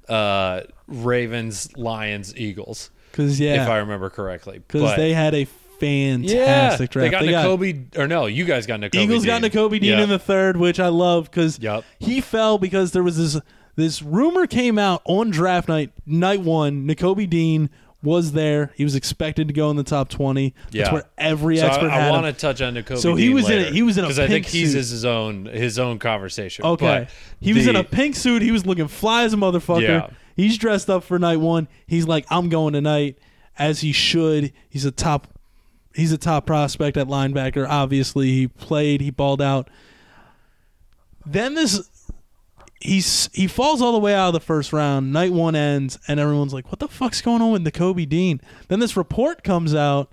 uh, 0.09 0.61
Ravens, 0.87 1.77
Lions, 1.77 2.35
Eagles. 2.37 2.91
Because 3.11 3.39
yeah, 3.39 3.65
If 3.65 3.69
I 3.69 3.79
remember 3.79 4.09
correctly, 4.09 4.61
because 4.67 4.97
they 4.97 5.13
had 5.13 5.35
a 5.35 5.41
yeah, 5.41 5.47
fantastic 5.87 6.91
draft. 6.91 7.05
they 7.21 7.31
got 7.31 7.45
Nakobe, 7.45 7.97
or 7.99 8.07
no, 8.07 8.27
you 8.27 8.45
guys 8.45 8.67
got 8.67 8.81
Nakobe. 8.81 8.95
Eagles 8.97 9.25
got 9.27 9.43
Dean. 9.43 9.51
Nakobe 9.51 9.71
Dean 9.81 9.85
Yep. 9.85 9.99
in 10.01 10.09
the 10.09 10.19
third, 10.19 10.57
which 10.57 10.81
I 10.81 10.89
love 10.89 11.31
because 11.31 11.59
Yep. 11.61 11.85
he 11.99 12.21
fell 12.21 12.59
because 12.59 12.93
there 12.93 13.03
was 13.03 13.17
this 13.17 13.41
this 13.77 14.03
rumor 14.03 14.47
came 14.47 14.79
out 14.79 15.01
on 15.07 15.31
draft 15.31 15.67
night, 15.69 15.91
night 16.07 16.41
one. 16.43 16.87
Nakobe 16.87 17.29
Dean 17.29 17.71
was 18.03 18.33
there. 18.33 18.73
He 18.75 18.85
was 18.85 18.95
expected 18.95 19.49
to 19.49 19.55
go 19.55 19.71
in 19.71 19.77
the 19.77 19.85
top 19.85 20.09
twenty. 20.09 20.55
That's 20.65 20.75
Yeah. 20.75 20.93
where 20.93 21.05
every 21.17 21.57
So 21.59 21.67
expert 21.69 21.91
I, 21.91 22.09
I 22.09 22.11
want 22.11 22.27
to 22.27 22.33
touch 22.33 22.61
on 22.61 22.75
Nakobe. 22.75 22.99
So 22.99 23.15
he 23.15 23.27
Dean 23.27 23.35
was 23.35 23.49
in 23.49 23.57
later, 23.59 23.71
a- 23.71 23.73
he 23.73 23.83
was 23.83 23.97
in 23.97 24.05
a 24.05 24.09
because 24.09 24.19
I 24.19 24.27
think 24.27 24.47
he's 24.47 24.73
suit. 24.73 24.79
his 24.79 25.05
own 25.05 25.45
his 25.47 25.79
own 25.79 25.99
conversation. 25.99 26.65
Okay. 26.65 26.85
but 27.07 27.09
he 27.41 27.53
was 27.55 27.67
in 27.67 27.77
a 27.77 27.85
pink 27.85 28.15
suit. 28.17 28.43
He 28.43 28.51
was 28.51 28.67
looking 28.67 28.89
fly 28.89 29.23
as 29.25 29.33
a 29.33 29.37
motherfucker. 29.37 29.83
Yeah. 29.83 30.07
He's 30.37 30.59
dressed 30.59 30.89
up 30.91 31.05
for 31.05 31.19
night 31.19 31.41
one. 31.41 31.69
He's 31.87 32.07
like, 32.07 32.25
I'm 32.31 32.49
going 32.49 32.73
tonight, 32.73 33.19
as 33.59 33.81
he 33.81 33.93
should. 33.93 34.53
He's 34.69 34.85
a 34.87 34.91
top 34.91 35.29
he's 35.95 36.13
a 36.13 36.19
top 36.19 36.47
prospect 36.47 36.97
at 36.97 37.07
linebacker. 37.07 37.67
Obviously, 37.69 38.31
he 38.31 38.49
played, 38.49 39.01
he 39.01 39.11
balled 39.11 39.43
out. 39.43 39.69
Then 41.25 41.55
this 41.55 41.89
he's 42.81 43.31
he 43.33 43.47
falls 43.47 43.81
all 43.81 43.93
the 43.93 43.99
way 43.99 44.15
out 44.15 44.29
of 44.29 44.33
the 44.35 44.41
first 44.41 44.73
round. 44.73 45.13
Night 45.13 45.33
one 45.33 45.55
ends, 45.55 45.99
and 46.09 46.19
everyone's 46.19 46.53
like, 46.53 46.71
"What 46.71 46.81
the 46.81 46.89
fuck's 46.89 47.23
going 47.23 47.43
on 47.43 47.53
with 47.53 47.65
Nakobe 47.65 48.09
Dean?" 48.09 48.41
Then 48.69 48.81
this 48.81 48.97
report 48.97 49.45
comes 49.45 49.75
out. 49.75 50.11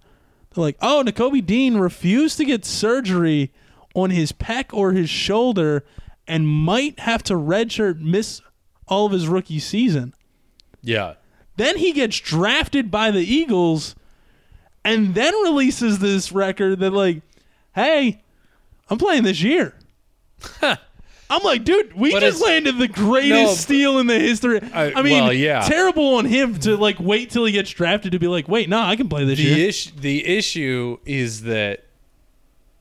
They're 0.53 0.63
like, 0.63 0.77
"Oh, 0.81 1.03
Nakobe 1.05 1.45
Dean 1.45 1.77
refused 1.77 2.37
to 2.37 2.45
get 2.45 2.65
surgery 2.65 3.51
on 3.95 4.11
his 4.11 4.31
pec 4.31 4.65
or 4.71 4.91
his 4.91 5.09
shoulder, 5.09 5.83
and 6.27 6.47
might 6.47 6.99
have 7.01 7.23
to 7.23 7.33
redshirt, 7.33 7.99
miss 7.99 8.41
all 8.87 9.05
of 9.05 9.11
his 9.11 9.27
rookie 9.27 9.59
season." 9.59 10.13
yeah. 10.81 11.15
Then 11.57 11.77
he 11.77 11.91
gets 11.91 12.17
drafted 12.21 12.89
by 12.89 13.11
the 13.11 13.19
Eagles, 13.19 13.93
and 14.85 15.13
then 15.15 15.33
releases 15.43 15.99
this 15.99 16.31
record 16.31 16.79
that 16.79 16.91
like, 16.91 17.21
"Hey, 17.75 18.21
I'm 18.89 18.97
playing 18.97 19.23
this 19.23 19.41
year." 19.41 19.73
I'm 21.31 21.43
like, 21.43 21.63
dude, 21.63 21.93
we 21.93 22.11
But 22.11 22.21
just 22.21 22.37
it's- 22.37 22.41
landed 22.49 22.79
the 22.79 22.87
greatest 22.87 23.31
No, 23.31 23.53
steal 23.53 23.99
in 23.99 24.07
the 24.07 24.17
history. 24.17 24.59
I- 24.73 24.93
I, 24.93 25.01
mean, 25.03 25.23
well, 25.25 25.33
yeah. 25.33 25.61
terrible 25.61 26.15
on 26.15 26.25
him 26.25 26.57
to 26.61 26.75
like 26.75 26.99
wait 26.99 27.29
till 27.29 27.45
he 27.45 27.51
gets 27.51 27.69
drafted 27.69 28.13
to 28.13 28.19
be 28.19 28.27
like, 28.27 28.47
wait, 28.47 28.67
no, 28.67 28.79
I 28.79 28.95
can 28.95 29.07
play 29.09 29.25
this 29.25 29.37
the 29.37 29.43
year. 29.43 29.67
issue 29.69 29.91
the 29.99 30.25
issue 30.25 30.97
is 31.05 31.43
that 31.43 31.85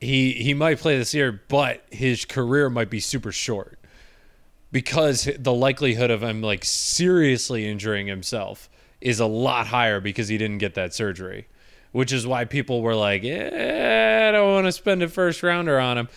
he 0.01 0.31
he 0.33 0.53
might 0.55 0.79
play 0.79 0.97
this 0.97 1.13
year, 1.13 1.41
but 1.47 1.85
his 1.91 2.25
career 2.25 2.69
might 2.71 2.89
be 2.89 2.99
super 2.99 3.31
short 3.31 3.77
because 4.71 5.29
the 5.37 5.53
likelihood 5.53 6.09
of 6.09 6.23
him 6.23 6.41
like 6.41 6.65
seriously 6.65 7.67
injuring 7.69 8.07
himself 8.07 8.67
is 9.01 9.19
a 9.19 9.25
lot 9.27 9.67
higher 9.67 9.99
because 9.99 10.27
he 10.27 10.37
didn't 10.39 10.57
get 10.57 10.73
that 10.73 10.93
surgery, 10.93 11.47
which 11.91 12.11
is 12.13 12.25
why 12.27 12.45
people 12.45 12.81
were 12.81 12.95
like, 12.95 13.23
eh, 13.23 14.27
I 14.29 14.31
don't 14.31 14.53
want 14.53 14.65
to 14.65 14.71
spend 14.71 15.01
a 15.03 15.07
first 15.09 15.41
rounder 15.43 15.79
on 15.79 15.97
him. 15.97 16.09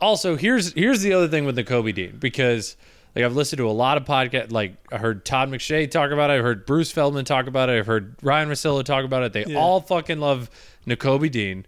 Also, 0.00 0.36
here's 0.36 0.72
here's 0.72 1.02
the 1.02 1.12
other 1.12 1.28
thing 1.28 1.44
with 1.44 1.54
the 1.56 1.64
Kobe 1.64 1.92
Dean 1.92 2.16
because 2.18 2.76
like 3.14 3.24
I've 3.24 3.36
listened 3.36 3.58
to 3.58 3.68
a 3.68 3.72
lot 3.72 3.96
of 3.96 4.04
podcasts. 4.04 4.50
Like 4.52 4.74
I 4.92 4.98
heard 4.98 5.24
Todd 5.24 5.48
McShay 5.50 5.90
talk 5.90 6.10
about 6.10 6.30
it. 6.30 6.34
I've 6.34 6.42
heard 6.44 6.66
Bruce 6.66 6.90
Feldman 6.90 7.24
talk 7.24 7.46
about 7.46 7.70
it. 7.70 7.78
I've 7.78 7.86
heard 7.86 8.16
Ryan 8.22 8.48
Rosillo 8.48 8.84
talk 8.84 9.04
about 9.04 9.22
it. 9.22 9.32
They 9.32 9.44
Yeah. 9.46 9.58
all 9.58 9.80
fucking 9.80 10.18
love 10.18 10.50
Nakobe 10.86 11.30
Dean. 11.30 11.66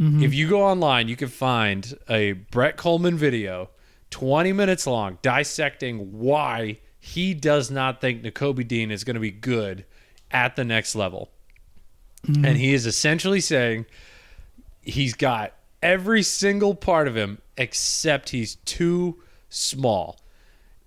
If 0.00 0.32
you 0.32 0.48
go 0.48 0.62
online, 0.62 1.08
you 1.08 1.16
can 1.16 1.26
find 1.26 1.98
a 2.08 2.32
Brett 2.34 2.76
Kollmann 2.76 3.14
video, 3.14 3.70
20 4.10 4.52
minutes 4.52 4.86
long, 4.86 5.18
dissecting 5.22 6.16
why 6.20 6.78
he 7.00 7.34
does 7.34 7.68
not 7.68 8.00
think 8.00 8.22
Nakobe 8.22 8.68
Dean 8.68 8.92
is 8.92 9.02
going 9.02 9.14
to 9.14 9.20
be 9.20 9.32
good 9.32 9.84
at 10.30 10.54
the 10.54 10.62
next 10.64 10.94
level. 10.94 11.30
And 12.28 12.44
mm-hmm. 12.44 12.56
he 12.56 12.74
is 12.74 12.86
essentially 12.86 13.40
saying 13.40 13.86
he's 14.82 15.14
got 15.14 15.52
every 15.82 16.22
single 16.22 16.74
part 16.74 17.08
of 17.08 17.16
him 17.16 17.38
except 17.56 18.30
he's 18.30 18.56
too 18.64 19.20
small 19.48 20.18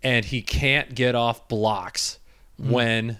and 0.03 0.25
he 0.25 0.41
can't 0.41 0.93
get 0.95 1.15
off 1.15 1.47
blocks 1.47 2.19
mm. 2.61 2.69
when 2.69 3.19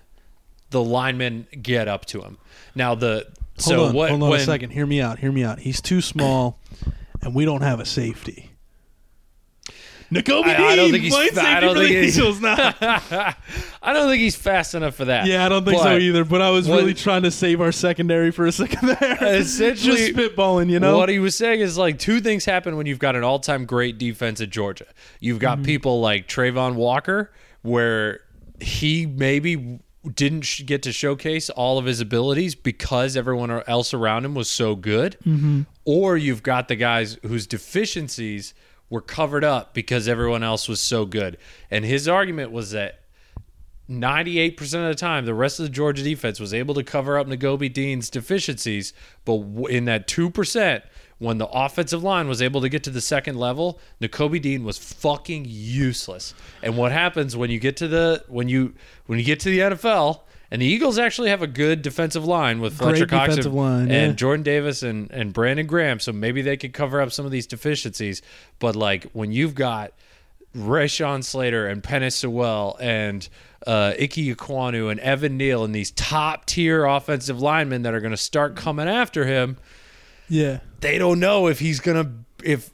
the 0.70 0.84
linemen 0.84 1.48
get 1.62 1.88
up 1.88 2.06
to 2.06 2.22
him. 2.22 2.38
Now 2.76 2.96
the 2.96 3.28
Hold 3.60 3.76
so 3.76 3.86
on, 3.86 3.94
what 3.94 4.10
hold 4.10 4.24
on 4.24 4.30
when, 4.30 4.42
a 4.42 4.44
second. 4.44 4.72
Hear 4.72 4.86
me 4.86 5.02
out. 5.02 5.20
Hear 5.20 5.32
me 5.32 5.44
out. 5.44 5.60
He's 5.60 5.82
too 5.82 6.02
small, 6.02 6.58
and 7.22 7.36
we 7.36 7.46
don't 7.46 7.62
have 7.62 7.80
a 7.80 7.86
safety. 7.86 8.51
Nakobe 10.12 10.44
I- 10.46 10.72
I 10.74 10.76
don't 10.76 10.92
think 10.92 11.04
he's 11.04 11.16
fa- 11.16 11.42
I 11.42 11.60
don't 11.62 11.76
think 11.78 11.90
he's-. 11.96 12.18
I 13.84 13.94
don't 13.94 14.10
think 14.10 14.22
he's 14.22 14.36
fast 14.36 14.76
enough 14.76 14.96
for 14.96 15.06
that. 15.06 15.26
yeah, 15.26 15.46
I 15.46 15.50
don't 15.50 15.64
think 15.66 15.82
so 15.82 15.98
either. 15.98 16.26
But 16.26 16.42
I 16.42 16.50
was 16.50 16.68
what- 16.68 16.80
really 16.80 16.94
trying 16.94 17.24
to 17.24 17.32
save 17.32 17.62
our 17.62 17.72
secondary 17.72 18.32
for 18.32 18.46
a 18.46 18.52
second 18.52 18.88
there. 19.00 19.18
Essentially, 19.22 20.12
just 20.12 20.14
spitballing, 20.16 20.70
you 20.70 20.80
know. 20.80 20.98
What 20.98 21.10
he 21.10 21.20
was 21.20 21.36
saying 21.36 21.62
is 21.62 21.78
like 21.78 21.98
two 22.00 22.20
things 22.20 22.46
happen 22.46 22.76
when 22.78 22.86
you've 22.86 23.00
got 23.00 23.16
an 23.16 23.24
all-time 23.24 23.66
great 23.66 23.98
defense 23.98 24.42
at 24.42 24.50
Georgia. 24.50 24.86
You've 25.20 25.40
got 25.40 25.52
Mm-hmm. 25.60 25.66
people 25.66 26.02
like 26.02 26.28
Travon 26.28 26.76
Walker, 26.76 27.32
where 27.62 28.22
he 28.60 29.06
maybe 29.06 29.80
didn't 30.16 30.62
get 30.66 30.82
to 30.84 30.92
showcase 30.92 31.50
all 31.52 31.78
of 31.78 31.86
his 31.86 32.00
abilities 32.02 32.56
because 32.56 33.16
everyone 33.16 33.52
else 33.68 33.94
around 33.94 34.26
him 34.26 34.34
was 34.34 34.50
so 34.50 34.76
good, 34.76 35.18
Mm-hmm. 35.26 35.62
or 35.86 36.18
you've 36.18 36.42
got 36.44 36.68
the 36.68 36.76
guys 36.76 37.18
whose 37.24 37.46
deficiencies 37.48 38.54
were 38.92 39.02
covered 39.02 39.44
up 39.44 39.74
because 39.74 40.08
everyone 40.08 40.44
else 40.44 40.68
was 40.68 40.80
so 40.80 41.06
good. 41.06 41.38
And 41.72 41.84
his 41.84 42.08
argument 42.08 42.52
was 42.52 42.72
that 42.72 43.00
98% 43.90 44.60
of 44.60 44.70
the 44.70 44.96
time, 44.96 45.26
the 45.26 45.34
rest 45.34 45.60
of 45.60 45.64
the 45.64 45.70
Georgia 45.70 46.04
defense 46.04 46.40
was 46.40 46.54
able 46.54 46.76
to 46.76 46.84
cover 46.84 47.18
up 47.18 47.26
Nakobe 47.26 47.72
Dean's 47.74 48.10
deficiencies. 48.10 48.94
But 49.26 49.42
in 49.70 49.86
that 49.86 50.08
2%, 50.08 50.84
when 51.20 51.38
the 51.38 51.48
offensive 51.48 52.04
line 52.04 52.28
was 52.28 52.42
able 52.42 52.62
to 52.62 52.70
get 52.70 52.84
to 52.84 52.90
the 52.90 53.02
second 53.02 53.38
level, 53.38 53.80
Nakobe 54.02 54.42
Dean 54.42 54.66
was 54.66 54.78
fucking 54.78 55.46
useless. 55.48 56.34
And 56.62 56.78
what 56.78 56.92
happens 56.92 57.36
when 57.38 57.50
you 57.50 57.60
get 57.60 57.78
to 57.78 57.88
the 57.88 58.26
when 58.28 58.50
you 58.50 58.74
when 59.06 59.20
you 59.20 59.26
get 59.26 59.40
to 59.42 59.50
the 59.50 59.60
NFL, 59.60 60.22
and 60.52 60.62
the 60.62 60.66
Eagles 60.66 61.00
actually 61.00 61.30
have 61.30 61.42
a 61.42 61.48
good 61.48 61.82
defensive 61.82 62.26
line 62.26 62.60
with 62.60 62.78
Great 62.78 62.90
Fletcher 62.90 63.06
Cox 63.08 63.30
defensive 63.30 63.54
and, 63.54 63.62
line, 63.62 63.92
and. 63.92 64.18
Jordan 64.18 64.44
Davis 64.44 64.84
and, 64.84 65.10
and 65.12 65.32
Brandon 65.32 65.66
Graham, 65.66 66.00
so 66.00 66.12
maybe 66.12 66.42
they 66.42 66.58
could 66.58 66.74
cover 66.74 67.00
up 67.02 67.12
some 67.12 67.26
of 67.26 67.32
these 67.32 67.48
deficiencies. 67.48 68.22
But 68.60 68.76
like 68.76 69.10
when 69.14 69.32
you've 69.32 69.56
got 69.56 69.94
Rashawn 70.56 71.24
Slater 71.24 71.68
and 71.68 71.82
Penei 71.82 72.12
Sewell 72.12 72.78
and 72.82 73.28
uh, 73.66 73.94
Ickey 73.98 74.34
Ekwonu 74.36 74.92
and 74.92 75.00
Evan 75.00 75.38
Neal 75.38 75.64
and 75.64 75.74
these 75.74 75.92
top 75.92 76.46
tier 76.46 76.84
offensive 76.86 77.42
linemen 77.42 77.84
that 77.84 77.94
are 77.94 78.02
going 78.02 78.12
to 78.12 78.18
start 78.18 78.56
coming 78.56 78.90
after 78.90 79.26
him, 79.26 79.58
yeah, 80.28 80.60
they 80.82 80.98
don't 80.98 81.20
know 81.20 81.48
if 81.48 81.60
he's 81.60 81.80
going 81.80 82.04
to 82.04 82.12
if 82.44 82.72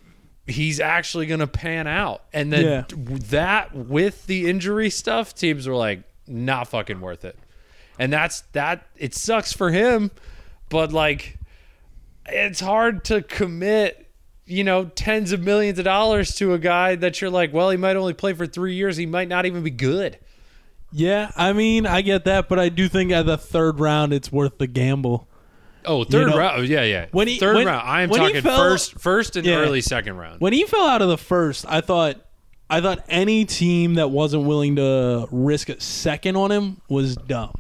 he's 0.48 0.80
actually 0.80 1.26
going 1.26 1.42
to 1.42 1.48
pan 1.48 1.88
out. 1.88 2.24
And 2.34 2.52
then 2.52 2.64
Yeah. 2.64 2.84
that 3.30 3.76
with 3.76 4.26
the 4.28 4.50
injury 4.50 4.90
stuff, 4.90 5.36
teams 5.36 5.68
were 5.68 5.76
like, 5.76 6.04
not 6.26 6.70
fucking 6.70 7.02
worth 7.02 7.26
it. 7.26 7.38
And 8.00 8.12
that's 8.14 8.42
that. 8.54 8.86
It 8.98 9.14
sucks 9.16 9.54
for 9.54 9.72
him, 9.72 10.12
but 10.70 10.92
like, 10.94 11.38
it's 12.28 12.60
hard 12.60 13.04
to 13.06 13.22
commit. 13.22 14.04
You 14.50 14.64
know, 14.64 14.86
tens 14.86 15.34
of 15.34 15.42
millions 15.42 15.78
of 15.78 15.84
dollars 15.84 16.34
to 16.36 16.54
a 16.54 16.58
guy 16.60 16.96
that 16.96 17.20
you're 17.20 17.30
like, 17.30 17.52
well, 17.52 17.70
he 17.70 17.76
might 17.76 17.98
only 17.98 18.14
play 18.14 18.32
for 18.32 18.46
three 18.48 18.76
years. 18.76 18.96
He 18.96 19.06
might 19.06 19.28
not 19.28 19.46
even 19.46 19.62
be 19.62 19.70
good. 19.72 20.18
yeah. 20.94 21.32
I 21.36 21.52
mean, 21.52 21.86
I 21.86 22.00
get 22.02 22.24
that, 22.26 22.48
but 22.48 22.58
I 22.58 22.70
do 22.70 22.88
think 22.88 23.12
at 23.12 23.26
the 23.26 23.38
third 23.38 23.82
round, 23.82 24.14
it's 24.14 24.32
worth 24.32 24.58
the 24.58 24.68
gamble. 24.68 25.28
Oh, 25.84 26.06
third 26.06 26.28
know, 26.30 26.38
round. 26.38 26.66
Yeah, 26.70 26.84
yeah. 26.84 27.08
when 27.12 27.28
he- 27.28 27.40
third 27.40 27.58
when- 27.58 27.68
round. 27.68 27.86
I 27.86 28.04
am 28.04 28.10
talking 28.10 28.42
fell- 28.42 28.58
first, 28.58 28.98
first 28.98 29.36
and 29.36 29.46
Yeah. 29.46 29.56
early 29.58 29.82
second 29.82 30.16
round. 30.16 30.40
When 30.40 30.54
he 30.54 30.64
fell 30.64 30.88
out 30.88 31.02
of 31.02 31.10
the 31.10 31.18
first, 31.18 31.66
I 31.68 31.82
thought, 31.82 32.16
I 32.70 32.80
thought 32.80 33.04
any 33.10 33.44
team 33.44 33.96
that 33.96 34.12
wasn't 34.12 34.44
willing 34.46 34.78
to 34.78 35.28
risk 35.30 35.68
a 35.68 35.80
second 35.82 36.38
on 36.38 36.52
him 36.54 36.80
was 36.88 37.18
dumb. 37.18 37.54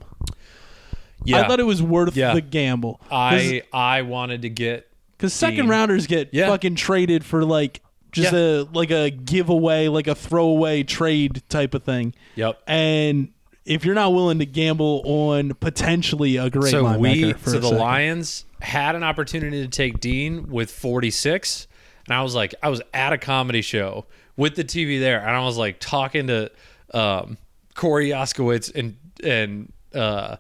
Yeah, 1.28 1.42
I 1.42 1.48
thought 1.48 1.60
it 1.60 1.66
was 1.66 1.82
worth 1.82 2.16
Yeah. 2.16 2.34
the 2.34 2.42
gamble. 2.42 3.00
I 3.12 3.62
I 3.74 4.02
wanted 4.04 4.42
to 4.44 4.50
get 4.50 4.90
because 5.18 5.34
second 5.34 5.68
rounders 5.70 6.08
get 6.08 6.30
Yeah. 6.34 6.48
fucking 6.48 6.76
traded 6.76 7.24
for 7.26 7.44
like 7.46 7.82
just 8.12 8.34
Yeah. 8.34 8.40
a 8.40 8.64
like 8.74 8.92
a 8.92 9.10
giveaway, 9.10 9.88
like 9.88 10.08
a 10.08 10.16
throwaway 10.16 10.84
trade 10.84 11.42
type 11.50 11.74
of 11.74 11.84
thing. 11.84 12.14
yep. 12.36 12.60
And 12.68 13.30
if 13.66 13.84
you're 13.84 13.96
not 13.96 14.14
willing 14.14 14.40
to 14.40 14.46
gamble 14.46 15.02
on 15.06 15.54
potentially 15.56 16.38
a 16.38 16.50
great 16.50 16.72
so 16.72 16.84
linebacker 16.86 17.00
we 17.00 17.34
for 17.34 17.50
so 17.50 17.58
a 17.58 17.60
the 17.60 17.68
second. 17.68 17.80
Lions 17.84 18.46
had 18.62 18.96
an 18.96 19.04
opportunity 19.04 19.62
to 19.62 19.68
take 19.68 20.00
Dean 20.00 20.48
with 20.50 20.72
46 20.72 21.68
and 22.08 22.16
I 22.16 22.24
was 22.24 22.34
like 22.34 22.56
I 22.64 22.70
was 22.70 22.82
at 22.94 23.12
a 23.14 23.18
comedy 23.18 23.62
show 23.62 24.06
with 24.38 24.56
the 24.56 24.64
TV 24.64 25.00
there 25.00 25.20
and 25.20 25.30
I 25.36 25.44
was 25.44 25.58
like 25.58 25.78
talking 25.80 26.28
to 26.28 26.50
um, 26.94 27.38
Corey 27.76 28.10
Oskowitz 28.10 28.74
and 28.74 28.96
and 29.24 29.72
uh, 29.94 30.38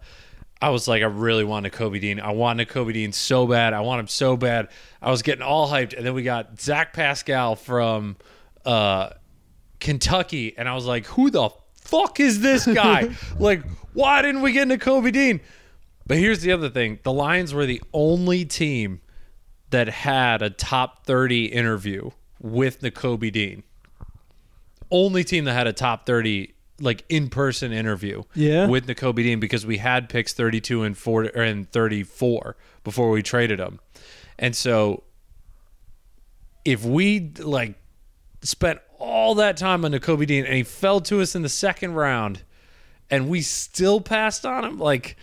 I 0.61 0.69
was 0.69 0.87
like 0.87 1.03
I 1.03 1.05
really 1.05 1.43
wanted 1.43 1.71
Kobe 1.71 1.99
Dean 1.99 2.19
I 2.19 2.31
wanted 2.31 2.67
Kobe 2.69 2.93
Dean 2.93 3.11
so 3.11 3.45
bad 3.45 3.73
I 3.73 3.81
want 3.81 3.99
him 3.99 4.07
so 4.07 4.35
bad 4.37 4.69
I 5.01 5.11
was 5.11 5.21
getting 5.21 5.43
all 5.43 5.69
hyped 5.69 5.95
and 5.95 6.05
then 6.05 6.13
we 6.13 6.23
got 6.23 6.59
Zach 6.59 6.93
Pascal 6.93 7.55
from 7.55 8.17
uh, 8.65 9.11
Kentucky, 9.79 10.55
and 10.57 10.67
I 10.67 10.75
was 10.75 10.85
like, 10.85 11.05
"Who 11.07 11.29
the 11.29 11.49
fuck 11.81 12.19
is 12.19 12.41
this 12.41 12.65
guy? 12.73 13.15
like, 13.39 13.63
why 13.93 14.21
didn't 14.21 14.41
we 14.41 14.51
get 14.51 14.63
into 14.63 14.77
Kobe 14.77 15.11
Dean?" 15.11 15.39
But 16.05 16.17
here's 16.17 16.41
the 16.41 16.51
other 16.51 16.69
thing: 16.69 16.99
the 17.03 17.13
Lions 17.13 17.53
were 17.53 17.65
the 17.65 17.81
only 17.93 18.45
team 18.45 19.01
that 19.69 19.87
had 19.87 20.41
a 20.41 20.49
top 20.49 21.05
30 21.05 21.45
interview 21.45 22.11
with 22.39 22.93
Kobe 22.93 23.29
Dean. 23.29 23.63
Only 24.89 25.23
team 25.23 25.45
that 25.45 25.53
had 25.53 25.67
a 25.67 25.73
top 25.73 26.05
30 26.05 26.53
like 26.79 27.03
in-person 27.09 27.71
interview 27.71 28.23
Yeah. 28.35 28.67
with 28.67 28.93
Kobe 28.97 29.23
Dean 29.23 29.39
because 29.39 29.65
we 29.65 29.77
had 29.77 30.09
picks 30.09 30.33
32 30.33 30.83
and 30.83 30.97
40 30.97 31.29
or 31.35 31.41
and 31.41 31.71
34 31.71 32.55
before 32.83 33.09
we 33.09 33.23
traded 33.23 33.59
him. 33.59 33.79
And 34.37 34.55
so 34.55 35.03
if 36.65 36.83
we 36.85 37.31
like 37.39 37.75
spent 38.41 38.79
all 38.99 39.35
that 39.35 39.57
time 39.57 39.85
on 39.85 39.97
Kobe 39.99 40.25
Dean 40.25 40.45
and 40.45 40.53
he 40.53 40.63
fell 40.63 40.99
to 41.01 41.21
us 41.21 41.35
in 41.35 41.41
the 41.41 41.49
second 41.49 41.93
round 41.93 42.43
and 43.09 43.29
we 43.29 43.41
still 43.41 44.01
passed 44.01 44.45
on 44.45 44.63
him, 44.65 44.77
like 44.79 45.15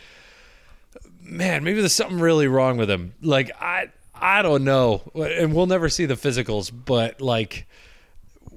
man, 1.23 1.65
maybe 1.65 1.81
there's 1.81 1.93
something 1.93 2.19
really 2.21 2.49
wrong 2.49 2.77
with 2.77 2.91
him. 2.91 3.15
Like 3.23 3.51
I 3.61 3.89
I 4.15 4.43
don't 4.43 4.65
know. 4.65 5.03
And 5.15 5.55
we'll 5.55 5.67
never 5.67 5.89
see 5.89 6.07
the 6.07 6.15
physicals, 6.15 6.71
but 6.73 7.21
like 7.21 7.67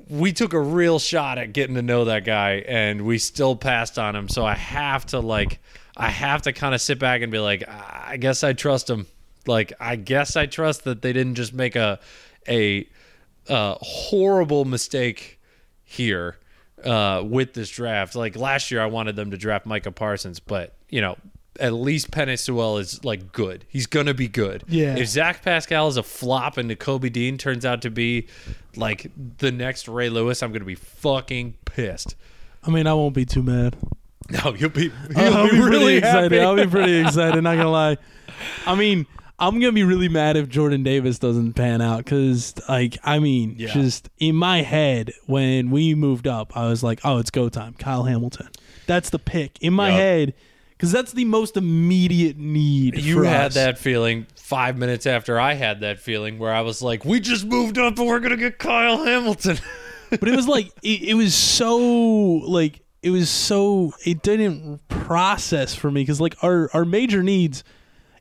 we 0.10 0.32
took 0.34 0.54
a 0.54 0.60
real 0.60 1.00
shot 1.00 1.38
at 1.38 1.54
getting 1.54 1.76
to 1.76 1.82
know 1.82 2.06
that 2.06 2.24
guy 2.24 2.64
and 2.68 3.02
we 3.02 3.18
still 3.18 3.56
passed 3.56 4.00
on 4.00 4.16
him. 4.16 4.30
So 4.30 4.46
I 4.46 4.56
have 4.56 5.06
to 5.08 5.20
like 5.20 5.60
I 5.96 6.10
have 6.10 6.44
to 6.44 6.54
kind 6.54 6.74
of 6.76 6.82
sit 6.82 7.00
back 7.00 7.22
and 7.22 7.32
be 7.32 7.40
like 7.40 7.64
I 7.68 8.18
guess 8.18 8.44
I 8.44 8.54
trust 8.54 8.90
him. 8.90 9.08
Like 9.46 9.74
I 9.80 9.96
guess 9.96 10.36
I 10.36 10.46
trust 10.46 10.84
that 10.86 11.02
they 11.02 11.14
didn't 11.14 11.36
just 11.36 11.54
make 11.54 11.76
a 11.76 12.00
a 12.48 12.88
uh, 13.50 13.76
horrible 13.82 14.66
mistake 14.66 15.40
here 15.84 16.38
uh, 16.84 17.24
with 17.26 17.54
this 17.54 17.70
draft. 17.70 18.16
Like 18.16 18.36
last 18.36 18.72
year, 18.72 18.82
I 18.82 18.86
wanted 18.88 19.16
them 19.16 19.32
to 19.32 19.38
draft 19.38 19.66
Micah 19.66 19.92
Parsons, 19.92 20.40
but 20.40 20.76
you 20.90 21.02
know, 21.02 21.18
at 21.60 21.74
least 21.74 22.12
Penei 22.12 22.38
Sewell 22.40 22.78
is 22.78 23.04
like 23.04 23.32
good. 23.32 23.66
He's 23.68 23.86
gonna 23.88 24.14
be 24.14 24.28
good. 24.28 24.64
Yeah. 24.68 24.96
If 24.96 25.08
Zach 25.08 25.42
Pascal 25.44 25.88
is 25.88 25.98
a 25.98 26.04
flop 26.04 26.58
and 26.58 26.78
Kobe 26.80 27.10
Dean 27.10 27.38
turns 27.38 27.66
out 27.66 27.82
to 27.84 27.90
be 27.90 28.28
like 28.76 29.12
the 29.40 29.52
next 29.52 29.88
Ray 29.88 30.10
Lewis, 30.10 30.42
I'm 30.44 30.52
gonna 30.52 30.66
be 30.66 30.76
fucking 30.76 31.56
pissed. 31.66 32.16
I 32.64 32.70
mean, 32.72 32.88
I 32.88 32.94
won't 32.94 33.14
be 33.16 33.26
too 33.26 33.44
mad. 33.44 33.76
No, 34.30 34.54
you'll 34.54 34.70
be 34.72 34.92
you'll 35.16 35.20
I'll 35.38 35.46
be 35.46 35.52
be 35.52 35.60
really 35.62 35.70
pretty 35.80 35.98
excited. 36.00 36.42
I'll 36.42 36.56
be 36.58 36.68
pretty 36.68 36.98
excited. 37.02 37.42
Not 37.42 37.56
gonna 37.56 37.72
lie. 37.72 37.98
I 38.66 38.76
mean, 38.76 39.06
I'm 39.40 39.58
gonna 39.62 39.72
be 39.72 39.86
really 39.86 40.10
mad 40.10 40.36
if 40.36 40.50
Jordan 40.50 40.84
Davis 40.84 41.18
doesn't 41.18 41.54
pan 41.54 41.80
out 41.82 42.04
because, 42.04 42.54
like, 42.68 42.98
I 43.06 43.20
mean, 43.20 43.56
Yeah. 43.58 43.72
just 43.72 44.10
in 44.18 44.36
my 44.36 44.64
head 44.64 45.14
when 45.28 45.70
we 45.72 45.96
moved 45.96 46.28
up, 46.28 46.58
I 46.58 46.68
was 46.68 46.84
like, 46.84 47.00
oh, 47.06 47.20
it's 47.20 47.30
go 47.30 47.48
time. 47.48 47.76
Kyle 47.76 48.04
Hamilton. 48.04 48.50
That's 48.86 49.12
the 49.12 49.20
pick 49.20 49.62
in 49.62 49.74
my 49.74 49.92
Yup. 49.92 49.98
head 49.98 50.34
because 50.78 50.92
that's 50.92 51.12
the 51.14 51.26
most 51.26 51.58
immediate 51.58 52.38
need. 52.38 52.98
You 53.00 53.24
had 53.24 53.48
us. 53.48 53.54
that 53.56 53.78
feeling 53.80 54.28
five 54.36 54.78
minutes 54.78 55.06
after 55.06 55.40
I 55.40 55.54
had 55.56 55.82
that 55.82 56.00
feeling 56.00 56.38
where 56.40 56.54
I 56.54 56.62
was 56.62 56.82
like, 56.82 57.04
we 57.04 57.20
just 57.20 57.46
moved 57.46 57.78
up 57.78 57.98
and 57.98 58.08
we're 58.08 58.20
gonna 58.20 58.38
get 58.38 58.60
Kyle 58.60 59.04
Hamilton. 59.04 59.58
but 60.10 60.28
it 60.30 60.36
was 60.36 60.48
like 60.56 60.68
it, 60.84 61.02
it 61.04 61.14
was 61.16 61.34
so 61.36 61.78
like 61.78 62.82
it 63.02 63.10
was 63.10 63.30
so 63.30 63.92
it 64.06 64.22
didn't 64.22 64.80
process 64.90 65.74
for 65.76 65.90
me 65.92 66.02
because 66.02 66.20
like 66.22 66.36
our 66.44 66.70
our 66.74 66.86
major 66.86 67.24
needs 67.24 67.64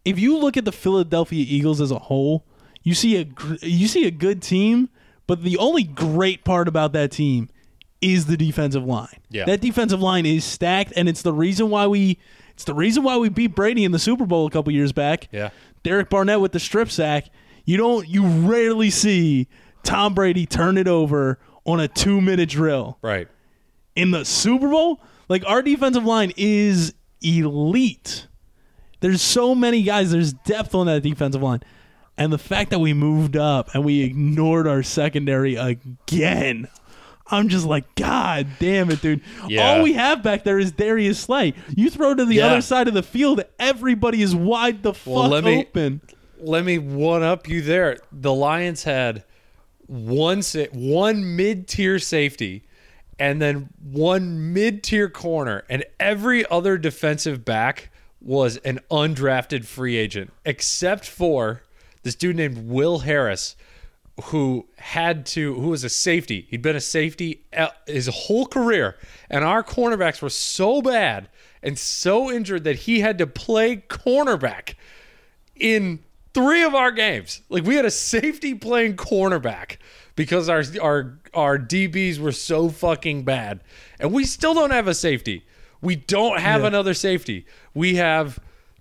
if 0.05 0.19
you 0.19 0.37
look 0.39 0.57
at 0.57 0.65
the 0.65 0.71
philadelphia 0.73 1.45
eagles 1.49 1.81
as 1.81 1.91
a 1.91 1.99
whole 1.99 2.45
you 2.85 2.95
see 2.95 3.17
a 3.21 3.27
you 3.63 3.89
see 3.89 4.07
a 4.07 4.11
good 4.11 4.41
team 4.43 4.89
but 5.27 5.43
the 5.43 5.57
only 5.57 5.83
great 5.83 6.45
part 6.45 6.69
about 6.69 6.93
that 6.93 7.11
team 7.11 7.49
is 8.01 8.27
the 8.27 8.37
defensive 8.37 8.85
line 8.85 9.19
Yeah. 9.31 9.47
that 9.47 9.61
defensive 9.61 10.01
line 10.01 10.27
is 10.27 10.45
stacked 10.45 10.93
and 10.95 11.09
it's 11.09 11.23
the 11.23 11.33
reason 11.33 11.71
why 11.71 11.87
we 11.89 12.19
it's 12.57 12.65
the 12.65 12.75
reason 12.75 13.03
why 13.03 13.19
we 13.19 13.29
beat 13.29 13.55
brady 13.55 13.85
in 13.85 13.93
the 13.93 13.99
super 13.99 14.25
bowl 14.25 14.47
a 14.47 14.51
couple 14.51 14.73
years 14.73 14.93
back 14.93 15.29
yeah. 15.31 15.51
Derek 15.87 16.11
Barnett 16.11 16.41
with 16.41 16.51
the 16.51 16.59
strip 16.59 16.91
sack. 16.91 17.27
You 17.65 17.77
don't 17.77 18.09
you 18.09 18.27
rarely 18.27 18.91
see 18.91 19.47
Tom 19.85 20.15
Brady 20.15 20.45
turn 20.45 20.79
it 20.79 20.89
over 20.89 21.39
on 21.65 21.79
a 21.79 21.87
2-minute 21.87 22.49
drill. 22.49 22.99
Right. 23.03 23.29
In 23.95 24.11
the 24.11 24.25
Super 24.25 24.69
Bowl, 24.69 25.01
like 25.29 25.45
our 25.47 25.63
defensive 25.63 26.05
line 26.05 26.33
is 26.37 26.93
elite. 27.23 28.27
There's 28.99 29.23
so 29.23 29.55
many 29.55 29.85
guys, 29.85 30.11
there's 30.11 30.33
depth 30.33 30.75
on 30.75 30.87
that 30.87 31.05
defensive 31.05 31.43
line. 31.43 31.63
And 32.19 32.33
the 32.33 32.39
fact 32.39 32.71
that 32.71 32.81
we 32.81 32.93
moved 32.93 33.37
up 33.37 33.73
and 33.73 33.85
we 33.85 34.03
ignored 34.03 34.67
our 34.67 34.83
secondary 34.83 35.55
again. 35.55 36.67
I'm 37.31 37.49
just 37.49 37.67
like, 37.67 37.93
God 37.97 38.47
damn 38.61 38.91
it, 38.91 39.01
dude. 39.03 39.21
Yeah. 39.49 39.63
All 39.77 39.83
we 39.83 39.95
have 39.95 40.23
back 40.23 40.45
there 40.45 40.59
is 40.59 40.73
Darius 40.73 41.19
Slay. 41.19 41.55
You 41.75 41.91
throw 41.91 42.15
to 42.15 42.25
the 42.25 42.37
Yeah. 42.37 42.47
other 42.47 42.61
side 42.61 42.87
of 42.89 42.95
the 42.95 43.03
field, 43.03 43.43
everybody 43.59 44.23
is 44.23 44.35
wide 44.35 44.83
the 44.83 44.95
fuck 44.95 45.15
Well, 45.15 45.29
let 45.29 45.45
me- 45.45 45.61
open. 45.61 46.01
Let 46.39 46.65
me 46.65 46.79
one 46.79 47.23
up 47.23 47.49
you 47.49 47.63
there. 47.63 47.97
The 48.13 48.33
Lions 48.33 48.85
had 48.85 49.25
one 49.87 50.43
one 50.73 51.37
mid 51.37 51.67
tier 51.69 51.99
safety 51.99 52.65
and 53.19 53.41
then 53.41 53.71
one 53.83 54.53
mid 54.53 54.83
tier 54.83 55.09
corner, 55.09 55.65
and 55.71 55.85
every 55.99 56.45
other 56.51 56.77
defensive 56.77 57.45
back 57.45 57.91
was 58.21 58.59
an 58.59 58.81
undrafted 58.91 59.65
free 59.65 59.97
agent, 59.97 60.31
except 60.45 61.07
for 61.07 61.63
this 62.03 62.15
dude 62.15 62.37
named 62.37 62.69
Will 62.69 62.99
Harris, 63.01 63.57
who 64.25 64.67
had 64.79 65.27
to 65.27 65.55
who 65.55 65.69
was 65.69 65.85
a 65.85 65.89
safety. 65.91 66.47
He'd 66.51 66.63
been 66.63 66.77
a 66.77 66.81
safety 66.81 67.43
uh, 67.57 67.69
his 67.87 68.07
whole 68.07 68.47
career, 68.47 68.97
and 69.29 69.45
our 69.45 69.63
cornerbacks 69.63 70.23
were 70.23 70.31
so 70.31 70.81
bad 70.81 71.29
and 71.63 71.79
so 71.79 72.31
injured 72.31 72.65
that 72.65 72.77
he 72.81 73.01
had 73.01 73.19
to 73.19 73.27
play 73.27 73.77
cornerback 73.77 74.75
in 75.55 76.01
three 76.35 76.63
of 76.63 76.75
our 76.75 76.93
games. 76.93 77.43
Like 77.49 77.65
we 77.65 77.77
had 77.77 77.85
a 77.85 77.91
safety 77.91 78.55
playing 78.55 78.97
cornerback 78.97 79.77
because 80.15 80.49
our 80.49 80.63
our 80.81 81.19
our 81.35 81.59
DBs 81.59 82.19
were 82.19 82.33
so 82.33 82.69
fucking 82.71 83.25
bad, 83.25 83.61
and 84.01 84.13
we 84.13 84.25
still 84.25 84.55
don't 84.55 84.71
have 84.73 84.89
a 84.89 84.95
safety. 84.95 85.45
We 85.83 85.95
don't 85.97 86.41
have 86.41 86.63
Yeah. 86.63 86.69
another 86.69 86.95
safety. 86.95 87.45
We 87.75 87.97
have 87.97 88.39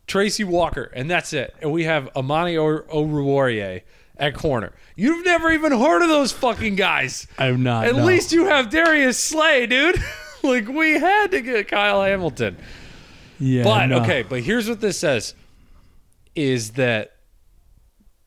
Tracy 0.07 0.45
Walker, 0.45 0.89
and 0.95 1.11
that's 1.11 1.33
it. 1.33 1.53
And 1.61 1.73
we 1.73 1.83
have 1.83 2.09
Amani 2.15 2.55
o- 2.57 2.79
Oruwariye 2.83 3.81
at 4.18 4.36
corner. 4.36 4.72
You've 4.95 5.26
never 5.26 5.51
even 5.51 5.72
heard 5.72 6.01
of 6.01 6.09
those 6.09 6.32
fucking 6.32 6.76
guys. 6.76 7.28
I'm 7.38 7.63
not. 7.63 7.88
At 7.88 7.95
no. 7.95 8.05
least 8.05 8.32
you 8.32 8.45
have 8.45 8.70
Darius 8.70 9.20
Slay, 9.20 9.66
dude. 9.66 10.01
like 10.43 10.68
we 10.68 10.93
had 10.93 11.32
to 11.32 11.41
get 11.41 11.68
Kyle 11.68 12.03
Hamilton. 12.03 12.57
yeah. 13.39 13.63
But 13.63 13.88
no. 13.88 14.01
okay, 14.01 14.24
but 14.24 14.41
here's 14.41 14.70
what 14.70 14.82
this 14.82 14.97
says 14.97 15.36
is 16.36 16.72
that 16.72 17.16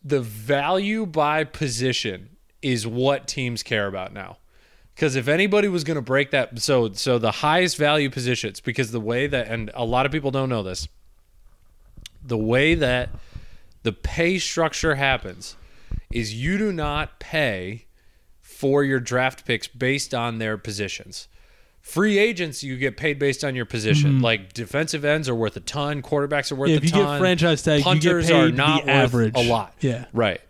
the 0.03 0.21
value 0.21 1.05
by 1.07 1.45
position 1.45 2.31
is 2.63 2.87
what 2.87 3.29
teams 3.29 3.63
care 3.63 3.87
about 3.87 4.13
now. 4.13 4.39
Because 4.95 5.15
if 5.15 5.29
anybody 5.29 5.69
was 5.69 5.85
going 5.85 5.97
to 5.97 6.03
break 6.03 6.33
that, 6.33 6.59
so 6.59 6.93
so 6.93 7.19
the 7.19 7.31
highest 7.31 7.77
value 7.77 8.11
positions, 8.11 8.61
because 8.61 8.91
the 8.91 9.01
way 9.01 9.29
that, 9.29 9.47
and 9.47 9.71
a 9.75 9.85
lot 9.85 10.07
of 10.07 10.13
people 10.13 10.33
don't 10.33 10.49
know 10.49 10.65
this, 10.65 10.89
the 12.25 12.39
way 12.39 12.75
that 12.75 13.11
the 13.85 13.93
pay 13.93 14.39
structure 14.39 14.97
happens 14.97 15.57
is 16.13 16.35
you 16.35 16.59
do 16.59 16.73
not 16.73 17.19
pay 17.21 17.87
for 18.41 18.83
your 18.85 19.01
draft 19.01 19.45
picks 19.45 19.67
based 19.69 20.15
on 20.15 20.39
their 20.39 20.57
positions. 20.59 21.29
Free 21.81 22.19
agents, 22.19 22.63
you 22.63 22.77
get 22.77 22.97
paid 22.97 23.19
based 23.19 23.45
on 23.45 23.55
your 23.55 23.65
position. 23.65 24.21
Like 24.21 24.53
defensive 24.53 25.05
ends 25.05 25.29
are 25.29 25.35
worth 25.35 25.57
a 25.57 25.61
ton, 25.61 26.03
quarterbacks 26.03 26.53
are 26.53 26.57
worth 26.57 26.71
Mm-hmm. 26.71 26.71
Yeah, 26.71 26.75
a 26.75 26.77
if 26.77 26.85
you 26.85 26.91
get 26.91 27.03
ton. 27.05 27.19
franchise 27.21 27.63
tag, 27.63 27.79
you 27.79 27.85
get 27.85 27.91
punters 27.93 28.31
are 28.31 28.51
not 28.51 28.89
average. 28.89 29.33
a 29.37 29.43
lot. 29.43 29.75
Yeah. 29.81 30.05
right. 30.13 30.41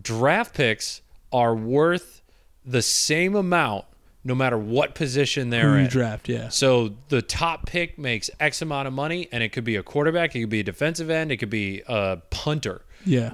Draft 0.00 0.54
picks 0.54 1.02
are 1.32 1.54
worth 1.54 2.22
the 2.64 2.82
same 2.82 3.34
amount 3.36 3.84
no 4.24 4.34
matter 4.34 4.58
what 4.58 4.94
position 4.94 5.48
they're 5.50 5.70
Who 5.70 5.76
you 5.76 5.84
in. 5.84 5.86
draft, 5.88 6.28
yeah. 6.28 6.48
So 6.50 6.94
the 7.08 7.22
top 7.22 7.66
pick 7.66 7.96
makes 7.98 8.28
X 8.38 8.60
amount 8.60 8.86
of 8.88 8.92
money, 8.94 9.28
and 9.32 9.42
it 9.42 9.48
could 9.50 9.64
be 9.64 9.76
a 9.76 9.82
quarterback, 9.82 10.34
it 10.36 10.40
could 10.40 10.50
be 10.50 10.60
a 10.60 10.64
defensive 10.64 11.08
end, 11.08 11.32
it 11.32 11.38
could 11.38 11.48
be 11.50 11.82
a 11.86 12.18
punter 12.30 12.82
Yeah. 13.06 13.32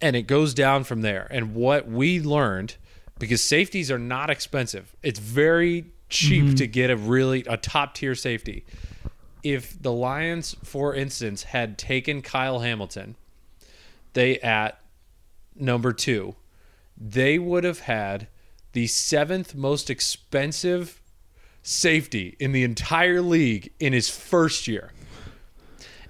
And 0.00 0.16
it 0.16 0.22
goes 0.22 0.54
down 0.54 0.84
from 0.84 1.02
there. 1.02 1.26
And 1.30 1.54
what 1.54 1.88
we 1.88 2.20
learned, 2.20 2.76
because 3.18 3.42
safeties 3.42 3.90
are 3.90 3.98
not 3.98 4.30
expensive, 4.30 4.94
it's 5.02 5.18
very 5.18 5.86
cheap 6.08 6.44
mm-hmm. 6.44 6.54
to 6.54 6.66
get 6.66 6.90
a 6.90 6.96
really 6.96 7.44
a 7.46 7.56
top 7.56 7.94
tier 7.94 8.14
safety. 8.14 8.64
If 9.42 9.80
the 9.80 9.92
Lions, 9.92 10.56
for 10.64 10.94
instance, 10.94 11.44
had 11.44 11.78
taken 11.78 12.22
Kyle 12.22 12.60
Hamilton, 12.60 13.16
they 14.12 14.38
at 14.40 14.80
number 15.54 15.92
two, 15.92 16.34
they 16.96 17.38
would 17.38 17.64
have 17.64 17.80
had 17.80 18.28
the 18.72 18.86
seventh 18.86 19.54
most 19.54 19.88
expensive 19.88 21.00
safety 21.62 22.36
in 22.38 22.52
the 22.52 22.62
entire 22.62 23.20
league 23.20 23.72
in 23.80 23.92
his 23.92 24.08
first 24.08 24.68
year. 24.68 24.92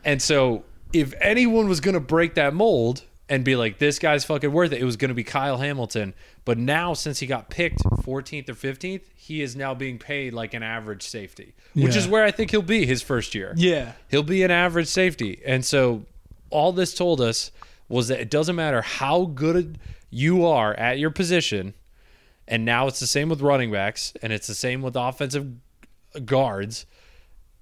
And 0.04 0.20
so, 0.22 0.64
if 0.92 1.14
anyone 1.20 1.68
was 1.68 1.80
going 1.80 1.94
to 1.94 2.00
break 2.00 2.34
that 2.34 2.54
mold 2.54 3.02
and 3.28 3.44
be 3.44 3.56
like, 3.56 3.78
this 3.78 3.98
guy's 3.98 4.24
fucking 4.24 4.52
worth 4.52 4.72
it, 4.72 4.80
it 4.80 4.84
was 4.84 4.96
going 4.96 5.08
to 5.08 5.14
be 5.14 5.24
Kyle 5.24 5.58
Hamilton. 5.58 6.14
But 6.44 6.58
now, 6.58 6.94
since 6.94 7.18
he 7.18 7.26
got 7.26 7.50
picked 7.50 7.78
14th 7.82 8.48
or 8.48 8.54
15th, 8.54 9.02
he 9.16 9.42
is 9.42 9.56
now 9.56 9.74
being 9.74 9.98
paid 9.98 10.32
like 10.32 10.54
an 10.54 10.62
average 10.62 11.02
safety, 11.02 11.54
which 11.74 11.94
Yeah. 11.94 12.00
is 12.00 12.06
where 12.08 12.22
I 12.24 12.30
think 12.30 12.52
he'll 12.52 12.62
be 12.62 12.86
his 12.86 13.02
first 13.02 13.34
year. 13.34 13.52
Yeah. 13.56 13.92
He'll 14.10 14.22
be 14.22 14.42
an 14.44 14.50
average 14.52 14.86
safety. 14.86 15.40
And 15.44 15.64
so, 15.64 16.04
all 16.50 16.72
this 16.72 16.94
told 16.94 17.20
us 17.20 17.50
was 17.88 18.06
that 18.08 18.20
it 18.20 18.30
doesn't 18.30 18.54
matter 18.56 18.82
how 18.82 19.24
good 19.24 19.78
you 20.10 20.46
are 20.46 20.74
at 20.74 20.98
your 21.00 21.10
position. 21.10 21.74
And 22.46 22.64
now 22.64 22.86
it's 22.86 23.00
the 23.00 23.08
same 23.08 23.28
with 23.28 23.40
running 23.40 23.72
backs, 23.72 24.12
and 24.22 24.32
it's 24.32 24.46
the 24.46 24.54
same 24.54 24.80
with 24.82 24.94
offensive 24.94 25.48
guards 26.24 26.86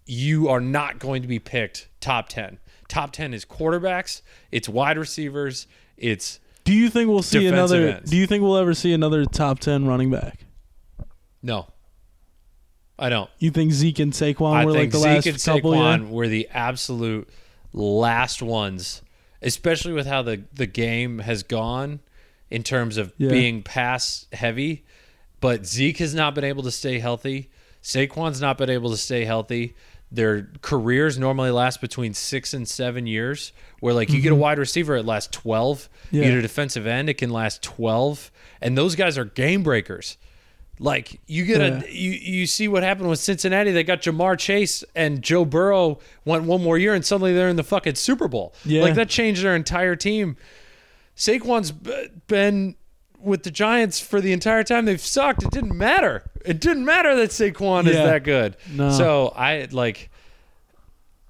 you 0.07 0.49
are 0.49 0.61
not 0.61 0.99
going 0.99 1.23
to 1.23 1.29
be 1.29 1.39
picked 1.39 1.89
top 2.01 2.29
10. 2.29 2.59
Top 2.95 3.11
10 3.13 3.35
is 3.35 3.45
quarterbacks, 3.45 4.23
it's 4.53 4.69
wide 4.69 4.97
receivers, 4.99 5.67
it's 5.97 6.39
Do 6.63 6.73
you 6.73 6.89
think 6.89 7.09
we'll 7.11 7.23
see 7.23 7.41
Defensive 7.41 7.79
another? 7.81 7.97
ends. 7.97 8.11
Do 8.11 8.17
you 8.17 8.27
think 8.29 8.43
we'll 8.45 8.57
ever 8.57 8.73
see 8.73 8.93
another 8.93 9.25
top 9.25 9.59
ten 9.59 9.85
running 9.87 10.11
back? 10.13 10.39
no. 11.43 11.67
I 12.97 13.09
don't. 13.09 13.29
You 13.41 13.51
think 13.51 13.73
Zeke 13.73 13.99
and 13.99 14.13
Saquon 14.13 14.55
I 14.55 14.65
were 14.65 14.71
like 14.71 14.81
think 14.83 14.93
the 14.93 14.99
Zeke 14.99 15.07
last 15.17 15.27
and 15.27 15.43
couple? 15.43 15.73
Saquon 15.73 16.11
were 16.11 16.29
the 16.29 16.49
absolute 16.53 17.29
last 17.73 18.41
ones, 18.41 19.03
especially 19.43 19.93
with 19.93 20.07
how 20.07 20.23
the, 20.23 20.45
the 20.53 20.67
game 20.67 21.19
has 21.19 21.43
gone 21.43 21.99
in 22.51 22.63
terms 22.63 22.97
of 22.97 23.13
Yeah. 23.19 23.31
being 23.31 23.65
pass 23.65 24.27
heavy. 24.33 24.85
But 25.41 25.67
Zeke 25.67 25.99
has 25.99 26.15
not 26.15 26.37
been 26.37 26.45
able 26.45 26.63
to 26.63 26.71
stay 26.71 27.01
healthy. 27.01 27.51
Saquon's 27.83 28.41
not 28.41 28.59
been 28.59 28.71
able 28.71 28.91
to 28.93 28.97
stay 28.97 29.25
healthy. 29.25 29.75
Their 30.15 30.49
careers 30.63 31.19
normally 31.19 31.51
last 31.51 31.81
between 31.81 32.15
six 32.15 32.55
and 32.55 32.69
seven 32.69 33.07
years. 33.07 33.53
Where 33.81 33.93
like 33.95 34.11
you 34.11 34.21
get 34.21 34.33
a 34.33 34.37
wide 34.37 34.59
receiver, 34.59 34.97
it 34.97 35.05
lasts 35.05 35.29
twelve. 35.33 35.89
You 36.11 36.21
Mm-hmm. 36.21 36.31
Get 36.31 36.39
a 36.39 36.43
defensive 36.43 36.87
end, 36.87 37.09
it 37.09 37.15
can 37.15 37.31
last 37.31 37.63
twelve. 37.63 38.31
And 38.63 38.79
those 38.79 38.95
guys 38.97 39.19
are 39.19 39.25
game 39.25 39.63
breakers. 39.63 40.17
Like 40.79 41.21
you 41.27 41.45
get 41.45 41.61
Yeah. 41.61 41.83
a 41.85 41.91
you 41.93 42.11
you 42.11 42.47
see 42.47 42.67
what 42.69 42.83
happened 42.83 43.09
with 43.09 43.19
Cincinnati. 43.21 43.71
They 43.73 43.85
got 43.85 44.03
Ja'Marr 44.03 44.39
Chase 44.39 44.83
and 44.95 45.23
Joe 45.23 45.45
Burrow 45.45 45.99
went 46.25 46.45
one 46.45 46.63
more 46.63 46.79
year, 46.79 46.95
and 46.95 47.05
suddenly 47.05 47.33
they're 47.33 47.49
in 47.49 47.57
the 47.57 47.63
fucking 47.65 47.95
Super 47.97 48.27
Bowl. 48.29 48.55
Yeah. 48.65 48.83
Like 48.83 48.95
that 48.95 49.09
changed 49.09 49.43
their 49.45 49.55
entire 49.55 49.95
team. 49.97 50.37
Saquon's 51.17 51.71
been 51.71 52.75
with 53.25 53.43
the 53.43 53.51
Giants 53.51 54.01
for 54.01 54.21
the 54.21 54.33
entire 54.33 54.63
time 54.65 54.85
they've 54.85 55.01
sucked. 55.01 55.43
It 55.43 55.51
didn't 55.51 55.77
matter. 55.77 56.25
It 56.45 56.61
didn't 56.61 56.85
matter 56.85 57.17
that 57.17 57.31
Saquon 57.31 57.87
is 57.87 57.95
Yeah. 57.97 58.05
that 58.07 58.25
good. 58.25 58.57
No. 58.71 58.91
So 58.91 59.29
I 59.37 59.67
like. 59.71 60.11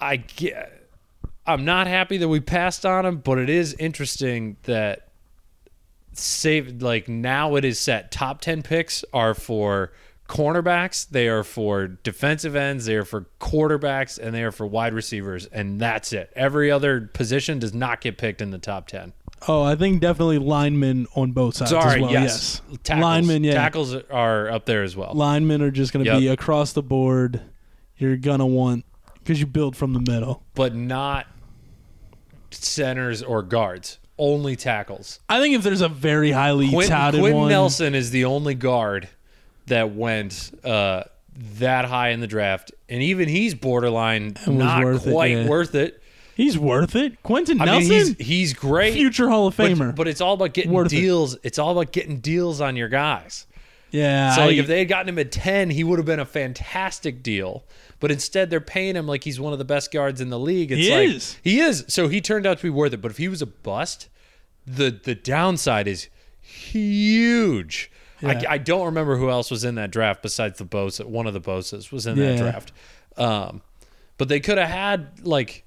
I 0.00 0.16
get. 0.16 0.88
I'm 1.46 1.64
not 1.64 1.86
happy 1.86 2.16
that 2.18 2.28
we 2.28 2.40
passed 2.40 2.84
on 2.86 3.04
him, 3.06 3.18
but 3.18 3.38
it 3.38 3.50
is 3.50 3.74
interesting 3.78 4.56
that 4.64 5.08
save 6.12 6.80
like 6.82 7.08
now 7.08 7.56
it 7.56 7.64
is 7.64 7.78
set. 7.78 8.10
Top 8.10 8.40
ten 8.40 8.62
picks 8.62 9.04
are 9.12 9.34
for 9.34 9.92
cornerbacks, 10.28 11.06
they 11.10 11.28
are 11.28 11.44
for 11.44 11.86
defensive 11.86 12.56
ends, 12.56 12.86
they 12.86 12.94
are 12.94 13.04
for 13.04 13.26
quarterbacks, 13.40 14.18
and 14.18 14.34
they 14.34 14.42
are 14.42 14.50
for 14.52 14.66
wide 14.66 14.94
receivers, 14.94 15.44
and 15.46 15.78
that's 15.78 16.14
it. 16.14 16.32
Every 16.34 16.70
other 16.70 17.02
position 17.12 17.58
does 17.58 17.74
not 17.74 18.00
get 18.00 18.16
picked 18.16 18.40
in 18.40 18.50
the 18.50 18.58
top 18.58 18.86
ten. 18.88 19.12
Oh, 19.46 19.62
I 19.62 19.74
think 19.76 20.00
definitely 20.00 20.38
linemen 20.38 21.06
on 21.14 21.32
both 21.32 21.56
sides. 21.56 21.70
Sorry, 21.70 21.96
as 21.96 22.00
well. 22.00 22.10
yes. 22.12 22.62
yes. 22.70 22.78
Tackles, 22.82 23.02
Linemen, 23.04 23.44
yeah. 23.44 23.54
tackles 23.54 23.94
are 23.94 24.50
up 24.50 24.64
there 24.66 24.82
as 24.82 24.96
well. 24.96 25.12
Linemen 25.14 25.60
are 25.62 25.70
just 25.70 25.92
going 25.92 26.04
to 26.04 26.12
Yep. 26.12 26.20
be 26.20 26.28
across 26.28 26.72
the 26.72 26.82
board. 26.82 27.40
You're 27.96 28.16
gonna 28.16 28.46
want 28.46 28.84
because 29.14 29.38
you 29.40 29.46
build 29.46 29.76
from 29.76 29.92
the 29.92 30.00
middle. 30.00 30.42
but 30.54 30.74
not 30.74 31.26
centers 32.50 33.22
or 33.22 33.42
guards. 33.42 33.98
Only 34.16 34.54
tackles. 34.54 35.18
I 35.28 35.40
think 35.40 35.56
if 35.56 35.62
there's 35.62 35.80
a 35.80 35.88
very 35.88 36.30
highly 36.30 36.68
Quentin, 36.68 36.90
touted 36.90 37.20
Quentin 37.20 37.40
one, 37.40 37.48
Nelson 37.48 37.94
is 37.96 38.10
the 38.10 38.26
only 38.26 38.54
guard 38.54 39.08
that 39.66 39.92
went 39.92 40.52
uh, 40.62 41.02
that 41.58 41.84
high 41.86 42.10
in 42.10 42.20
the 42.20 42.28
draft, 42.28 42.70
and 42.88 43.02
even 43.02 43.28
he's 43.28 43.54
borderline 43.54 44.36
not 44.46 44.84
worth 44.84 45.06
it, 45.06 45.12
quite 45.12 45.32
yeah. 45.32 45.48
worth 45.48 45.74
it. 45.74 46.00
He's 46.36 46.58
worth 46.58 46.94
it. 46.96 47.22
Quentin 47.22 47.60
I 47.60 47.64
Nelson, 47.66 47.88
mean, 47.88 48.14
he's 48.16 48.26
he's 48.26 48.52
great, 48.54 48.94
future 48.94 49.28
Hall 49.28 49.46
of 49.46 49.56
but, 49.56 49.70
Famer. 49.70 49.94
but 49.94 50.08
it's 50.08 50.20
all 50.20 50.34
about 50.34 50.52
getting 50.54 50.72
Worth 50.72 50.92
it. 50.92 50.96
deals. 50.96 51.36
It's 51.42 51.58
all 51.58 51.72
about 51.72 51.92
getting 51.92 52.20
deals 52.20 52.60
on 52.60 52.76
your 52.76 52.88
guys. 52.88 53.46
yeah, 53.90 54.34
So 54.34 54.42
I, 54.42 54.50
if 54.52 54.66
they 54.66 54.80
had 54.80 54.88
gotten 54.88 55.08
him 55.08 55.18
at 55.18 55.30
ten, 55.32 55.70
he 55.70 55.84
would 55.84 55.98
have 55.98 56.06
been 56.06 56.20
a 56.20 56.24
fantastic 56.26 57.22
deal. 57.22 57.64
But 58.00 58.10
instead, 58.10 58.50
they're 58.50 58.60
paying 58.60 58.96
him 58.96 59.06
like 59.06 59.24
he's 59.24 59.40
one 59.40 59.52
of 59.52 59.58
the 59.58 59.64
best 59.64 59.90
guards 59.92 60.20
in 60.20 60.28
the 60.28 60.38
league. 60.38 60.72
It's 60.72 60.86
He 60.86 60.92
like 60.94 61.08
is. 61.08 61.38
he 61.42 61.60
is. 61.60 61.84
So 61.88 62.08
he 62.08 62.20
turned 62.20 62.44
out 62.46 62.58
to 62.58 62.62
be 62.62 62.70
worth 62.70 62.92
it. 62.92 63.00
But 63.00 63.10
if 63.12 63.16
he 63.18 63.28
was 63.28 63.40
a 63.40 63.46
bust, 63.46 64.08
the 64.66 64.90
the 64.90 65.14
downside 65.14 65.86
is 65.88 66.08
huge. 66.42 67.90
Yeah. 68.20 68.28
I, 68.48 68.54
I 68.54 68.58
don't 68.58 68.86
remember 68.86 69.16
who 69.16 69.30
else 69.30 69.50
was 69.50 69.64
in 69.64 69.74
that 69.76 69.90
draft 69.90 70.22
besides 70.22 70.58
the 70.58 70.64
Bosa. 70.64 71.04
One 71.04 71.26
of 71.26 71.32
the 71.34 71.40
Bosas 71.40 71.90
was 71.92 72.06
in 72.06 72.16
that 72.18 72.32
Yeah. 72.34 72.36
draft. 72.36 72.72
Um, 73.16 73.62
but 74.18 74.28
they 74.28 74.40
could 74.40 74.58
have 74.58 74.68
had 74.68 75.26
like 75.26 75.63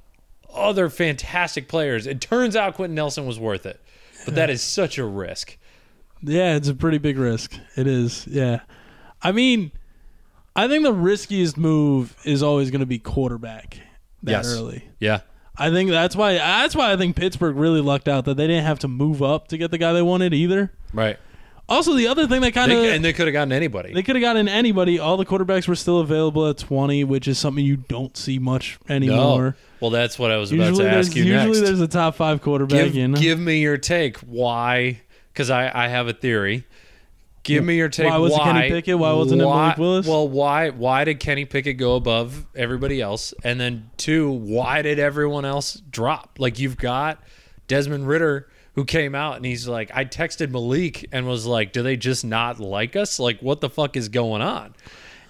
other 0.58 0.90
fantastic 0.90 1.68
players. 1.68 2.08
It 2.08 2.20
turns 2.22 2.56
out 2.56 2.76
Quentin 2.76 2.96
Nelson 2.96 3.26
was 3.26 3.40
worth 3.40 3.66
it, 3.66 3.80
but 4.26 4.36
that 4.36 4.50
is 4.50 4.62
such 4.62 4.98
a 4.98 5.06
risk. 5.06 5.58
yeah, 6.22 6.56
it's 6.56 6.68
a 6.68 6.74
pretty 6.76 6.98
big 6.98 7.18
risk. 7.18 7.58
It 7.76 7.88
is. 7.88 8.26
Yeah, 8.28 8.62
I 9.22 9.32
mean, 9.32 9.72
I 10.56 10.68
think 10.68 10.84
the 10.84 10.94
riskiest 10.94 11.58
move 11.58 12.16
is 12.26 12.42
always 12.42 12.72
going 12.72 12.80
to 12.82 12.86
be 12.88 13.00
quarterback 13.00 13.78
that 14.24 14.32
Yes. 14.32 14.54
early. 14.54 14.84
Yeah. 15.00 15.20
I 15.60 15.72
think 15.72 15.90
that's 15.90 16.16
why 16.16 16.34
that's 16.34 16.76
why 16.76 16.92
I 16.92 16.98
think 16.98 17.16
Pittsburgh 17.16 17.56
really 17.56 17.82
lucked 17.82 18.08
out 18.08 18.26
that 18.26 18.38
they 18.38 18.46
didn't 18.46 18.66
have 18.66 18.78
to 18.80 18.88
move 18.88 19.24
up 19.24 19.48
to 19.48 19.58
get 19.58 19.72
the 19.72 19.78
guy 19.80 19.92
they 19.94 20.04
wanted 20.04 20.34
either. 20.34 20.72
Right. 20.94 21.18
Also, 21.70 21.94
the 21.96 22.08
other 22.08 22.28
thing 22.28 22.42
that 22.42 22.54
kind 22.54 22.72
of 22.72 22.78
and 22.86 23.04
they 23.04 23.12
could 23.12 23.28
have 23.28 23.34
gotten 23.34 23.52
anybody. 23.52 23.94
They 23.94 24.02
could 24.02 24.16
have 24.16 24.22
gotten 24.22 24.48
anybody. 24.48 25.00
All 25.00 25.18
the 25.18 25.26
quarterbacks 25.26 25.68
were 25.68 25.76
still 25.76 26.00
available 26.00 26.48
at 26.48 26.58
20, 26.58 27.04
which 27.04 27.28
is 27.28 27.38
something 27.38 27.64
you 27.64 27.76
don't 27.76 28.16
see 28.16 28.40
much 28.40 28.80
anymore. 28.88 29.42
No. 29.42 29.54
Well, 29.82 29.92
that's 29.92 30.18
what 30.18 30.32
I 30.32 30.38
was 30.38 30.52
about 30.52 30.70
Usually, 30.70 30.86
to 30.86 30.92
ask 30.92 31.16
you 31.16 31.26
usually 31.26 31.60
next. 31.60 31.68
there's 31.68 31.82
a 31.82 31.88
top 31.88 32.16
five 32.16 32.42
quarterback. 32.42 32.86
give, 32.86 32.96
you 32.96 33.08
know? 33.10 33.20
give 33.20 33.38
me 33.38 33.60
your 33.60 33.78
take. 33.78 34.18
Why? 34.20 35.02
Because 35.34 35.50
I, 35.50 35.70
I 35.74 35.90
have 35.90 36.08
a 36.08 36.14
theory. 36.14 36.66
Give 37.44 37.64
me 37.64 37.78
your 37.78 37.90
take. 37.90 38.10
Why 38.10 38.18
was 38.18 38.36
Kenny 38.36 38.70
Pickett? 38.70 38.98
Why 38.98 39.14
wasn't 39.14 39.42
it 39.42 39.46
Malik 39.46 39.78
Willis? 39.78 40.08
Well, 40.08 40.28
why 40.28 40.70
why 40.70 41.06
did 41.06 41.22
Kenny 41.22 41.46
Pickett 41.46 41.78
go 41.78 41.96
above 41.96 42.46
everybody 42.56 43.00
else? 43.00 43.34
And 43.44 43.60
then 43.60 43.90
two, 43.96 44.30
why 44.30 44.82
did 44.82 45.00
everyone 45.00 45.46
else 45.46 45.76
drop? 45.90 46.40
Like 46.40 46.60
you've 46.60 46.76
got 46.78 47.24
Desmond 47.68 48.06
Ridder 48.08 48.50
who 48.78 48.86
came 48.86 49.16
out 49.16 49.38
and 49.38 49.44
he's 49.46 49.68
like, 49.68 49.90
I 49.92 50.06
texted 50.06 50.52
Malik 50.52 51.10
and 51.12 51.28
was 51.28 51.48
like, 51.48 51.74
do 51.74 51.82
they 51.82 51.98
just 51.98 52.24
not 52.24 52.60
like 52.60 52.96
us? 52.96 53.20
Like 53.20 53.42
what 53.42 53.60
the 53.60 53.72
fuck 53.72 53.98
is 53.98 54.08
going 54.08 54.44
on? 54.44 54.76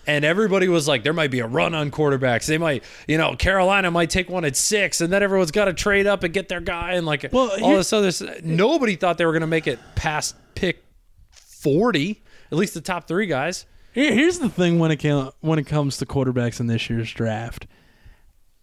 And 0.06 0.26
everybody 0.26 0.68
was 0.68 0.86
like, 0.86 1.04
there 1.04 1.14
might 1.14 1.32
be 1.32 1.40
a 1.40 1.48
run 1.48 1.74
on 1.74 1.90
quarterbacks. 1.90 2.46
They 2.46 2.58
might, 2.58 2.84
you 3.08 3.18
know, 3.18 3.36
Carolina 3.38 3.90
might 3.90 4.10
take 4.10 4.30
one 4.30 4.44
at 4.44 4.58
six, 4.58 5.00
and 5.02 5.12
then 5.12 5.24
everyone's 5.24 5.52
got 5.52 5.66
to 5.66 5.74
trade 5.74 6.08
up 6.08 6.24
and 6.24 6.34
get 6.34 6.50
their 6.50 6.60
guy. 6.60 6.94
And 6.94 7.06
like 7.06 7.26
Well, 7.32 7.52
all 7.64 7.76
this 7.76 7.94
other, 7.94 8.12
nobody 8.44 8.98
thought 8.98 9.18
they 9.18 9.26
were 9.26 9.32
going 9.32 9.42
to 9.42 9.48
make 9.48 9.68
it 9.68 9.80
past 9.96 10.36
pick 10.56 10.84
forty. 11.32 12.22
At 12.52 12.58
least 12.58 12.74
the 12.74 12.82
top 12.82 13.08
three 13.08 13.28
guys. 13.28 13.66
Here's 13.94 14.40
the 14.40 14.50
thing 14.50 14.78
when 14.78 14.92
it 14.92 14.98
can, 14.98 15.32
when 15.40 15.58
it 15.58 15.68
comes 15.68 15.98
to 15.98 16.06
quarterbacks 16.06 16.60
in 16.60 16.68
this 16.68 16.90
year's 16.90 17.12
draft. 17.12 17.66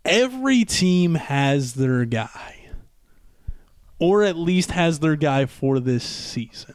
Every 0.04 0.64
team 0.64 1.14
has 1.14 1.74
their 1.74 2.04
guy, 2.04 2.63
or 3.98 4.22
at 4.22 4.36
least 4.36 4.70
has 4.72 4.98
their 5.00 5.16
guy 5.16 5.46
for 5.46 5.80
this 5.80 6.04
season. 6.04 6.74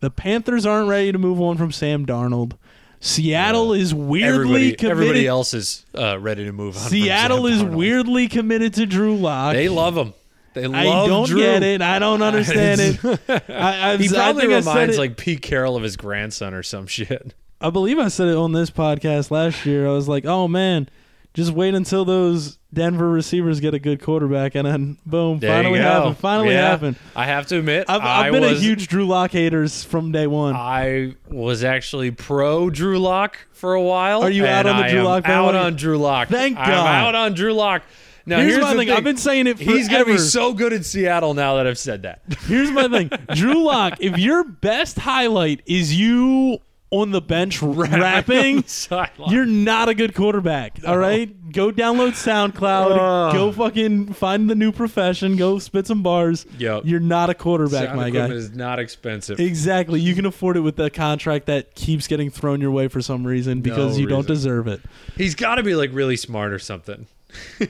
The 0.00 0.10
Panthers 0.10 0.66
aren't 0.66 0.88
ready 0.88 1.12
to 1.12 1.18
move 1.18 1.40
on 1.40 1.56
from 1.56 1.72
Sam 1.72 2.04
Darnold. 2.06 2.52
Seattle 3.00 3.72
is 3.72 3.94
weirdly 3.94 4.28
Everybody, 4.28 4.72
committed. 4.72 4.90
everybody 4.90 5.26
else 5.26 5.54
is 5.54 5.84
uh, 5.96 6.18
ready 6.18 6.44
to 6.44 6.52
move 6.52 6.76
on. 6.76 6.82
Seattle 6.88 7.46
is 7.46 7.62
weirdly 7.62 8.26
committed 8.28 8.74
to 8.74 8.86
Drew 8.86 9.16
Lock. 9.16 9.52
They 9.54 9.68
love 9.68 9.96
him. 9.96 10.14
They 10.54 10.66
love 10.66 10.82
him. 10.84 10.92
I 10.92 11.06
don't 11.06 11.28
Drew. 11.28 11.38
get 11.40 11.62
it. 11.62 11.82
I 11.82 11.98
don't 11.98 12.22
understand 12.22 12.80
it. 12.80 13.20
I, 13.50 13.92
I've, 13.92 14.00
He 14.00 14.08
probably 14.08 14.52
I 14.52 14.58
reminds 14.58 14.98
like 14.98 15.16
Pete 15.16 15.42
Carroll 15.42 15.76
of 15.76 15.82
his 15.82 15.96
grandson 15.96 16.54
or 16.54 16.62
some 16.62 16.86
shit. 16.86 17.34
I 17.60 17.70
believe 17.70 17.98
I 17.98 18.08
said 18.08 18.28
it 18.28 18.36
on 18.36 18.52
this 18.52 18.70
podcast 18.70 19.30
last 19.30 19.64
year. 19.66 19.86
I 19.86 19.90
was 19.92 20.08
like, 20.08 20.24
"Oh 20.24 20.48
man, 20.48 20.88
just 21.36 21.52
wait 21.52 21.74
until 21.74 22.06
those 22.06 22.58
Denver 22.72 23.10
receivers 23.10 23.60
get 23.60 23.74
a 23.74 23.78
good 23.78 24.02
quarterback, 24.02 24.54
and 24.54 24.66
then 24.66 24.96
boom, 25.04 25.38
There 25.38 25.50
finally 25.50 25.78
happened. 25.78 26.16
Finally 26.16 26.54
Yeah. 26.54 26.70
happened." 26.70 26.96
I 27.14 27.26
have 27.26 27.46
to 27.48 27.58
admit, 27.58 27.84
I've, 27.88 28.00
I've 28.00 28.32
been 28.32 28.40
was, 28.42 28.58
a 28.58 28.60
huge 28.60 28.88
Drew 28.88 29.06
Lock 29.06 29.32
haters 29.32 29.84
from 29.84 30.12
day 30.12 30.26
one. 30.26 30.56
I 30.56 31.14
was 31.28 31.62
actually 31.62 32.10
pro 32.10 32.70
Drew 32.70 32.98
Lock 32.98 33.36
for 33.52 33.74
a 33.74 33.82
while. 33.82 34.22
Are 34.22 34.30
you 34.30 34.46
out 34.46 34.66
on 34.66 34.82
the 34.82 34.88
Drew 34.88 35.02
Lock 35.02 35.28
Out 35.28 35.54
on 35.54 35.76
Drew 35.76 35.98
Lock. 35.98 36.28
Thank 36.28 36.56
God. 36.56 36.68
I'm 36.68 37.04
out 37.04 37.14
on 37.14 37.34
Drew 37.34 37.52
Lock. 37.52 37.82
Now 38.28 38.38
here's, 38.38 38.54
here's, 38.54 38.64
my 38.64 38.70
thing. 38.70 38.88
thing. 38.88 38.90
I've 38.90 39.04
been 39.04 39.16
saying 39.18 39.46
it 39.46 39.58
forever. 39.58 39.72
He's 39.72 39.88
gonna 39.88 40.04
be 40.04 40.18
so 40.18 40.52
good 40.52 40.72
in 40.72 40.82
Seattle 40.82 41.34
now 41.34 41.56
that 41.56 41.66
I've 41.68 41.78
said 41.78 42.02
that. 42.02 42.22
Here's 42.46 42.72
my 42.72 42.88
thing, 42.88 43.08
Drew 43.34 43.62
Lock. 43.62 43.98
If 44.00 44.18
your 44.18 44.42
best 44.42 44.98
highlight 44.98 45.62
is 45.66 45.94
you 45.94 46.58
on 46.90 47.10
the 47.10 47.20
bench 47.20 47.60
rapping, 47.62 48.62
Sideline. 48.64 49.32
You're 49.32 49.44
not 49.46 49.88
a 49.88 49.94
good 49.94 50.14
quarterback. 50.14 50.78
All 50.86 50.96
right, 50.96 51.50
go 51.52 51.70
download 51.72 52.12
SoundCloud. 52.12 52.96
Ugh. 53.28 53.32
go 53.34 53.52
fucking 53.52 54.12
find 54.12 54.48
the 54.48 54.54
new 54.54 54.70
profession. 54.72 55.36
Go 55.36 55.58
spit 55.58 55.86
some 55.86 56.02
bars. 56.02 56.46
Yep. 56.58 56.82
You're 56.84 57.00
not 57.00 57.28
a 57.28 57.34
quarterback, 57.34 57.86
Sound 57.86 57.96
my 57.96 58.06
equipment 58.08 58.32
guy. 58.32 58.36
is 58.36 58.54
not 58.54 58.78
expensive. 58.78 59.40
Exactly. 59.40 60.00
You 60.00 60.14
can 60.14 60.26
afford 60.26 60.56
it 60.56 60.60
with 60.60 60.76
the 60.76 60.88
contract 60.90 61.46
that 61.46 61.74
keeps 61.74 62.06
getting 62.06 62.30
thrown 62.30 62.60
your 62.60 62.70
way 62.70 62.88
for 62.88 63.02
some 63.02 63.26
reason 63.26 63.62
because 63.62 63.96
No 63.96 64.00
you 64.02 64.06
don't 64.06 64.26
deserve 64.26 64.68
it. 64.68 64.80
He's 65.16 65.34
got 65.34 65.56
to 65.56 65.62
be 65.64 65.74
like 65.74 65.90
really 65.92 66.16
smart 66.16 66.52
or 66.52 66.58
something. 66.60 67.06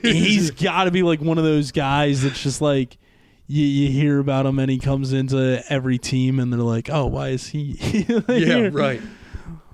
He's 0.01 0.51
got 0.51 0.83
to 0.85 0.91
be 0.91 1.01
like 1.03 1.19
one 1.21 1.37
of 1.37 1.43
those 1.43 1.71
guys 1.71 2.21
that's 2.21 2.41
just 2.41 2.61
like 2.61 2.97
you, 3.47 3.65
you 3.65 3.89
hear 3.91 4.19
about 4.19 4.45
him 4.45 4.59
and 4.59 4.69
he 4.69 4.77
comes 4.77 5.13
into 5.13 5.63
every 5.69 5.97
team 5.97 6.39
and 6.39 6.51
they're 6.51 6.59
like, 6.59 6.89
oh, 6.91 7.05
why 7.07 7.29
is 7.29 7.47
he? 7.47 7.71
here? 8.27 8.69
right. 8.71 9.01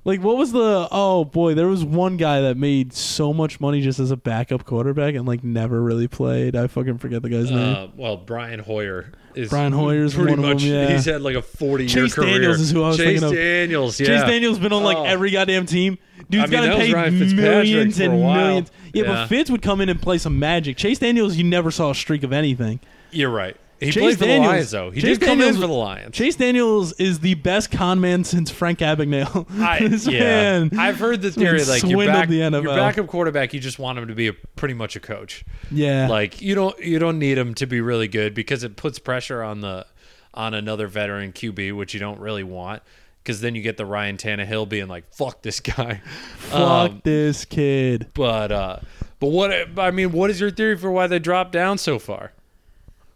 Like, 0.05 0.21
what 0.21 0.35
was 0.35 0.51
the? 0.51 0.85
Oh 0.91 1.23
boy, 1.23 1.53
there 1.53 1.67
was 1.69 1.85
one 1.85 2.17
guy 2.17 2.41
that 2.41 2.57
made 2.57 2.91
so 2.91 3.31
much 3.33 3.61
money 3.61 3.79
just 3.79 3.99
as 3.99 4.11
a 4.11 4.17
backup 4.17 4.65
quarterback 4.65 5.15
and 5.15 5.25
like 5.25 5.45
never 5.45 5.81
really 5.81 6.09
played. 6.09 6.57
I 6.57 6.67
fucking 6.67 6.97
forget 6.97 7.21
the 7.21 7.29
guy's 7.29 7.49
name. 7.49 7.73
Uh, 7.75 7.87
well, 7.95 8.17
Brian 8.17 8.59
Hoyer 8.59 9.13
is 9.33 9.49
Brian 9.49 9.71
Hoyer's 9.71 10.13
pretty 10.13 10.31
one 10.31 10.39
of 10.39 10.43
them, 10.43 10.53
much. 10.55 10.63
yeah. 10.63 10.89
He's 10.89 11.05
had 11.05 11.21
like 11.21 11.37
a 11.37 11.41
forty-year 11.41 11.87
Chase 12.03 12.15
career. 12.15 12.31
Daniels 12.33 12.59
is 12.59 12.71
who 12.71 12.83
I 12.83 12.87
was 12.89 12.97
Chase 12.97 13.05
thinking 13.05 13.23
of. 13.23 13.31
Chase 13.31 13.39
Daniels, 13.39 13.99
yeah. 14.01 14.07
Chase 14.07 14.21
Daniel's 14.23 14.59
been 14.59 14.73
on 14.73 14.83
like 14.83 14.97
Oh. 14.97 15.05
every 15.05 15.31
goddamn 15.31 15.65
team. 15.67 15.97
Dude's 16.29 16.43
I 16.43 16.47
mean, 16.47 16.51
gotten 16.51 16.69
that 16.71 16.77
was 16.79 16.85
paid 16.87 16.93
Ryan 16.93 17.19
Fitzpatrick 17.19 17.45
millions 17.45 17.99
and 18.01 18.13
millions. 18.19 18.71
Yeah, 18.93 19.03
Yeah. 19.03 19.07
but 19.13 19.27
Fitz 19.27 19.49
would 19.51 19.61
come 19.61 19.79
in 19.79 19.87
and 19.87 20.01
play 20.01 20.17
some 20.17 20.37
magic. 20.37 20.75
Chase 20.75 20.99
Daniels, 20.99 21.37
you 21.37 21.45
never 21.45 21.71
saw 21.71 21.91
a 21.91 21.95
streak 21.95 22.23
of 22.23 22.33
anything. 22.33 22.81
You're 23.11 23.29
right. 23.29 23.55
He 23.79 23.91
Chase 23.91 24.01
played 24.01 24.17
for 24.19 24.25
Daniels- 24.25 24.45
the 24.45 24.49
Lions 24.51 24.71
though. 24.71 24.91
He 24.91 25.01
Chase 25.01 25.17
did 25.17 25.25
come 25.27 25.37
Daniels- 25.39 25.55
in 25.57 25.61
for 25.61 25.67
the 25.67 25.73
Lions. 25.73 26.15
Chase 26.15 26.35
Daniels 26.35 26.93
is 26.93 27.19
the 27.19 27.33
best 27.35 27.71
con 27.71 27.99
man 27.99 28.23
since 28.23 28.49
Frank 28.49 28.79
Abagnale. 28.79 29.45
I, 29.61 29.87
this 29.87 30.07
yeah, 30.07 30.19
man, 30.59 30.79
I've 30.79 30.99
heard 30.99 31.21
the 31.21 31.31
theory 31.31 31.63
like 31.65 31.83
your 31.83 32.05
back, 32.05 32.29
the 32.29 32.35
your 32.35 32.63
backup 32.63 33.07
quarterback. 33.07 33.53
You 33.53 33.59
just 33.59 33.79
want 33.79 33.97
him 33.99 34.07
to 34.07 34.15
be 34.15 34.27
a, 34.27 34.33
pretty 34.33 34.73
much 34.73 34.95
a 34.95 34.99
coach. 34.99 35.43
yeah, 35.71 36.07
Like 36.07 36.41
you 36.41 36.55
don't 36.55 36.77
you 36.79 36.99
don't 36.99 37.19
need 37.19 37.37
him 37.37 37.53
to 37.55 37.65
be 37.65 37.81
really 37.81 38.07
good 38.07 38.33
because 38.33 38.63
it 38.63 38.75
puts 38.75 38.99
pressure 38.99 39.43
on 39.43 39.61
the 39.61 39.85
on 40.33 40.53
another 40.53 40.87
veteran 40.87 41.31
QB, 41.31 41.75
which 41.75 41.93
you 41.93 41.99
don't 41.99 42.19
really 42.19 42.43
want. 42.43 42.81
because 43.23 43.39
then 43.41 43.55
you 43.55 43.61
get 43.61 43.77
the 43.77 43.85
Ryan 43.85 44.17
Tannehill 44.17 44.67
being 44.67 44.87
like, 44.87 45.11
"Fuck 45.13 45.41
this 45.43 45.59
guy." 45.61 46.01
Fuck 46.37 46.91
Um, 46.91 47.01
this 47.05 47.45
kid. 47.45 48.07
but 48.13 48.51
uh, 48.51 48.79
but 49.19 49.27
what 49.27 49.51
I 49.79 49.91
mean, 49.91 50.11
what 50.11 50.29
is 50.29 50.41
your 50.41 50.51
theory 50.51 50.77
for 50.77 50.91
why 50.91 51.07
they 51.07 51.19
dropped 51.19 51.51
down 51.53 51.77
so 51.77 51.99
far? 51.99 52.32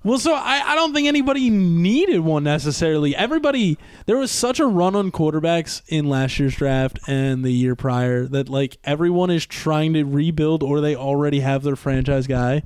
Well, 0.08 0.20
so 0.20 0.34
I, 0.34 0.64
I 0.66 0.76
don't 0.76 0.94
think 0.94 1.06
anybody 1.06 1.50
needed 1.50 2.22
one 2.22 2.46
necessarily. 2.46 3.14
Everybody, 3.14 3.78
there 4.06 4.18
was 4.18 4.32
such 4.32 4.58
a 4.62 4.66
run 4.66 4.96
on 4.96 5.12
quarterbacks 5.12 5.82
in 5.90 6.08
last 6.08 6.40
year's 6.40 6.56
draft 6.56 6.98
and 7.08 7.44
the 7.44 7.52
year 7.52 7.76
prior 7.76 8.26
that 8.28 8.48
like 8.48 8.78
everyone 8.86 9.30
is 9.30 9.46
trying 9.46 9.92
to 9.96 10.06
rebuild 10.06 10.64
or 10.64 10.80
they 10.80 10.96
already 10.96 11.42
have 11.42 11.62
their 11.64 11.76
franchise 11.76 12.26
guy. 12.26 12.64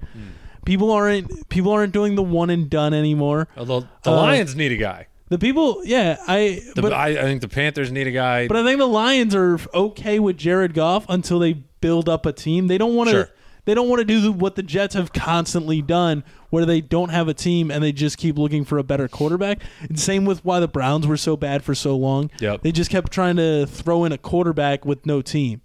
People 0.65 0.91
aren't 0.91 1.49
people 1.49 1.71
aren't 1.71 1.93
doing 1.93 2.13
the 2.13 2.21
one 2.21 2.51
and 2.51 2.69
done 2.69 2.93
anymore. 2.93 3.47
Although 3.57 3.87
the 4.03 4.11
Uh, 4.11 4.17
Lions 4.17 4.55
need 4.55 4.71
a 4.71 4.77
guy, 4.77 5.07
The 5.29 5.39
people, 5.39 5.81
yeah, 5.83 6.17
I 6.27 6.61
the, 6.75 6.83
but 6.83 6.93
I, 6.93 7.07
I 7.07 7.21
think 7.23 7.41
the 7.41 7.47
Panthers 7.49 7.91
need 7.91 8.05
a 8.05 8.11
guy. 8.11 8.47
but 8.47 8.55
I 8.57 8.63
think 8.63 8.77
the 8.77 8.85
Lions 8.87 9.33
are 9.33 9.59
okay 9.73 10.19
with 10.19 10.37
Jared 10.37 10.75
Goff 10.75 11.07
until 11.09 11.39
they 11.39 11.53
build 11.53 12.07
up 12.07 12.27
a 12.27 12.31
team. 12.33 12.67
They 12.67 12.77
don't 12.77 12.93
want 12.95 13.09
to. 13.09 13.15
Sure. 13.15 13.29
They 13.65 13.73
don't 13.73 13.87
want 13.89 13.99
to 13.99 14.05
do 14.05 14.31
what 14.31 14.55
the 14.55 14.63
Jets 14.63 14.95
have 14.95 15.13
constantly 15.13 15.81
done, 15.81 16.23
where 16.49 16.65
they 16.65 16.81
don't 16.81 17.09
have 17.09 17.27
a 17.27 17.33
team 17.33 17.69
and 17.71 17.83
they 17.83 17.91
just 17.91 18.17
keep 18.17 18.37
looking 18.37 18.65
for 18.65 18.77
a 18.77 18.83
better 18.83 19.07
quarterback. 19.07 19.61
And 19.81 19.99
same 19.99 20.25
with 20.25 20.43
why 20.43 20.59
the 20.59 20.67
Browns 20.67 21.05
were 21.07 21.17
so 21.17 21.37
bad 21.37 21.63
for 21.63 21.75
so 21.75 21.95
long. 21.95 22.31
Yep. 22.39 22.61
They 22.63 22.71
just 22.71 22.89
kept 22.89 23.11
trying 23.11 23.35
to 23.37 23.65
throw 23.67 24.03
in 24.05 24.11
a 24.11 24.17
quarterback 24.17 24.85
with 24.85 25.05
no 25.05 25.21
team. 25.21 25.61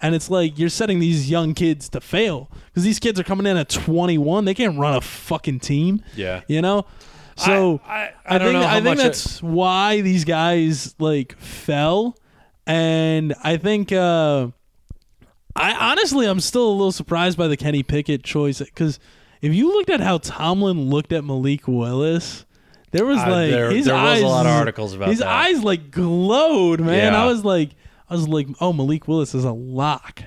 And 0.00 0.14
it's 0.14 0.28
like 0.30 0.58
you're 0.58 0.68
setting 0.68 0.98
these 0.98 1.30
young 1.30 1.54
kids 1.54 1.88
to 1.90 2.00
fail 2.00 2.50
because 2.66 2.82
these 2.84 2.98
kids 2.98 3.20
are 3.20 3.24
coming 3.24 3.46
in 3.46 3.56
at 3.56 3.68
21. 3.68 4.44
They 4.44 4.54
can't 4.54 4.78
run 4.78 4.94
a 4.96 5.00
fucking 5.00 5.60
team. 5.60 6.02
yeah, 6.16 6.42
You 6.48 6.60
know? 6.62 6.86
So 7.36 7.80
I, 7.86 8.10
I, 8.26 8.34
I 8.34 8.38
don't 8.38 8.52
think 8.52 8.64
I 8.66 8.74
think 8.74 8.84
much 8.84 8.98
it- 8.98 9.02
that's 9.02 9.42
why 9.42 10.00
these 10.02 10.24
guys 10.24 10.94
like 10.98 11.36
fell, 11.38 12.14
and 12.66 13.34
I 13.42 13.56
think 13.56 13.90
uh, 13.90 14.48
I 15.54 15.72
honestly 15.90 16.26
I'm 16.26 16.40
still 16.40 16.68
a 16.68 16.72
little 16.72 16.92
surprised 16.92 17.36
by 17.38 17.48
the 17.48 17.56
Kenny 17.56 17.82
Pickett 17.82 18.22
choice 18.24 18.58
because 18.60 18.98
if 19.40 19.52
you 19.54 19.68
looked 19.68 19.90
at 19.90 20.00
how 20.00 20.18
Tomlin 20.18 20.88
looked 20.88 21.12
at 21.12 21.24
Malik 21.24 21.66
Willis, 21.68 22.44
there 22.92 23.04
was 23.04 23.18
Uh, 23.18 23.30
like 23.30 23.50
there- 23.50 23.70
his 23.70 23.86
there 23.86 23.94
was 23.94 24.20
a 24.20 24.26
lot 24.26 24.46
of 24.46 24.52
articles 24.52 24.94
about 24.94 25.06
that. 25.06 25.10
his 25.10 25.18
that. 25.20 25.28
eyes 25.28 25.62
like 25.62 25.90
glowed, 25.90 26.80
man. 26.80 27.12
Yeah. 27.12 27.22
I 27.22 27.26
was 27.26 27.44
like, 27.44 27.70
I 28.08 28.14
was 28.14 28.28
like, 28.28 28.48
oh 28.60 28.72
Malik 28.72 29.06
Willis 29.08 29.34
is 29.34 29.44
a 29.44 29.52
lock 29.52 30.22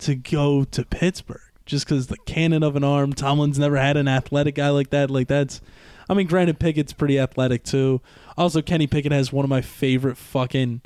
to 0.00 0.14
go 0.14 0.64
to 0.64 0.84
Pittsburgh 0.84 1.40
just 1.66 1.86
because 1.86 2.08
the 2.08 2.16
cannon 2.26 2.62
of 2.62 2.74
an 2.76 2.82
arm. 2.84 3.12
Tomlin's 3.12 3.58
never 3.58 3.76
had 3.76 3.96
an 3.96 4.08
athletic 4.08 4.56
guy 4.56 4.68
like 4.70 4.90
that. 4.90 5.10
Like 5.10 5.28
that's, 5.28 5.60
I 6.08 6.14
mean, 6.14 6.26
granted 6.26 6.58
Pickett's 6.58 6.92
pretty 6.92 7.18
athletic 7.18 7.62
too. 7.62 8.00
Also, 8.36 8.62
Kenny 8.62 8.86
Pickett 8.86 9.12
has 9.12 9.32
one 9.32 9.44
of 9.44 9.48
my 9.50 9.60
favorite 9.60 10.16
fucking 10.16 10.80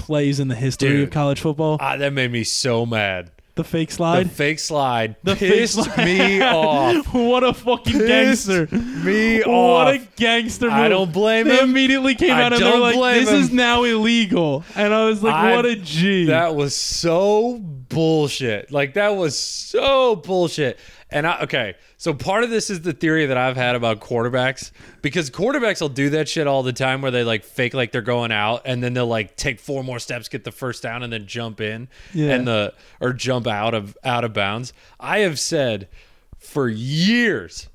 plays 0.00 0.40
in 0.40 0.48
the 0.48 0.54
history 0.56 0.88
Dude. 0.88 1.02
of 1.04 1.10
college 1.10 1.40
football. 1.40 1.76
Ah, 1.80 1.96
that 1.96 2.12
made 2.12 2.32
me 2.32 2.42
so 2.44 2.84
mad. 2.86 3.30
The 3.56 3.64
fake 3.64 3.90
slide. 3.90 4.26
The 4.26 4.30
fake 4.30 4.58
slide 4.58 5.16
The 5.22 5.36
fake 5.36 5.52
pissed 5.52 5.74
slide. 5.84 6.04
me 6.04 6.40
off. 6.40 7.06
what 7.12 7.44
a 7.44 7.52
fucking 7.52 7.92
Pissed 7.92 8.48
gangster. 8.48 8.68
me 9.04 9.38
What 9.40 9.46
off. 9.48 9.86
What 9.86 9.94
a 9.96 9.98
gangster 10.16 10.66
move. 10.66 10.74
I 10.74 10.88
don't 10.88 11.12
blame 11.12 11.46
They 11.46 11.58
him. 11.58 11.68
immediately 11.70 12.14
came 12.14 12.30
I 12.32 12.44
out 12.44 12.52
and 12.54 12.62
they 12.62 12.64
were 12.66 12.70
don't 12.90 13.00
like, 13.00 13.20
this 13.20 13.30
is 13.30 13.52
now 13.52 13.82
illegal. 13.84 14.64
And 14.76 14.94
I 14.94 15.04
was 15.04 15.22
like, 15.22 15.34
I- 15.34 15.56
what 15.56 15.66
a 15.66 15.76
G. 15.76 16.26
That 16.26 16.54
was 16.54 16.74
so 16.74 17.58
bullshit. 17.60 18.72
Like 18.72 18.94
that 18.94 19.10
was 19.16 19.38
so 19.38 20.16
bullshit. 20.16 20.78
And 21.12 21.26
I 21.26 21.40
okay, 21.42 21.74
so 21.96 22.14
part 22.14 22.44
of 22.44 22.50
this 22.50 22.70
is 22.70 22.82
the 22.82 22.92
theory 22.92 23.26
that 23.26 23.36
I've 23.36 23.56
had 23.56 23.74
about 23.74 24.00
quarterbacks 24.00 24.70
because 25.02 25.28
quarterbacks 25.30 25.80
will 25.80 25.88
do 25.88 26.10
that 26.10 26.28
shit 26.28 26.46
all 26.46 26.62
the 26.62 26.72
time 26.72 27.02
where 27.02 27.10
they 27.10 27.24
like 27.24 27.44
fake 27.44 27.74
like 27.74 27.90
they're 27.92 28.00
going 28.02 28.30
out 28.32 28.62
and 28.64 28.82
then 28.82 28.94
they'll 28.94 29.06
like 29.06 29.36
take 29.36 29.58
four 29.60 29.82
more 29.82 29.98
steps, 29.98 30.28
get 30.28 30.44
the 30.44 30.52
first 30.52 30.82
down 30.82 31.02
and 31.02 31.12
then 31.12 31.26
jump 31.26 31.60
in 31.60 31.88
Yeah. 32.14 32.34
and 32.34 32.46
the 32.46 32.74
or 33.00 33.12
jump 33.12 33.46
out 33.46 33.74
of 33.74 33.96
out 34.04 34.24
of 34.24 34.32
bounds. 34.32 34.72
I 35.00 35.18
have 35.20 35.38
said 35.38 35.88
for 36.38 36.68
years 36.68 37.68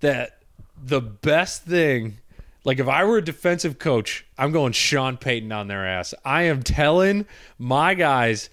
that 0.00 0.38
the 0.82 1.00
best 1.00 1.64
thing 1.64 2.18
like 2.64 2.78
if 2.78 2.88
I 2.88 3.04
were 3.04 3.18
a 3.18 3.22
defensive 3.24 3.78
coach, 3.78 4.24
I'm 4.38 4.50
going 4.52 4.72
Sean 4.72 5.16
Payton 5.18 5.52
on 5.52 5.68
their 5.68 5.86
ass. 5.86 6.14
I 6.24 6.42
am 6.44 6.62
telling 6.62 7.26
my 7.58 7.94
guys 7.94 8.48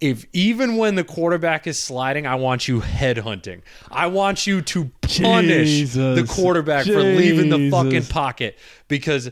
if 0.00 0.24
even 0.32 0.76
when 0.76 0.94
the 0.94 1.04
quarterback 1.04 1.66
is 1.66 1.78
sliding, 1.78 2.26
I 2.26 2.36
want 2.36 2.66
you 2.66 2.80
headhunting. 2.80 3.60
I 3.90 4.06
want 4.06 4.46
you 4.46 4.62
to 4.62 4.90
punish 5.02 5.68
Jesus. 5.68 6.18
the 6.18 6.26
quarterback 6.26 6.86
for 6.86 7.02
leaving 7.02 7.50
the 7.50 7.70
fucking 7.70 8.06
pocket 8.06 8.58
because 8.88 9.30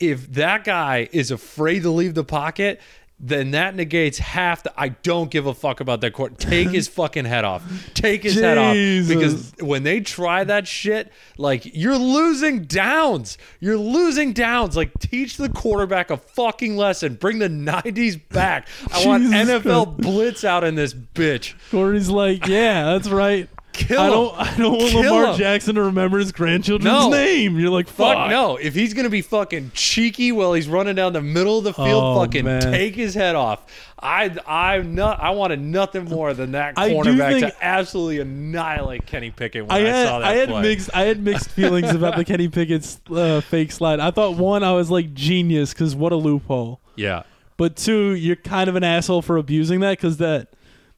if 0.00 0.32
that 0.32 0.64
guy 0.64 1.08
is 1.12 1.30
afraid 1.30 1.82
to 1.82 1.90
leave 1.90 2.14
the 2.14 2.24
pocket, 2.24 2.80
then 3.20 3.50
that 3.50 3.74
negates 3.74 4.18
half 4.18 4.62
the 4.62 4.72
I 4.76 4.90
don't 4.90 5.30
give 5.30 5.46
a 5.46 5.54
fuck 5.54 5.80
about 5.80 6.00
that 6.02 6.12
court. 6.12 6.38
Take 6.38 6.70
his 6.70 6.86
fucking 6.98 7.24
head 7.24 7.44
off. 7.44 7.64
Take 7.94 8.22
his 8.22 8.34
head 8.34 8.58
off. 8.58 8.74
Because 9.08 9.52
when 9.60 9.82
they 9.82 10.00
try 10.00 10.44
that 10.44 10.68
shit, 10.68 11.10
like 11.36 11.62
you're 11.74 11.98
losing 11.98 12.64
downs. 12.64 13.36
You're 13.58 13.76
losing 13.76 14.32
downs. 14.32 14.76
Like 14.76 14.96
teach 15.00 15.36
the 15.36 15.48
quarterback 15.48 16.10
a 16.10 16.16
fucking 16.16 16.76
lesson. 16.76 17.14
Bring 17.14 17.40
the 17.40 17.48
90s 17.48 18.20
back. 18.28 18.68
I 18.92 19.04
want 19.04 19.24
NFL 19.32 19.96
Christ. 19.96 19.96
blitz 19.98 20.44
out 20.44 20.62
in 20.62 20.76
this 20.76 20.94
bitch. 20.94 21.54
Corey's 21.70 22.08
like, 22.08 22.46
yeah, 22.46 22.84
that's 22.84 23.08
right. 23.08 23.48
Kill 23.78 24.00
I 24.00 24.10
don't, 24.10 24.34
I 24.36 24.56
don't 24.56 24.72
want 24.78 24.90
Kill 24.90 25.14
Lamar 25.14 25.32
him. 25.32 25.38
Jackson 25.38 25.74
to 25.76 25.82
remember 25.82 26.18
his 26.18 26.32
grandchildren's 26.32 26.84
No. 26.92 27.10
name. 27.10 27.58
You're 27.58 27.70
like, 27.70 27.86
fuck, 27.86 28.16
Fuck 28.16 28.30
no. 28.30 28.56
If 28.56 28.74
he's 28.74 28.92
gonna 28.94 29.08
be 29.08 29.22
fucking 29.22 29.70
cheeky 29.74 30.32
while 30.32 30.52
he's 30.52 30.68
running 30.68 30.96
down 30.96 31.12
the 31.12 31.22
middle 31.22 31.58
of 31.58 31.64
the 31.64 31.72
field, 31.72 32.02
Oh, 32.04 32.20
fucking 32.20 32.44
man. 32.44 32.60
take 32.72 32.94
his 32.96 33.14
head 33.14 33.36
off. 33.36 33.64
I 34.00 34.36
I 34.46 34.78
not 34.78 35.20
I 35.20 35.30
wanted 35.30 35.60
nothing 35.60 36.04
more 36.04 36.34
than 36.34 36.52
that 36.52 36.74
I 36.76 36.88
do 36.88 36.94
cornerback 36.96 37.40
think- 37.40 37.46
to 37.54 37.64
absolutely 37.64 38.20
annihilate 38.20 39.06
Kenny 39.06 39.30
Pickett 39.30 39.62
when 39.66 39.72
I 39.72 39.76
I, 39.76 39.80
had 39.88 40.06
saw 40.08 40.18
that 40.20 40.28
I 40.28 40.34
had 40.34 40.48
play. 40.48 40.62
mixed 40.62 40.90
I 40.94 41.02
had 41.02 41.22
mixed 41.22 41.50
feelings 41.50 41.90
about 41.90 42.16
the 42.16 42.24
Kenny 42.26 42.48
Pickett's 42.48 43.00
uh, 43.10 43.40
fake 43.40 43.72
slide. 43.72 44.00
I 44.00 44.10
thought 44.10 44.36
one, 44.36 44.62
I 44.62 44.72
was 44.72 44.90
like 44.90 45.14
genius 45.14 45.72
because 45.72 45.94
what 45.96 46.12
a 46.12 46.16
loophole. 46.16 46.80
yeah. 46.96 47.22
But 47.56 47.74
two, 47.74 48.10
you're 48.14 48.36
kind 48.36 48.68
of 48.70 48.76
an 48.76 48.84
asshole 48.84 49.22
for 49.22 49.36
abusing 49.36 49.80
that 49.80 49.98
because 49.98 50.18
that 50.18 50.48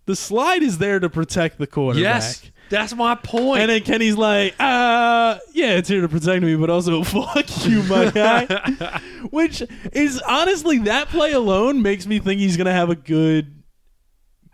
the 0.04 0.14
slide 0.14 0.62
is 0.62 0.76
there 0.76 1.00
to 1.00 1.08
protect 1.08 1.56
the 1.58 1.66
quarterback. 1.66 2.02
Yes. 2.02 2.50
That's 2.70 2.94
my 2.94 3.16
point. 3.16 3.62
And 3.62 3.70
then 3.70 3.82
Kenny's 3.82 4.16
like, 4.16 4.54
uh, 4.60 5.38
yeah, 5.52 5.72
it's 5.72 5.88
here 5.88 6.00
to 6.00 6.08
protect 6.08 6.42
me, 6.42 6.54
but 6.54 6.70
also 6.70 7.02
fuck 7.04 7.66
you, 7.66 7.82
my 7.82 8.10
guy. 8.14 9.00
Which 9.30 9.62
is 9.92 10.22
honestly, 10.26 10.78
that 10.78 11.08
play 11.08 11.32
alone 11.32 11.82
makes 11.82 12.06
me 12.06 12.20
think 12.20 12.40
he's 12.40 12.56
going 12.56 12.66
to 12.66 12.72
have 12.72 12.88
a 12.88 12.94
good 12.94 13.62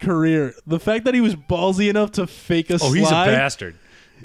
career. 0.01 0.55
The 0.67 0.81
fact 0.81 1.05
that 1.05 1.15
he 1.15 1.21
was 1.21 1.37
ballsy 1.37 1.91
enough 1.91 2.13
to 2.13 2.27
fake 2.27 2.71
a 2.71 2.75
oh, 2.75 2.79
slide. 2.79 2.95
he's 2.95 3.09
a 3.09 3.13
bastard. 3.13 3.79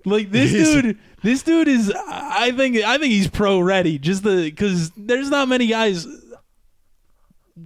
Like 0.06 0.32
this 0.32 0.52
dude, 0.52 0.98
this 1.22 1.44
dude 1.44 1.68
is. 1.68 1.94
I 2.08 2.52
think. 2.52 2.78
I 2.78 2.98
think 2.98 3.12
he's 3.12 3.28
pro 3.28 3.60
ready. 3.60 4.00
Just 4.00 4.24
the 4.24 4.44
because 4.46 4.90
there's 4.96 5.30
not 5.30 5.50
many 5.50 5.68
guys. 5.68 6.08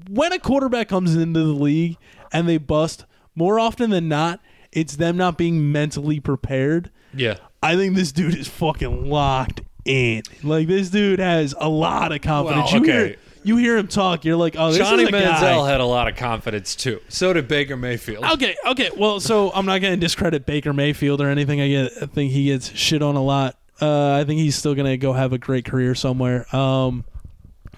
When 0.10 0.34
a 0.34 0.40
quarterback 0.40 0.90
comes 0.90 1.16
into 1.16 1.40
the 1.40 1.54
league 1.54 1.98
and 2.34 2.50
they 2.50 2.58
bust, 2.58 3.06
more 3.36 3.60
often 3.60 3.92
than 3.92 4.10
not, 4.10 4.42
it's 4.76 4.98
them 4.98 5.18
not 5.18 5.38
being 5.38 5.72
mentally 5.72 6.20
prepared. 6.20 6.92
Yeah. 7.14 7.38
I 7.64 7.76
think 7.76 7.96
this 7.96 8.12
dude 8.12 8.36
is 8.36 8.48
fucking 8.48 9.10
locked 9.10 9.62
in. 9.86 10.22
Like 10.44 10.68
this 10.68 10.90
dude 10.90 11.20
has 11.20 11.56
a 11.60 11.70
lot 11.70 12.12
of 12.12 12.22
confidence. 12.22 12.72
Well, 12.72 12.82
you 12.82 12.92
okay. 12.92 13.08
hear 13.08 13.18
you 13.46 13.58
hear 13.58 13.78
him 13.78 13.88
talk, 13.88 14.26
you're 14.26 14.36
like, 14.36 14.56
oh, 14.58 14.70
this 14.70 14.80
Johnny 14.80 15.04
is 15.04 15.10
a 15.10 15.12
Manziel 15.12 15.64
guy. 15.64 15.70
had 15.70 15.80
a 15.80 15.86
lot 15.86 16.08
of 16.08 16.16
confidence 16.16 16.76
too. 16.76 17.00
So 17.10 17.32
did 17.32 17.48
Baker 17.48 17.78
Mayfield. 17.78 18.26
Okay, 18.26 18.56
okay. 18.66 18.90
Well, 18.98 19.20
so 19.20 19.52
I'm 19.54 19.68
not 19.68 19.82
going 19.82 19.94
to 19.94 20.00
discredit 20.00 20.48
Baker 20.48 20.74
Mayfield 20.74 21.22
or 21.22 21.30
anything. 21.30 21.62
I 21.62 21.68
get, 21.68 21.92
I 22.02 22.08
think 22.08 22.32
he 22.32 22.46
gets 22.46 22.76
shit 22.76 23.04
on 23.04 23.16
a 23.16 23.22
lot. 23.22 23.56
Uh, 23.80 24.14
I 24.14 24.24
think 24.24 24.40
he's 24.40 24.56
still 24.56 24.74
going 24.74 24.88
to 24.88 24.98
go 24.98 25.14
have 25.14 25.32
a 25.32 25.38
great 25.38 25.64
career 25.64 25.94
somewhere. 25.94 26.54
Um, 26.56 27.06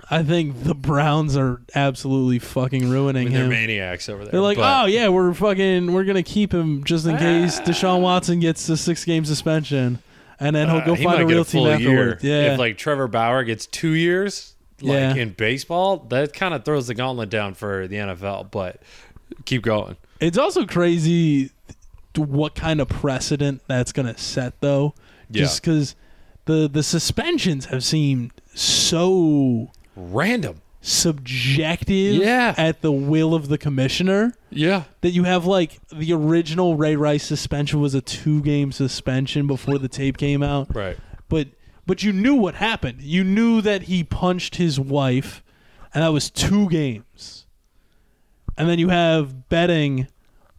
I 0.10 0.24
think 0.24 0.64
the 0.64 0.74
Browns 0.74 1.36
are 1.36 1.62
absolutely 1.76 2.40
fucking 2.40 2.86
I 2.86 2.90
ruining 2.90 3.26
mean, 3.26 3.34
they're 3.34 3.44
him. 3.44 3.50
maniacs 3.50 4.08
over 4.08 4.24
there. 4.24 4.32
They're 4.32 4.42
like, 4.42 4.58
but- 4.58 4.84
oh 4.84 4.86
yeah, 4.88 5.10
we're 5.10 5.34
fucking, 5.34 5.92
we're 5.92 6.06
gonna 6.06 6.24
keep 6.24 6.54
him 6.54 6.84
just 6.86 7.06
in 7.06 7.18
case 7.18 7.60
Deshaun 7.60 8.02
Watson 8.02 8.40
gets 8.40 8.68
a 8.70 8.78
six 8.78 9.04
game 9.04 9.26
suspension, 9.26 10.00
and 10.40 10.56
then 10.56 10.70
he'll 10.70 10.78
Uh, 10.78 10.86
go 10.86 10.94
he 10.96 11.04
find 11.04 11.18
might 11.18 11.24
a 11.24 11.28
get 11.28 11.34
real 11.34 11.46
team 11.46 11.64
full 11.64 11.68
afterwards. 11.72 12.24
year. 12.24 12.44
Yeah, 12.44 12.54
If 12.54 12.60
like 12.60 12.78
Trevor 12.78 13.08
Bauer 13.10 13.44
gets 13.44 13.66
two 13.66 13.92
years, 13.92 14.54
like 14.82 14.94
Yeah. 14.94 15.16
in 15.16 15.30
baseball, 15.32 16.06
that 16.10 16.34
kind 16.34 16.54
of 16.54 16.64
throws 16.64 16.88
the 16.88 16.94
gauntlet 16.94 17.30
down 17.30 17.54
for 17.54 17.88
the 17.88 17.98
NFL. 17.98 18.46
But 18.50 18.82
keep 19.46 19.62
going. 19.64 19.98
It's 20.22 20.38
also 20.38 20.66
crazy 20.66 21.50
what 22.16 22.56
kind 22.56 22.80
of 22.82 22.88
precedent 22.88 23.62
that's 23.68 23.92
going 23.92 24.12
to 24.12 24.18
set, 24.20 24.60
though. 24.62 24.94
Yeah. 25.30 25.42
Just 25.42 25.62
because 25.62 25.96
the 26.46 26.70
the 26.72 26.82
suspensions 26.82 27.66
have 27.66 27.84
seemed 27.84 28.32
so 28.56 29.70
Random. 29.98 30.62
subjective 30.80 32.16
Yeah. 32.16 32.54
at 32.58 32.82
the 32.82 32.92
will 32.92 33.34
of 33.34 33.50
the 33.50 33.58
commissioner 33.58 34.34
Yeah. 34.52 34.84
that 35.02 35.10
you 35.12 35.24
have 35.24 35.46
like 35.46 35.80
the 35.92 36.14
original 36.14 36.76
Ray 36.78 36.96
Rice 36.96 37.24
suspension 37.26 37.82
was 37.82 37.94
a 37.94 38.00
two 38.02 38.42
game 38.42 38.72
suspension 38.72 39.48
before 39.48 39.80
the 39.80 39.88
tape 39.90 40.18
came 40.18 40.42
out 40.44 40.74
Right. 40.74 40.96
but 41.30 41.50
but 41.86 42.04
you 42.04 42.14
knew 42.14 42.36
what 42.36 42.56
happened. 42.56 43.02
You 43.02 43.24
knew 43.24 43.60
that 43.62 43.84
he 43.84 44.04
punched 44.04 44.56
his 44.58 44.80
wife 44.80 45.42
and 45.94 46.04
that 46.04 46.10
was 46.14 46.30
two 46.30 46.70
games. 46.70 47.46
And 48.58 48.70
then 48.70 48.78
you 48.80 48.90
have 48.90 49.50
betting 49.50 50.08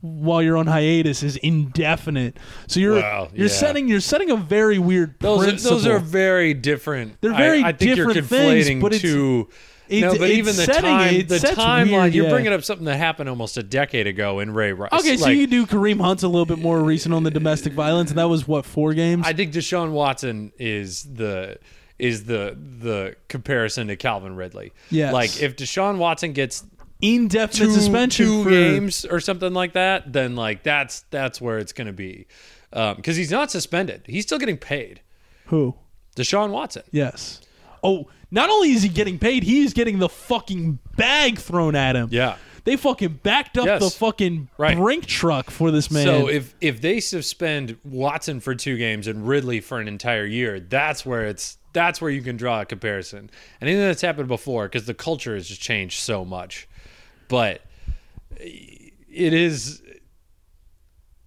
while 0.01 0.41
you're 0.43 0.57
on 0.57 0.67
hiatus 0.67 1.23
is 1.23 1.37
indefinite. 1.39 2.37
So 2.69 2.81
you're 2.81 2.95
Well, 2.95 3.29
you're 3.35 3.49
yeah. 3.49 3.53
setting 3.53 3.89
you're 3.89 4.01
setting 4.01 4.31
a 4.31 4.37
very 4.37 4.79
weird 4.79 5.15
Those 5.21 5.41
are, 5.43 5.49
principle. 5.49 5.77
those 5.79 5.87
are 5.87 5.99
very 5.99 6.55
different. 6.55 7.21
They're 7.21 7.35
very 7.35 7.63
I, 7.63 7.69
I 7.69 7.73
think 7.73 7.97
you're 7.97 8.07
different 8.13 8.29
things, 8.29 8.69
conflating 8.69 8.81
but 8.81 8.93
it's- 8.95 9.03
two. 9.03 9.49
It's- 9.91 10.13
no, 10.13 10.19
but 10.19 10.29
it's 10.29 10.37
even 10.39 10.55
the 10.55 10.63
setting- 10.65 10.83
time, 10.83 11.15
it 11.15 11.29
the 11.31 11.39
sets 11.39 11.57
timeline. 11.59 11.91
weird, 12.03 12.15
You're 12.15 12.25
yeah. 12.27 12.31
bringing 12.31 12.53
up 12.53 12.63
something 12.63 12.85
that 12.85 12.99
happened 12.99 13.31
almost 13.31 13.57
a 13.57 13.63
decade 13.63 14.07
ago 14.07 14.39
in 14.41 14.53
Ray 14.53 14.73
Rice. 14.75 14.93
Okay, 14.93 15.17
so 15.17 15.25
Like, 15.25 15.37
you 15.39 15.47
do 15.47 15.65
Kareem 15.65 15.99
Hunt's 15.99 16.23
a 16.23 16.29
little 16.29 16.45
bit 16.45 16.59
more 16.59 16.79
recent 16.85 17.15
on 17.15 17.23
the 17.23 17.31
domestic 17.31 17.73
violence, 17.73 18.11
and 18.11 18.19
that 18.19 18.29
was 18.29 18.47
what 18.47 18.67
four 18.67 18.93
games. 18.93 19.25
I 19.27 19.33
think 19.33 19.51
Deshaun 19.55 19.93
Watson 19.93 20.53
is 20.59 21.05
the 21.05 21.57
is 21.99 22.25
the 22.25 22.55
the 22.81 23.17
comparison 23.29 23.89
to 23.89 23.97
Calvin 23.97 24.37
Ridley. 24.37 24.73
Yes. 24.91 25.13
Like 25.15 25.41
if 25.43 25.57
Deshaun 25.57 25.97
Watson 25.97 26.33
gets 26.35 26.65
Indefinite 27.01 27.67
two, 27.67 27.73
suspension 27.73 28.27
two 28.27 28.45
for 28.45 28.51
games 28.51 29.05
or 29.05 29.21
something 29.21 29.53
like 29.55 29.75
that, 29.75 30.13
then 30.13 30.35
like 30.37 30.63
that's 30.63 31.01
that's 31.11 31.41
where 31.41 31.59
it's 31.59 31.73
going 31.73 31.87
to 31.87 31.93
be. 31.93 32.27
Um, 32.73 32.97
because 32.97 33.17
he's 33.17 33.31
not 33.31 33.51
suspended, 33.51 34.03
he's 34.07 34.25
still 34.25 34.39
getting 34.39 34.59
paid. 34.59 35.01
who? 35.47 35.75
Deshaun 36.17 36.51
Watson. 36.51 36.83
Yes. 36.91 37.41
Oh, 37.83 38.09
not 38.31 38.51
only 38.51 38.73
is 38.73 38.83
he 38.83 38.89
getting 38.89 39.19
paid, 39.19 39.45
he's 39.45 39.73
getting 39.73 40.01
the 40.01 40.09
fucking 40.09 40.81
bag 40.97 41.39
thrown 41.39 41.77
at 41.77 41.95
him. 41.97 42.09
Yeah. 42.11 42.37
They 42.65 42.77
fucking 42.77 43.21
backed 43.23 43.57
up 43.57 43.65
Yes. 43.67 43.81
the 43.83 43.91
fucking 43.99 44.49
Right. 44.59 44.77
brink 44.77 45.07
truck 45.07 45.49
for 45.51 45.71
this 45.71 45.91
man. 45.91 46.05
So 46.05 46.29
if 46.29 46.55
if 46.61 46.81
they 46.83 47.01
suspend 47.01 47.77
Watson 47.85 48.41
for 48.41 48.55
two 48.55 48.77
games 48.77 49.07
and 49.07 49.27
Ridley 49.27 49.61
for 49.61 49.79
an 49.81 49.89
entire 49.89 50.27
year, 50.27 50.61
that's 50.61 51.07
where 51.07 51.25
it's 51.25 51.57
that's 51.73 52.01
where 52.03 52.11
you 52.11 52.21
can 52.21 52.37
draw 52.37 52.61
a 52.61 52.67
comparison. 52.67 53.31
Anything 53.63 53.81
that's 53.81 54.03
happened 54.03 54.29
before, 54.29 54.67
because 54.67 54.85
the 54.87 54.93
culture 54.95 55.35
has 55.35 55.49
just 55.49 55.63
changed 55.63 56.01
so 56.01 56.25
much. 56.25 56.68
But 57.29 57.63
it 58.31 59.33
is 59.35 59.83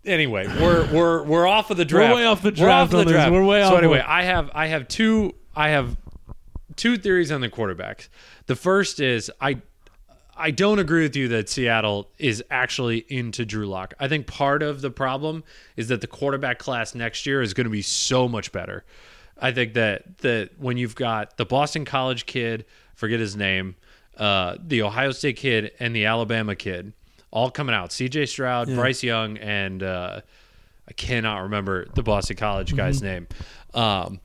anyway. 0.06 0.47
We're 0.47 0.91
we're 0.91 1.24
we're 1.24 1.47
off 1.47 1.72
of 1.72 1.78
the 1.78 1.86
draft. 1.86 2.14
We're 2.14 2.22
way 2.22 2.26
off 2.26 2.41
the 2.41 2.52
draft. 2.52 2.91
We're 2.93 2.99
off 2.99 3.06
the 3.06 3.12
draft. 3.12 3.32
We're 3.32 3.45
way 3.45 3.64
off. 3.64 3.72
so 3.72 3.78
anyway, 3.78 4.04
I 4.06 4.24
have 4.24 4.52
I 4.54 4.68
have 4.68 4.88
two 4.88 5.36
I 5.56 5.70
have 5.70 5.97
two 6.76 6.97
theories 6.97 7.32
on 7.32 7.41
the 7.41 7.49
quarterbacks. 7.49 8.08
The 8.47 8.56
first 8.56 8.99
is 8.99 9.32
I 9.39 9.62
I 10.36 10.52
don't 10.52 10.80
agree 10.80 11.04
with 11.04 11.16
you 11.16 11.28
that 11.30 11.49
Seattle 11.49 12.10
is 12.18 12.43
actually 12.49 13.06
into 13.10 13.45
Drew 13.45 13.68
Lock. 13.68 13.93
I 13.99 14.08
think 14.08 14.28
part 14.28 14.64
of 14.64 14.82
the 14.82 14.89
problem 14.89 15.43
is 15.76 15.89
that 15.89 16.02
the 16.02 16.08
quarterback 16.08 16.58
class 16.58 16.95
next 16.95 17.26
year 17.26 17.41
is 17.41 17.54
going 17.54 17.66
to 17.66 17.72
be 17.72 17.84
so 17.84 18.28
much 18.28 18.52
better. 18.52 18.84
I 19.39 19.52
think 19.52 19.74
that 19.74 20.20
that 20.20 20.52
when 20.58 20.78
you've 20.78 20.95
got 20.95 21.38
the 21.38 21.45
Boston 21.45 21.86
College 21.86 22.26
kid, 22.26 22.66
forget 22.95 23.20
his 23.20 23.36
name, 23.36 23.76
uh, 24.22 24.55
the 24.63 24.84
Ohio 24.84 25.11
State 25.11 25.38
kid, 25.38 25.72
and 25.80 25.95
the 25.95 26.05
Alabama 26.05 26.55
kid, 26.55 26.93
all 27.32 27.49
coming 27.49 27.74
out. 27.74 27.91
C.J. 27.91 28.28
Stroud, 28.28 28.67
Bryce 28.67 29.01
Young, 29.01 29.39
and 29.39 29.82
uh, 29.82 30.22
I 30.88 30.93
cannot 30.93 31.39
remember 31.39 31.88
the 31.95 32.03
Boston 32.03 32.38
College 32.38 32.76
guy's 32.76 33.01
name. 33.01 33.28
Um, 33.74 34.19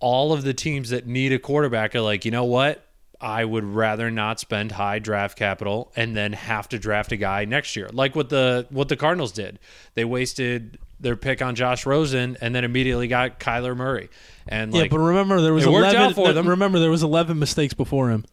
all 0.00 0.34
of 0.34 0.42
the 0.42 0.52
teams 0.52 0.90
that 0.90 1.06
need 1.06 1.32
a 1.32 1.38
quarterback 1.38 1.94
are 1.94 2.02
like, 2.02 2.26
you 2.26 2.30
know 2.30 2.44
what? 2.44 2.84
I 3.22 3.42
would 3.42 3.64
rather 3.64 4.10
not 4.10 4.38
spend 4.38 4.70
high 4.70 4.98
draft 4.98 5.38
capital 5.38 5.92
and 5.96 6.14
then 6.14 6.34
have 6.34 6.68
to 6.68 6.78
draft 6.78 7.10
a 7.12 7.16
guy 7.16 7.46
next 7.46 7.74
year, 7.74 7.88
like 7.92 8.14
what 8.14 8.28
the 8.28 8.66
what 8.68 8.88
the 8.88 8.96
Cardinals 8.96 9.32
did. 9.32 9.58
They 9.94 10.04
wasted 10.04 10.78
their 11.00 11.16
pick 11.16 11.40
on 11.40 11.54
Josh 11.54 11.86
Rosen 11.86 12.36
and 12.40 12.54
then 12.54 12.64
immediately 12.64 13.08
got 13.08 13.40
Kyler 13.40 13.74
Murray. 13.74 14.10
And 14.46 14.74
yeah, 14.74 14.88
but 14.88 14.98
remember 14.98 15.40
there 15.40 15.54
was 15.54 15.64
it 15.64 15.70
worked 15.70 15.94
eleven. 15.94 16.00
out 16.02 16.14
for 16.14 16.32
them. 16.32 16.48
Remember 16.48 16.78
there 16.78 16.90
was 16.90 17.02
eleven 17.02 17.38
mistakes 17.38 17.74
before 17.74 18.10
him. 18.10 18.24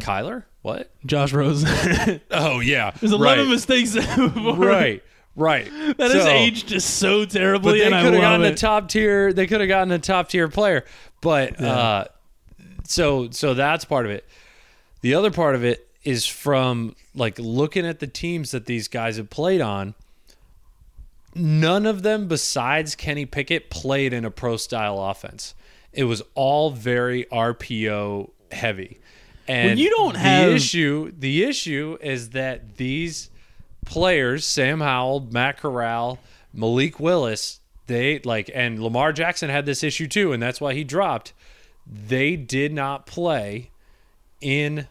Kyler, 0.00 0.44
what? 0.62 0.90
Josh 1.06 1.32
Rosen. 1.32 2.20
Oh 2.30 2.60
yeah, 2.60 2.92
eleven 3.02 3.20
right, 3.44 3.48
mistakes 3.48 3.94
before 3.94 4.28
him. 4.30 4.58
right, 4.60 5.02
right. 5.36 5.64
That 5.96 6.10
is 6.10 6.22
So- 6.24 6.28
aged 6.28 6.68
just 6.68 6.98
so 6.98 7.20
But 7.24 7.30
terribly, 7.30 7.78
they 7.80 7.86
and 7.86 7.94
I 7.94 8.02
could 8.02 8.14
have 8.14 8.22
gotten 8.22 8.46
a 8.46 8.54
top 8.54 8.88
tier. 8.88 9.32
They 9.32 9.46
could 9.46 9.60
have 9.60 9.68
gotten 9.68 9.92
a 9.92 9.98
top 9.98 10.28
tier 10.28 10.48
player. 10.48 10.84
But 11.20 11.60
uh, 11.60 12.04
so 12.84 13.30
so 13.30 13.54
that's 13.54 13.84
part 13.84 14.06
of 14.06 14.12
it. 14.12 14.24
The 15.00 15.14
other 15.14 15.30
part 15.30 15.54
of 15.54 15.64
it 15.64 15.88
is 16.04 16.26
from 16.26 16.94
like 17.14 17.38
looking 17.38 17.84
at 17.86 17.98
the 17.98 18.06
teams 18.06 18.52
that 18.52 18.66
these 18.66 18.88
guys 18.88 19.16
have 19.16 19.30
played 19.30 19.60
on. 19.60 19.94
None 21.34 21.86
of 21.86 22.02
them, 22.02 22.26
besides 22.26 22.94
Kenny 22.94 23.26
Pickett, 23.26 23.70
played 23.70 24.12
in 24.12 24.24
a 24.24 24.30
pro 24.30 24.56
style 24.56 24.98
offense. 25.00 25.54
It 25.92 26.04
was 26.04 26.22
all 26.34 26.70
very 26.70 27.24
RPO 27.26 28.30
heavy. 28.50 28.98
And 29.48 29.78
you 29.78 29.90
don't 29.90 30.12
the 30.14 30.18
have- 30.20 30.50
issue. 30.52 31.12
The 31.18 31.44
issue 31.44 31.98
is 32.00 32.30
that 32.30 32.76
these 32.76 33.30
players, 33.84 34.44
Sam 34.44 34.80
Howell, 34.80 35.28
Matt 35.30 35.56
Corral, 35.58 36.18
Malik 36.52 37.00
Willis, 37.00 37.60
they 37.86 38.18
like, 38.20 38.50
and 38.54 38.82
Lamar 38.82 39.12
Jackson 39.12 39.48
had 39.48 39.64
this 39.66 39.82
issue 39.82 40.06
too, 40.06 40.32
and 40.32 40.42
that's 40.42 40.60
why 40.60 40.74
he 40.74 40.84
dropped. 40.84 41.32
They 41.86 42.36
did 42.36 42.72
not 42.72 43.06
play 43.06 43.70
in 44.40 44.86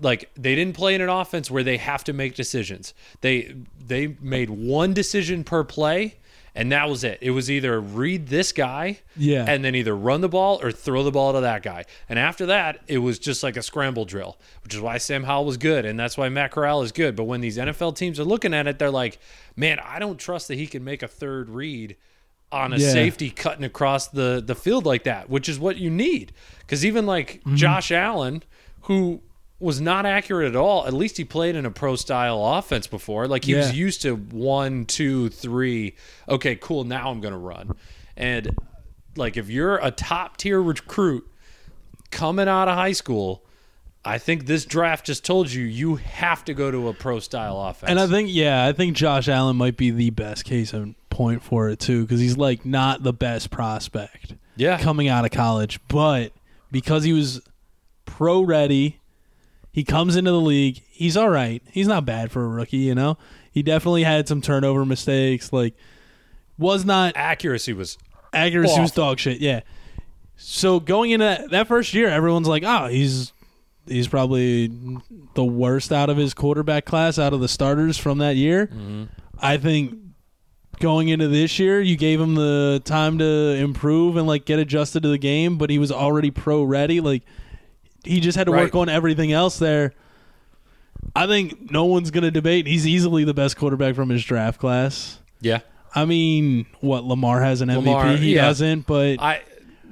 like 0.00 0.30
they 0.36 0.54
didn't 0.54 0.76
play 0.76 0.94
in 0.94 1.00
an 1.00 1.08
offense 1.08 1.50
where 1.50 1.62
they 1.62 1.78
have 1.78 2.04
to 2.04 2.12
make 2.12 2.34
decisions. 2.34 2.92
They 3.22 3.54
they 3.82 4.16
made 4.20 4.50
one 4.50 4.92
decision 4.92 5.44
per 5.44 5.64
play 5.64 6.16
and 6.56 6.72
that 6.72 6.88
was 6.88 7.04
it. 7.04 7.18
It 7.20 7.30
was 7.30 7.50
either 7.50 7.80
read 7.80 8.28
this 8.28 8.50
guy 8.52 8.98
Yeah. 9.16 9.44
and 9.46 9.64
then 9.64 9.74
either 9.74 9.94
run 9.94 10.20
the 10.22 10.28
ball 10.28 10.58
or 10.62 10.72
throw 10.72 11.02
the 11.04 11.10
ball 11.12 11.32
to 11.34 11.40
that 11.42 11.62
guy. 11.62 11.84
And 12.08 12.18
after 12.18 12.46
that, 12.46 12.80
it 12.88 12.98
was 12.98 13.18
just 13.18 13.42
like 13.42 13.56
a 13.56 13.62
scramble 13.62 14.04
drill, 14.04 14.38
which 14.64 14.74
is 14.74 14.80
why 14.80 14.98
Sam 14.98 15.24
Howell 15.24 15.44
was 15.44 15.56
good 15.56 15.84
and 15.84 15.98
that's 16.00 16.16
why 16.18 16.28
Matt 16.28 16.50
Corral 16.50 16.82
is 16.82 16.90
good. 16.92 17.14
But 17.14 17.24
when 17.24 17.40
these 17.40 17.58
NFL 17.58 17.94
teams 17.96 18.18
are 18.18 18.24
looking 18.24 18.54
at 18.54 18.66
it, 18.66 18.78
they're 18.78 18.90
like, 18.90 19.18
"Man, 19.54 19.78
I 19.84 19.98
don't 19.98 20.18
trust 20.18 20.48
that 20.48 20.56
he 20.56 20.66
can 20.66 20.82
make 20.82 21.02
a 21.02 21.08
third 21.08 21.48
read 21.50 21.96
on 22.52 22.72
a 22.72 22.76
Yeah. 22.78 22.90
safety 22.92 23.30
cutting 23.30 23.64
across 23.64 24.08
the 24.08 24.42
the 24.44 24.54
field 24.54 24.86
like 24.86 25.02
that, 25.04 25.28
which 25.28 25.48
is 25.48 25.58
what 25.58 25.76
you 25.76 25.90
need. 25.90 26.32
Because 26.60 26.84
even 26.86 27.04
like 27.06 27.40
Mm-hmm. 27.40 27.56
Josh 27.56 27.90
Allen, 27.92 28.42
who 28.82 29.20
was 29.58 29.80
not 29.80 30.04
accurate 30.04 30.48
at 30.48 30.56
all, 30.56 30.86
at 30.86 30.92
least 30.92 31.16
he 31.16 31.24
played 31.24 31.56
in 31.56 31.64
a 31.64 31.70
pro 31.70 31.96
style 31.96 32.44
offense 32.44 32.86
before. 32.86 33.26
Like 33.26 33.44
he 33.44 33.52
Yeah. 33.52 33.58
was 33.58 33.72
used 33.76 34.02
to 34.02 34.14
one, 34.16 34.84
two, 34.84 35.30
three. 35.30 35.94
Okay, 36.28 36.56
cool. 36.56 36.84
Now 36.84 37.10
I'm 37.10 37.20
gonna 37.20 37.38
run. 37.38 37.72
And 38.16 38.54
like 39.16 39.36
if 39.36 39.48
you're 39.48 39.76
a 39.78 39.90
top 39.90 40.36
tier 40.36 40.60
recruit 40.60 41.26
coming 42.10 42.48
out 42.48 42.68
of 42.68 42.74
high 42.76 42.92
school. 42.92 43.42
I 44.04 44.18
think 44.18 44.46
this 44.46 44.64
draft 44.64 45.04
just 45.06 45.24
told 45.24 45.50
you 45.50 45.64
you 45.64 45.96
have 45.96 46.44
to 46.44 46.54
go 46.54 46.70
to 46.70 46.86
a 46.86 46.94
pro 46.94 47.18
style 47.18 47.60
offense. 47.60 47.90
And 47.90 47.98
I 47.98 48.06
think, 48.06 48.28
yeah, 48.30 48.64
I 48.64 48.70
think 48.72 48.94
Josh 48.96 49.26
Allen 49.26 49.56
might 49.56 49.76
be 49.76 49.90
the 49.90 50.10
best 50.10 50.44
case 50.44 50.72
in 50.72 50.94
point 51.10 51.42
for 51.42 51.68
it 51.70 51.80
too, 51.80 52.02
because 52.02 52.20
he's 52.20 52.36
like 52.36 52.64
not 52.64 53.02
the 53.02 53.12
best 53.12 53.50
prospect 53.50 54.34
yeah, 54.54 54.78
coming 54.78 55.08
out 55.08 55.24
of 55.24 55.32
college, 55.32 55.80
but 55.88 56.30
because 56.70 57.02
he 57.02 57.12
was 57.12 57.40
pro 58.04 58.42
ready, 58.42 59.00
he 59.76 59.84
comes 59.84 60.16
into 60.16 60.30
the 60.30 60.40
league. 60.40 60.80
He's 60.88 61.18
all 61.18 61.28
right. 61.28 61.62
He's 61.70 61.86
not 61.86 62.06
bad 62.06 62.32
for 62.32 62.42
a 62.42 62.48
rookie, 62.48 62.78
you 62.78 62.94
know. 62.94 63.18
He 63.52 63.62
definitely 63.62 64.04
had 64.04 64.26
some 64.26 64.40
turnover 64.40 64.86
mistakes. 64.86 65.52
Like, 65.52 65.74
was 66.56 66.86
not 66.86 67.12
accuracy 67.14 67.74
was 67.74 67.98
accuracy 68.32 68.80
was 68.80 68.90
Awful. 68.92 69.04
dog 69.04 69.18
shit. 69.18 69.38
Yeah. 69.38 69.60
So 70.36 70.80
going 70.80 71.10
into 71.10 71.26
that, 71.26 71.50
that 71.50 71.68
first 71.68 71.92
year, 71.92 72.08
everyone's 72.08 72.48
like, 72.48 72.62
"Oh, 72.64 72.86
he's 72.86 73.34
he's 73.86 74.08
probably 74.08 74.68
the 75.34 75.44
worst 75.44 75.92
out 75.92 76.08
of 76.08 76.16
his 76.16 76.32
quarterback 76.32 76.86
class, 76.86 77.18
out 77.18 77.34
of 77.34 77.40
the 77.40 77.48
starters 77.48 77.98
from 77.98 78.16
that 78.18 78.36
year." 78.36 78.68
Mm-hmm. 78.68 79.04
I 79.40 79.58
think 79.58 79.98
going 80.80 81.08
into 81.08 81.28
this 81.28 81.58
year, 81.58 81.82
you 81.82 81.98
gave 81.98 82.18
him 82.18 82.34
the 82.34 82.80
time 82.86 83.18
to 83.18 83.24
improve 83.58 84.16
and 84.16 84.26
like 84.26 84.46
get 84.46 84.58
adjusted 84.58 85.02
to 85.02 85.10
the 85.10 85.18
game, 85.18 85.58
but 85.58 85.68
he 85.68 85.78
was 85.78 85.92
already 85.92 86.30
pro 86.30 86.62
ready. 86.62 87.02
Like 87.02 87.24
he 88.06 88.20
just 88.20 88.36
had 88.36 88.44
to 88.44 88.52
work 88.52 88.74
on 88.74 88.88
everything 88.88 89.32
else 89.32 89.58
there. 89.58 89.92
I 91.14 91.26
think 91.26 91.70
no 91.70 91.84
one's 91.84 92.10
gonna 92.10 92.30
debate. 92.30 92.66
He's 92.66 92.86
easily 92.86 93.24
the 93.24 93.34
best 93.34 93.56
quarterback 93.56 93.94
from 93.94 94.08
his 94.08 94.24
draft 94.24 94.60
class. 94.60 95.18
yeah. 95.40 95.60
I 95.94 96.04
mean, 96.04 96.66
what 96.80 97.04
Lamar 97.04 97.40
has 97.40 97.62
an 97.62 97.70
MVP, 97.70 97.76
Lamar, 97.76 98.16
he 98.16 98.34
yeah. 98.34 98.42
doesn't. 98.42 98.86
But 98.86 99.18
I, 99.18 99.32
I 99.36 99.42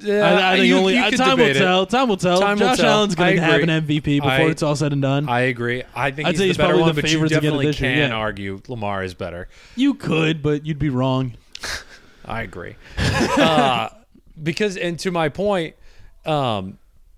yeah, 0.01 0.49
I 0.49 0.55
think 0.57 0.67
you- 0.67 0.77
only 0.77 0.95
you 0.95 1.01
uh, 1.01 1.09
time 1.11 1.39
will 1.39 1.45
it. 1.47 1.55
tell. 1.55 1.85
Time 1.87 2.09
will 2.09 2.17
tell. 2.17 2.39
Time 2.39 2.59
will 2.59 2.67
Josh 2.67 2.77
tell. 2.77 2.97
Allen's 2.99 3.15
going 3.15 3.37
to 3.37 3.41
have 3.41 3.61
an. 3.63 3.69
MVP 3.69 4.03
before 4.03 4.29
I- 4.29 4.49
it's 4.49 4.61
all 4.61 4.75
said 4.75 4.93
and 4.93 5.01
done. 5.01 5.27
I 5.27 5.41
agree. 5.41 5.81
I 5.95 6.11
think 6.11 6.27
I'd 6.27 6.31
he's 6.31 6.39
say 6.39 6.47
he's 6.47 6.57
better 6.57 6.73
probably 6.73 6.81
one, 6.83 6.95
the 6.95 7.01
but 7.01 7.09
you 7.09 7.15
favorite 7.17 7.29
to 7.29 7.41
get 7.41 7.53
it 7.53 7.61
this 7.61 7.81
year, 7.81 7.91
can 7.95 8.09
yeah. 8.09 8.15
argue 8.15 8.61
Lamar 8.67 9.03
is 9.03 9.15
better. 9.15 9.47
you 9.75 9.95
could, 9.95 10.43
but 10.43 10.63
you'd 10.65 10.77
be 10.77 10.89
wrong. 10.89 11.33
I 12.25 12.43
agree. 12.43 12.75
uh, 12.97 13.89
because, 14.43 14.77
and 14.77 14.99
to 14.99 15.09
my 15.09 15.29
point, 15.29 15.75
um, 16.25 16.77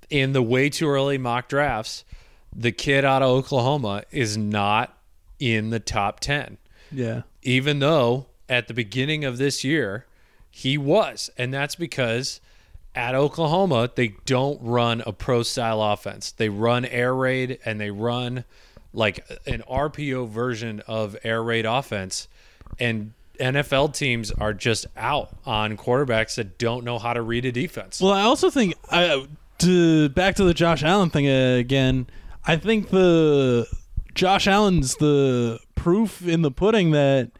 in 0.09 0.33
the 0.33 0.41
way 0.41 0.69
too 0.69 0.87
early 0.87 1.17
mock 1.17 1.47
drafts, 1.49 2.03
the 2.55 2.71
kid 2.71 3.03
out 3.05 3.21
of 3.21 3.29
Oklahoma 3.29 4.03
is 4.11 4.37
not 4.37 4.97
in 5.39 5.69
the 5.69 5.79
top 5.79 6.19
10, 6.19 6.57
Yeah. 6.91 7.21
even 7.43 7.79
though 7.79 8.25
at 8.49 8.67
the 8.67 8.73
beginning 8.73 9.23
of 9.25 9.37
this 9.37 9.63
year, 9.63 10.05
he 10.49 10.77
was. 10.77 11.29
And 11.37 11.53
that's 11.53 11.75
because 11.75 12.41
at 12.95 13.13
Oklahoma, 13.13 13.91
they 13.93 14.15
don't 14.25 14.59
run 14.61 15.03
a 15.05 15.11
pro 15.13 15.43
style 15.43 15.81
offense. 15.81 16.31
They 16.31 16.49
run 16.49 16.85
air 16.85 17.13
raid 17.13 17.59
and 17.65 17.79
they 17.79 17.91
run 17.91 18.43
like 18.93 19.23
an 19.45 19.61
RPO 19.69 20.27
version 20.29 20.81
of 20.87 21.15
air 21.23 21.43
raid 21.43 21.65
offense. 21.65 22.27
And 22.79 23.13
NFL 23.39 23.93
teams 23.93 24.31
are 24.31 24.53
just 24.53 24.87
out 24.97 25.29
on 25.45 25.77
quarterbacks 25.77 26.35
that 26.37 26.57
don't 26.57 26.83
know 26.83 26.97
how 26.97 27.13
to 27.13 27.21
read 27.21 27.45
a 27.45 27.51
defense. 27.51 28.01
Well, 28.01 28.13
I 28.13 28.21
also 28.23 28.49
think 28.49 28.73
I 28.89 29.27
to 29.59 30.09
back 30.09 30.35
to 30.35 30.43
the 30.43 30.53
Josh 30.53 30.83
Allen 30.83 31.09
thing 31.09 31.27
again. 31.27 32.07
I 32.45 32.55
think 32.57 32.89
the 32.89 33.67
Josh 34.13 34.47
Allen's 34.47 34.95
the 34.95 35.59
proof 35.75 36.25
in 36.27 36.41
the 36.41 36.51
pudding 36.51 36.91
that 36.91 37.31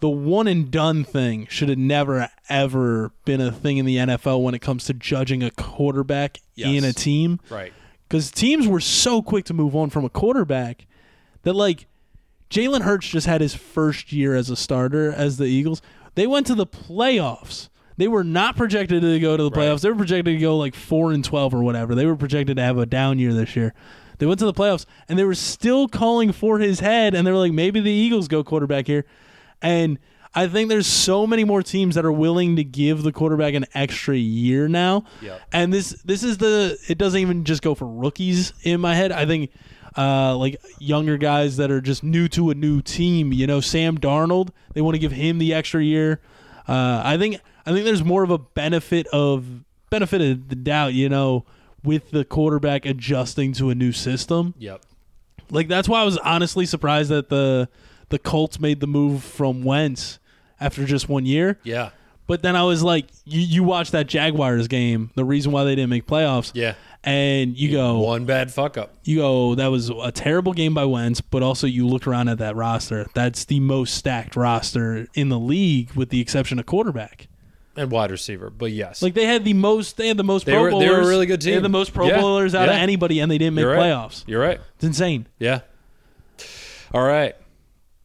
the 0.00 0.08
one 0.08 0.48
and 0.48 0.70
done 0.70 1.04
thing 1.04 1.46
should 1.48 1.68
have 1.68 1.78
never 1.78 2.28
ever 2.48 3.12
been 3.24 3.40
a 3.40 3.52
thing 3.52 3.78
in 3.78 3.86
the 3.86 3.96
NFL 3.96 4.42
when 4.42 4.54
it 4.54 4.60
comes 4.60 4.84
to 4.86 4.94
judging 4.94 5.42
a 5.42 5.50
quarterback 5.52 6.38
Yes. 6.54 6.68
in 6.76 6.84
a 6.84 6.92
team. 6.92 7.40
right. 7.50 7.72
Because 8.08 8.30
teams 8.30 8.66
were 8.68 8.80
so 8.80 9.22
quick 9.22 9.44
to 9.46 9.54
move 9.54 9.74
on 9.74 9.88
from 9.88 10.04
a 10.04 10.10
quarterback 10.10 10.86
that 11.44 11.54
like 11.54 11.86
Jalen 12.50 12.82
Hurts 12.82 13.08
just 13.08 13.26
had 13.26 13.40
his 13.40 13.54
first 13.54 14.12
year 14.12 14.34
as 14.34 14.50
a 14.50 14.56
starter 14.56 15.10
as 15.10 15.38
the 15.38 15.46
Eagles. 15.46 15.80
They 16.14 16.26
went 16.26 16.46
to 16.48 16.54
the 16.54 16.66
playoffs. 16.66 17.68
They 17.96 18.08
were 18.08 18.24
not 18.24 18.56
projected 18.56 19.02
to 19.02 19.20
go 19.20 19.36
to 19.36 19.42
the 19.42 19.50
Right. 19.50 19.68
playoffs. 19.68 19.80
They 19.82 19.90
were 19.90 19.96
projected 19.96 20.34
to 20.36 20.40
go 20.40 20.56
like 20.56 20.74
four 20.74 21.12
and 21.12 21.24
twelve 21.24 21.54
or 21.54 21.62
whatever. 21.62 21.94
They 21.94 22.06
were 22.06 22.16
projected 22.16 22.56
to 22.56 22.62
have 22.62 22.78
a 22.78 22.86
down 22.86 23.18
year 23.18 23.32
this 23.34 23.54
year. 23.56 23.74
They 24.18 24.26
went 24.26 24.38
to 24.38 24.46
the 24.46 24.52
playoffs 24.54 24.86
and 25.08 25.18
they 25.18 25.24
were 25.24 25.34
still 25.34 25.88
calling 25.88 26.32
for 26.32 26.58
his 26.58 26.80
head 26.80 27.14
and 27.14 27.26
they 27.26 27.32
were 27.32 27.38
like, 27.38 27.52
maybe 27.52 27.80
the 27.80 27.90
Eagles 27.90 28.28
go 28.28 28.44
quarterback 28.44 28.86
here. 28.86 29.04
And 29.60 29.98
I 30.34 30.46
think 30.46 30.68
there's 30.70 30.86
so 30.86 31.26
many 31.26 31.44
more 31.44 31.62
teams 31.62 31.94
that 31.96 32.04
are 32.04 32.12
willing 32.12 32.56
to 32.56 32.64
give 32.64 33.02
the 33.02 33.12
quarterback 33.12 33.52
an 33.54 33.66
extra 33.74 34.16
year 34.16 34.68
now. 34.68 35.04
Yep. 35.20 35.40
And 35.52 35.72
this 35.72 35.90
this 36.04 36.22
is 36.22 36.38
the 36.38 36.78
it 36.88 36.98
doesn't 36.98 37.20
even 37.20 37.44
just 37.44 37.62
go 37.62 37.74
for 37.74 37.86
rookies 37.86 38.52
in 38.62 38.80
my 38.80 38.94
head. 38.94 39.12
I 39.12 39.26
think 39.26 39.50
uh, 39.96 40.34
like 40.36 40.56
younger 40.78 41.18
guys 41.18 41.58
that 41.58 41.70
are 41.70 41.82
just 41.82 42.02
new 42.02 42.28
to 42.28 42.48
a 42.50 42.54
new 42.54 42.80
team. 42.80 43.32
You 43.32 43.46
know, 43.46 43.60
Sam 43.60 43.98
Darnold, 43.98 44.48
they 44.72 44.80
want 44.80 44.94
to 44.94 44.98
give 44.98 45.12
him 45.12 45.38
the 45.38 45.52
extra 45.52 45.82
year. 45.84 46.20
Uh, 46.66 47.02
I 47.04 47.18
think 47.18 47.40
I 47.66 47.72
think 47.72 47.84
there's 47.84 48.04
more 48.04 48.22
of 48.24 48.30
a 48.30 48.38
benefit 48.38 49.06
of 49.08 49.44
benefit 49.90 50.20
of 50.20 50.48
the 50.48 50.56
doubt. 50.56 50.94
You 50.94 51.08
know, 51.08 51.44
with 51.84 52.10
the 52.10 52.24
quarterback 52.24 52.86
adjusting 52.86 53.52
to 53.54 53.70
a 53.70 53.74
new 53.74 53.92
system. 53.92 54.54
Yep. 54.58 54.82
Like 55.50 55.68
that's 55.68 55.88
why 55.88 56.00
I 56.00 56.04
was 56.04 56.16
honestly 56.18 56.66
surprised 56.66 57.10
that 57.10 57.28
the 57.28 57.68
the 58.08 58.18
Colts 58.18 58.58
made 58.60 58.80
the 58.80 58.86
move 58.86 59.22
from 59.22 59.62
Wentz 59.62 60.18
after 60.60 60.84
just 60.84 61.08
one 61.08 61.26
year. 61.26 61.58
Yeah. 61.62 61.90
But 62.28 62.42
then 62.42 62.54
I 62.56 62.62
was 62.62 62.82
like, 62.82 63.06
you 63.24 63.40
you 63.40 63.62
watch 63.64 63.90
that 63.90 64.06
Jaguars 64.06 64.68
game, 64.68 65.10
the 65.16 65.24
reason 65.24 65.50
why 65.52 65.64
they 65.64 65.74
didn't 65.74 65.90
make 65.90 66.06
playoffs, 66.06 66.52
Yeah. 66.54 66.74
and 67.02 67.58
you 67.58 67.72
go, 67.72 67.98
One 67.98 68.24
bad 68.26 68.52
fuck 68.52 68.78
up. 68.78 68.94
you 69.04 69.16
go, 69.18 69.54
that 69.56 69.66
was 69.66 69.90
a 69.90 70.12
terrible 70.12 70.52
game 70.52 70.72
by 70.72 70.84
Wentz. 70.84 71.20
But 71.20 71.42
also, 71.42 71.66
you 71.66 71.86
look 71.86 72.06
around 72.06 72.28
at 72.28 72.38
that 72.38 72.54
roster. 72.54 73.06
That's 73.12 73.44
the 73.44 73.58
most 73.60 73.94
stacked 73.94 74.36
roster 74.36 75.08
in 75.14 75.28
the 75.30 75.38
league, 75.38 75.90
with 75.92 76.10
the 76.10 76.20
exception 76.20 76.58
of 76.60 76.64
quarterback. 76.66 77.26
And 77.76 77.90
wide 77.90 78.10
receiver. 78.10 78.50
But 78.50 78.72
yes. 78.72 79.00
Like 79.02 79.14
they 79.14 79.24
had 79.24 79.44
the 79.44 79.54
most, 79.54 79.96
they 79.96 80.08
had 80.08 80.16
the 80.18 80.24
most 80.24 80.44
They 80.46 80.52
Pro 80.52 80.62
were- 80.62 80.70
Bowlers. 80.72 80.86
they 80.88 80.94
were 80.94 81.00
a 81.00 81.06
really 81.08 81.26
good 81.26 81.40
team. 81.40 81.50
They 81.50 81.54
had 81.54 81.62
the 81.64 81.68
most 81.70 81.94
Pro 81.94 82.06
Yeah, 82.08 82.20
Bowlers 82.20 82.54
out 82.54 82.68
of 82.68 82.74
anybody, 82.74 83.20
and 83.20 83.30
they 83.30 83.38
didn't 83.38 83.54
make 83.54 83.62
You're 83.62 83.72
right. 83.74 83.80
playoffs. 83.92 84.24
You're 84.26 84.40
right. 84.42 84.60
It's 84.74 84.84
insane. 84.84 85.26
Yeah. 85.38 85.60
All 86.92 87.02
right. 87.02 87.34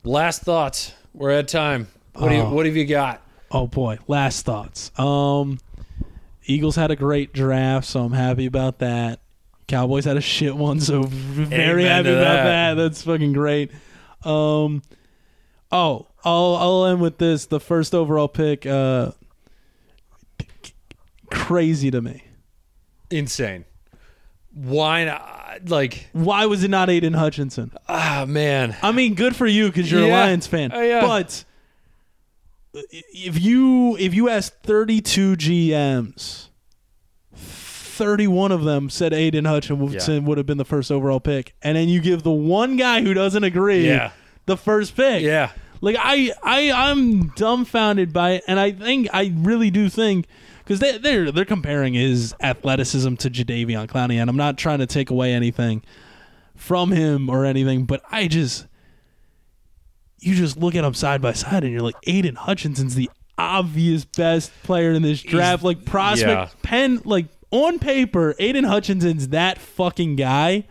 Last 0.03 0.41
thoughts. 0.43 0.93
We're 1.13 1.31
at 1.31 1.47
time. 1.47 1.87
What 2.13 2.29
do 2.29 2.35
you 2.35 2.41
Oh. 2.41 2.49
what 2.53 2.65
have 2.65 2.75
you 2.75 2.85
got? 2.85 3.21
Oh 3.51 3.67
boy, 3.67 3.97
last 4.07 4.45
thoughts. 4.45 4.91
Um, 4.99 5.59
Eagles 6.45 6.75
had 6.75 6.91
a 6.91 6.95
great 6.95 7.33
draft, 7.33 7.87
so 7.87 8.03
I'm 8.03 8.13
happy 8.13 8.45
about 8.45 8.79
that. 8.79 9.19
Cowboys 9.67 10.05
had 10.05 10.15
a 10.17 10.21
shit 10.21 10.55
one, 10.55 10.79
so 10.79 11.03
very 11.07 11.83
Amen 11.83 12.05
happy 12.05 12.09
about 12.17 12.23
that. 12.35 12.75
that. 12.75 12.81
That's 12.81 13.01
fucking 13.01 13.33
great. 13.33 13.71
Um, 14.23 14.81
oh, 15.71 16.07
I'll 16.23 16.55
I'll 16.55 16.85
end 16.85 17.01
with 17.01 17.17
this. 17.17 17.45
The 17.47 17.59
first 17.59 17.93
overall 17.93 18.27
pick, 18.29 18.65
uh, 18.65 19.11
crazy 21.31 21.91
to 21.91 22.01
me. 22.01 22.23
Insane. 23.09 23.65
Why 24.53 25.05
not? 25.05 25.69
Like, 25.69 26.07
Why 26.13 26.45
was 26.45 26.63
it 26.63 26.69
not 26.69 26.89
Aiden 26.89 27.15
Hutchinson? 27.15 27.71
ah, 27.87 28.25
man. 28.27 28.75
I 28.81 28.91
mean, 28.91 29.13
good 29.15 29.35
for 29.35 29.47
you 29.47 29.67
because 29.67 29.91
you're 29.91 30.03
a 30.03 30.07
Lions 30.11 30.45
fan. 30.47 30.71
Uh, 30.71 30.79
yeah. 30.79 31.01
But 31.01 31.45
if 32.73 33.41
you 33.41 33.95
if 33.97 34.13
you 34.13 34.29
ask 34.29 34.53
32 34.63 35.35
GMs, 35.37 36.47
31 37.33 38.51
of 38.51 38.63
them 38.63 38.89
said 38.89 39.11
Aiden 39.11 39.47
Hutchinson 39.47 40.25
would 40.25 40.37
have 40.37 40.45
been 40.47 40.57
the 40.57 40.65
first 40.65 40.91
overall 40.91 41.19
pick, 41.19 41.55
and 41.61 41.75
then 41.77 41.89
you 41.89 41.99
give 42.01 42.23
the 42.23 42.31
one 42.31 42.77
guy 42.77 43.01
who 43.01 43.13
doesn't 43.13 43.43
agree 43.43 43.87
Yeah. 43.87 44.11
the 44.45 44.57
first 44.57 44.95
pick. 44.95 45.23
Yeah. 45.23 45.51
Like 45.81 45.95
I 45.99 46.31
I 46.43 46.71
I'm 46.71 47.29
dumbfounded 47.29 48.11
by 48.13 48.31
it, 48.31 48.43
and 48.47 48.59
I 48.59 48.71
think 48.71 49.07
I 49.13 49.31
really 49.35 49.69
do 49.71 49.89
think 49.89 50.25
because 50.67 50.81
they 50.81 50.97
they're 50.97 51.31
they're 51.31 51.45
comparing 51.45 51.93
his 51.93 52.35
athleticism 52.41 53.15
to 53.15 53.29
Jadeveon 53.29 53.87
Clowney, 53.87 54.15
and 54.15 54.29
I'm 54.29 54.35
not 54.35 54.57
trying 54.57 54.79
to 54.79 54.85
take 54.85 55.09
away 55.09 55.33
anything 55.33 55.81
from 56.55 56.91
him 56.91 57.29
or 57.29 57.45
anything, 57.45 57.85
but 57.85 58.01
I 58.11 58.27
just 58.27 58.67
you 60.19 60.35
just 60.35 60.57
look 60.57 60.75
at 60.75 60.81
them 60.81 60.93
side 60.93 61.21
by 61.21 61.31
side, 61.31 61.63
and 61.63 61.71
you're 61.71 61.81
like 61.81 61.95
Aiden 62.05 62.35
Hutchinson's 62.35 62.95
the 62.95 63.09
obvious 63.37 64.03
best 64.03 64.51
player 64.63 64.91
in 64.91 65.03
this 65.03 65.21
draft, 65.21 65.63
like 65.63 65.85
prospect 65.85 66.53
yeah. 66.53 66.59
pen 66.63 67.01
like 67.05 67.27
on 67.49 67.79
paper, 67.79 68.35
Aiden 68.37 68.65
Hutchinson's 68.65 69.29
that 69.29 69.59
fucking 69.59 70.17
guy. 70.17 70.65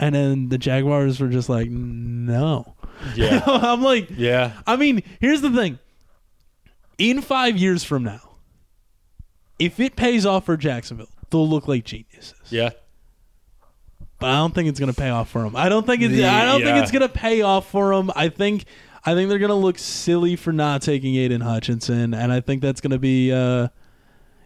And 0.00 0.14
then 0.14 0.48
the 0.48 0.58
Jaguars 0.58 1.20
were 1.20 1.28
just 1.28 1.48
like, 1.48 1.68
no. 1.70 2.74
Yeah. 3.14 3.42
I'm 3.46 3.82
like, 3.82 4.08
Yeah. 4.10 4.60
I 4.66 4.76
mean, 4.76 5.02
here's 5.20 5.40
the 5.40 5.50
thing. 5.50 5.78
In 6.98 7.20
five 7.20 7.56
years 7.56 7.84
from 7.84 8.02
now, 8.02 8.33
if 9.58 9.80
it 9.80 9.96
pays 9.96 10.26
off 10.26 10.46
for 10.46 10.56
Jacksonville, 10.56 11.08
they'll 11.30 11.48
look 11.48 11.68
like 11.68 11.84
geniuses. 11.84 12.34
Yeah. 12.50 12.70
But 14.18 14.30
I 14.30 14.36
don't 14.36 14.54
think 14.54 14.68
it's 14.68 14.80
gonna 14.80 14.92
pay 14.92 15.10
off 15.10 15.30
for 15.30 15.42
them. 15.42 15.56
I 15.56 15.68
don't 15.68 15.86
think 15.86 16.02
it's. 16.02 16.14
I 16.14 16.44
don't 16.44 16.62
think 16.62 16.78
it's 16.78 16.90
gonna 16.90 17.08
pay 17.08 17.42
off 17.42 17.70
for 17.70 17.94
them. 17.94 18.10
I 18.14 18.28
think. 18.28 18.64
I 19.06 19.14
think 19.14 19.28
they're 19.28 19.38
gonna 19.38 19.54
look 19.54 19.78
silly 19.78 20.34
for 20.36 20.52
not 20.52 20.80
taking 20.80 21.14
Aiden 21.14 21.42
Hutchinson, 21.42 22.14
and 22.14 22.32
I 22.32 22.40
think 22.40 22.62
that's 22.62 22.80
gonna 22.80 22.98
be. 22.98 23.32
Uh, 23.32 23.68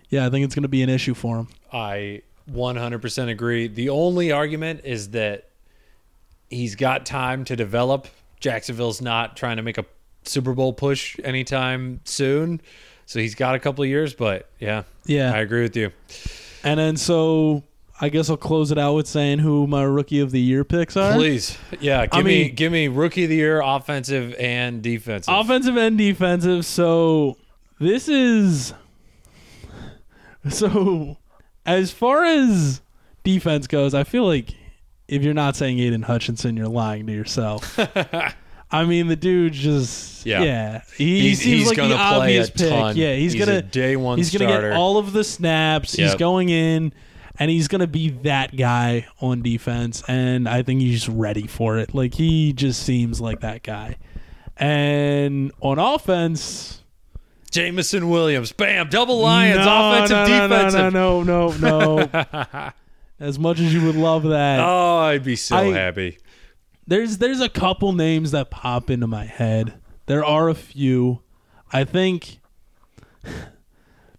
yeah, 0.09 0.27
I 0.27 0.31
think 0.31 0.45
it's 0.45 0.55
gonna 0.55 0.69
be 0.69 0.83
an 0.83 0.89
issue 0.89 1.15
for 1.15 1.37
them. 1.37 1.49
I 1.73 2.23
100% 2.51 3.29
agree. 3.29 3.69
The 3.69 3.91
only 3.91 4.33
argument 4.33 4.81
is 4.85 5.11
that 5.11 5.51
he's 6.51 6.75
got 6.75 7.05
time 7.07 7.45
to 7.45 7.57
develop. 7.57 8.09
Jacksonville's 8.41 9.01
not 9.01 9.37
trying 9.37 9.59
to 9.59 9.63
make 9.63 9.79
a 9.79 9.85
Super 10.25 10.55
Bowl 10.55 10.73
push 10.73 11.19
anytime 11.23 12.01
soon. 12.05 12.61
So 13.09 13.21
he's 13.21 13.35
got 13.35 13.55
a 13.55 13.59
couple 13.59 13.83
of 13.83 13.89
years, 13.89 14.13
but 14.13 14.51
yeah, 14.61 14.83
Yeah, 15.07 15.33
I 15.33 15.39
agree 15.39 15.63
with 15.63 15.75
you. 15.77 15.93
and 16.63 16.79
then 16.79 16.99
so 16.99 17.63
I 17.99 18.11
guess 18.11 18.29
I'll 18.29 18.37
close 18.37 18.71
it 18.71 18.77
out 18.77 18.95
with 18.97 19.07
saying 19.07 19.39
who 19.39 19.67
my 19.67 19.83
rookie 19.83 20.21
of 20.21 20.31
the 20.31 20.39
year 20.41 20.63
picks 20.63 20.95
are. 20.95 21.15
Please. 21.15 21.57
Yeah, 21.81 22.05
give 22.05 22.21
I 22.21 22.23
me 22.23 22.45
mean- 22.45 22.55
give 22.55 22.71
me 22.71 22.87
rookie 22.89 23.25
of 23.25 23.31
the 23.31 23.37
year 23.37 23.63
offensive 23.63 24.35
and 24.39 24.83
defensive. 24.83 25.33
offensive 25.35 25.77
and 25.79 25.97
defensive. 25.97 26.67
So 26.67 27.39
this 27.81 28.09
is 28.09 28.75
so 30.51 31.17
as 31.65 31.91
far 31.91 32.25
as 32.25 32.83
defense 33.25 33.67
goes, 33.67 33.95
I 33.95 34.05
feel 34.05 34.27
like 34.27 34.51
if 35.09 35.23
you're 35.23 35.33
not 35.35 35.57
saying 35.57 35.79
Aiden 35.79 36.05
Hutchinson, 36.05 36.57
you're 36.59 36.69
lying 36.69 37.07
to 37.07 37.13
yourself. 37.15 37.79
I 38.71 38.85
mean, 38.85 39.07
the 39.07 39.17
dude 39.17 39.53
just 39.55 40.27
Yeah. 40.27 40.43
yeah, 40.43 40.81
he 40.97 41.21
He's- 41.29 41.39
seems 41.39 41.45
he's 41.61 41.69
like 41.69 41.77
gonna 41.79 41.89
the 41.91 41.95
play 41.97 42.05
obvious 42.05 42.49
a 42.49 42.53
pick. 42.53 42.69
ton. 42.69 42.97
Yeah, 42.97 43.15
he's, 43.15 43.33
He's 43.33 43.45
gonna 43.45 43.63
day 43.63 43.97
one 43.97 44.19
He's 44.19 44.31
gonna 44.37 44.47
get 44.47 44.73
all 44.73 44.99
of 44.99 45.13
the 45.13 45.25
snaps. 45.25 45.95
He's 45.95 46.15
going 46.15 46.49
in. 46.51 46.93
And 47.41 47.53
he's 47.53 47.69
gonna 47.69 47.87
be 47.87 48.11
that 48.25 48.57
guy 48.57 49.07
on 49.21 49.43
defense, 49.43 50.03
and 50.09 50.49
I 50.49 50.63
think 50.65 50.81
he's 50.81 51.09
ready 51.09 51.47
for 51.47 51.79
it. 51.79 51.95
Like 51.95 52.15
he 52.15 52.53
just 52.53 52.83
seems 52.83 53.21
like 53.21 53.41
that 53.43 53.63
guy. 53.63 53.95
And 54.57 55.53
on 55.61 55.79
offense, 55.79 56.83
Jameson 57.53 58.09
Williams. 58.11 58.51
Bam, 58.51 58.89
double 58.89 59.21
Lions 59.21 59.65
no, 59.65 59.93
offensive 59.93 60.17
no, 60.17 60.27
no, 60.27 60.49
defensive. 60.49 60.93
No, 60.93 61.23
no, 61.23 61.53
no, 61.53 62.11
no. 62.43 62.71
as 63.21 63.39
much 63.39 63.61
as 63.61 63.73
you 63.73 63.85
would 63.87 63.95
love 63.97 64.25
that, 64.25 64.59
Oh, 64.61 64.99
I'd 64.99 65.23
be 65.25 65.37
so 65.37 65.57
I- 65.57 65.65
happy. 65.73 66.19
There's 66.89 67.19
there's 67.19 67.43
a 67.43 67.51
couple 67.51 67.93
names 67.93 68.31
that 68.31 68.51
pop 68.51 68.89
into 68.89 69.07
my 69.07 69.27
head. 69.27 69.75
There 70.07 70.25
are 70.25 70.49
a 70.49 70.55
few. 70.55 71.21
I 71.71 71.85
think 71.85 72.41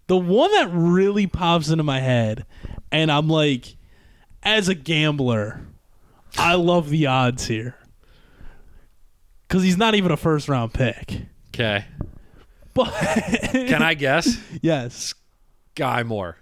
the 0.06 0.16
one 0.16 0.52
that 0.52 0.70
really 0.72 1.26
pops 1.26 1.68
into 1.68 1.82
my 1.82 1.98
head, 1.98 2.46
and 2.92 3.10
I'm 3.10 3.28
like, 3.28 3.74
as 4.44 4.68
a 4.68 4.74
gambler, 4.76 5.60
I 6.38 6.54
love 6.54 6.90
the 6.90 7.06
odds 7.06 7.48
here 7.48 7.74
because 9.48 9.64
he's 9.64 9.76
not 9.76 9.96
even 9.96 10.12
a 10.12 10.16
first 10.16 10.48
round 10.48 10.72
pick. 10.72 11.22
Okay. 11.48 11.84
But 12.72 12.90
Can 13.50 13.82
I 13.82 13.94
guess? 13.94 14.38
yes, 14.62 15.12
Skyy 15.74 16.06
Moore. 16.06 16.36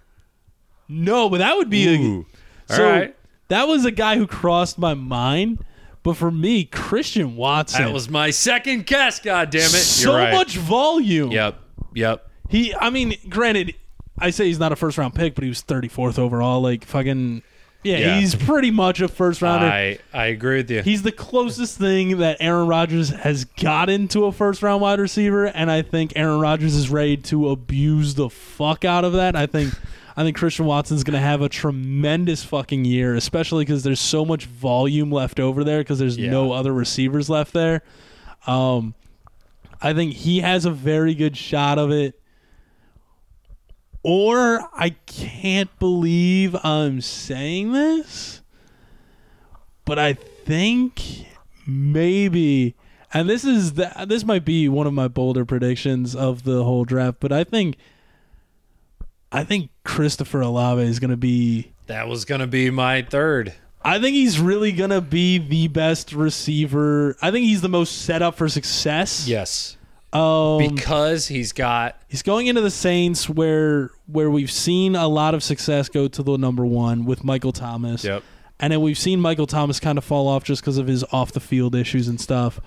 No, 0.87 1.27
but 1.27 1.39
that 1.39 1.57
would 1.57 1.71
be 1.71 1.87
Ooh. 1.87 2.25
a. 2.69 2.73
So 2.75 2.85
All 2.85 2.91
right. 2.91 3.15
that 3.47 3.67
was 3.67 3.83
a 3.85 3.91
guy 3.91 4.15
who 4.15 4.27
crossed 4.27 4.77
my 4.77 4.93
mind. 4.93 5.65
But 6.03 6.15
for 6.15 6.31
me, 6.31 6.63
Christian 6.65 7.35
Watson. 7.35 7.83
That 7.85 7.93
was 7.93 8.09
my 8.09 8.29
second 8.31 8.85
guess. 8.85 9.19
God 9.19 9.49
damn 9.49 9.61
it! 9.61 9.67
so 9.67 10.15
right. 10.15 10.31
much 10.31 10.57
volume. 10.57 11.31
Yep. 11.31 11.55
Yep. 11.93 12.29
He, 12.49 12.73
I 12.73 12.89
mean, 12.89 13.15
granted, 13.27 13.75
I 14.17 14.29
say 14.31 14.45
he's 14.45 14.59
not 14.59 14.71
a 14.71 14.75
first 14.75 14.97
round 14.97 15.13
pick, 15.15 15.35
but 15.35 15.43
he 15.43 15.49
was 15.49 15.61
34th 15.61 16.17
overall. 16.17 16.61
Like 16.61 16.85
fucking, 16.85 17.43
yeah, 17.83 17.97
Yeah. 17.97 18.19
he's 18.19 18.33
pretty 18.33 18.71
much 18.71 19.01
a 19.01 19.07
first 19.07 19.41
rounder. 19.41 19.67
I 19.67 19.99
I 20.13 20.27
agree 20.27 20.57
with 20.57 20.71
you. 20.71 20.81
He's 20.81 21.01
the 21.01 21.11
closest 21.11 21.77
thing 21.77 22.17
that 22.19 22.37
Aaron 22.39 22.67
Rodgers 22.67 23.09
has 23.09 23.45
gotten 23.45 24.07
to 24.09 24.25
a 24.25 24.31
first 24.31 24.63
round 24.63 24.81
wide 24.81 24.99
receiver, 24.99 25.45
and 25.45 25.69
I 25.69 25.81
think 25.81 26.13
Aaron 26.15 26.39
Rodgers 26.39 26.75
is 26.75 26.89
ready 26.89 27.17
to 27.17 27.49
abuse 27.49 28.15
the 28.15 28.29
fuck 28.29 28.83
out 28.85 29.05
of 29.05 29.13
that. 29.13 29.35
I 29.35 29.45
think 29.45 29.73
I 30.19 30.23
think 30.23 30.35
Christian 30.35 30.65
Watson's 30.65 31.05
going 31.05 31.13
to 31.13 31.25
have 31.25 31.41
a 31.41 31.47
tremendous 31.47 32.43
fucking 32.43 32.83
year, 32.83 33.15
especially 33.15 33.63
because 33.63 33.83
there's 33.83 34.01
so 34.01 34.25
much 34.25 34.47
volume 34.47 35.13
left 35.13 35.39
over 35.39 35.63
there 35.63 35.77
because 35.79 35.97
there's 35.97 36.17
Yeah. 36.17 36.29
no 36.29 36.51
other 36.51 36.73
receivers 36.73 37.29
left 37.29 37.53
there. 37.53 37.83
Um, 38.45 38.95
I 39.81 39.93
think 39.93 40.13
he 40.15 40.41
has 40.41 40.65
a 40.65 40.71
very 40.71 41.15
good 41.15 41.37
shot 41.37 41.79
of 41.79 41.89
it. 41.91 42.19
Or 44.03 44.67
I 44.73 44.89
can't 45.05 45.69
believe 45.79 46.53
I'm 46.65 46.99
saying 46.99 47.71
this, 47.71 48.41
but 49.85 49.97
I 49.97 50.13
think 50.15 51.01
maybe, 51.65 52.75
and 53.13 53.29
this 53.29 53.45
is 53.45 53.75
the, 53.75 53.89
this 54.05 54.25
might 54.25 54.43
be 54.43 54.67
one 54.67 54.85
of 54.85 54.93
my 54.93 55.07
bolder 55.07 55.45
predictions 55.45 56.13
of 56.13 56.43
the 56.43 56.65
whole 56.65 56.83
draft, 56.83 57.21
but 57.21 57.31
I 57.31 57.45
think 57.45 57.77
I 59.31 59.43
think 59.43 59.69
Christopher 59.83 60.41
Olave 60.41 60.81
is 60.81 60.99
going 60.99 61.11
to 61.11 61.17
be. 61.17 61.71
that 61.87 62.07
was 62.07 62.25
gonna 62.25 62.47
be 62.47 62.69
my 62.69 63.01
third. 63.03 63.53
I 63.81 63.99
think 63.99 64.13
he's 64.15 64.39
really 64.39 64.71
going 64.73 64.89
to 64.89 64.99
be 65.01 65.37
the 65.37 65.69
best 65.69 66.11
receiver. 66.11 67.15
I 67.21 67.31
think 67.31 67.45
he's 67.45 67.61
the 67.61 67.69
most 67.69 68.01
set 68.01 68.21
up 68.21 68.35
for 68.35 68.49
success. 68.49 69.25
Yes. 69.27 69.77
Um, 70.11 70.57
Because 70.57 71.27
he's 71.27 71.53
got 71.53 71.95
He's 72.07 72.23
going 72.23 72.47
into 72.47 72.61
the 72.61 72.71
Saints 72.71 73.29
where 73.29 73.91
where 74.07 74.29
we've 74.29 74.51
seen 74.51 74.95
a 74.95 75.07
lot 75.07 75.33
of 75.35 75.43
success 75.43 75.87
go 75.87 76.07
to 76.07 76.23
the 76.23 76.35
number 76.37 76.65
one 76.65 77.05
with 77.05 77.23
Michael 77.23 77.51
Thomas. 77.51 78.03
Yep. 78.03 78.23
And 78.59 78.73
then 78.73 78.81
we've 78.81 78.97
seen 78.97 79.21
Michael 79.21 79.47
Thomas 79.47 79.79
kind 79.79 79.97
of 79.97 80.03
fall 80.03 80.27
off 80.27 80.43
just 80.43 80.61
because 80.61 80.77
of 80.77 80.87
his 80.87 81.03
off 81.11 81.31
the 81.31 81.39
field 81.39 81.75
issues 81.75 82.07
and 82.07 82.19
stuff. 82.19 82.59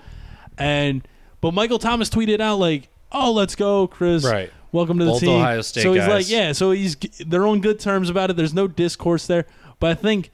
And 0.57 1.05
but 1.41 1.53
Michael 1.53 1.79
Thomas 1.79 2.09
tweeted 2.09 2.39
out 2.39 2.57
like, 2.59 2.89
"Oh, 3.11 3.33
let's 3.33 3.55
go, 3.55 3.87
Chris. 3.87 4.23
Right. 4.23 4.51
Welcome 4.73 4.99
to 4.99 5.05
the 5.05 5.11
Both 5.11 5.21
team." 5.21 5.39
Ohio 5.39 5.61
State 5.61 5.83
so 5.83 5.93
he's 5.93 6.01
guys. 6.01 6.09
like, 6.09 6.29
"Yeah." 6.29 6.51
So 6.51 6.71
he's 6.71 6.97
they're 7.25 7.47
on 7.47 7.61
good 7.61 7.79
terms 7.79 8.09
about 8.09 8.29
it. 8.29 8.35
There's 8.35 8.53
no 8.53 8.67
discourse 8.67 9.25
there. 9.27 9.45
But 9.79 9.91
I 9.91 9.93
think 9.93 10.31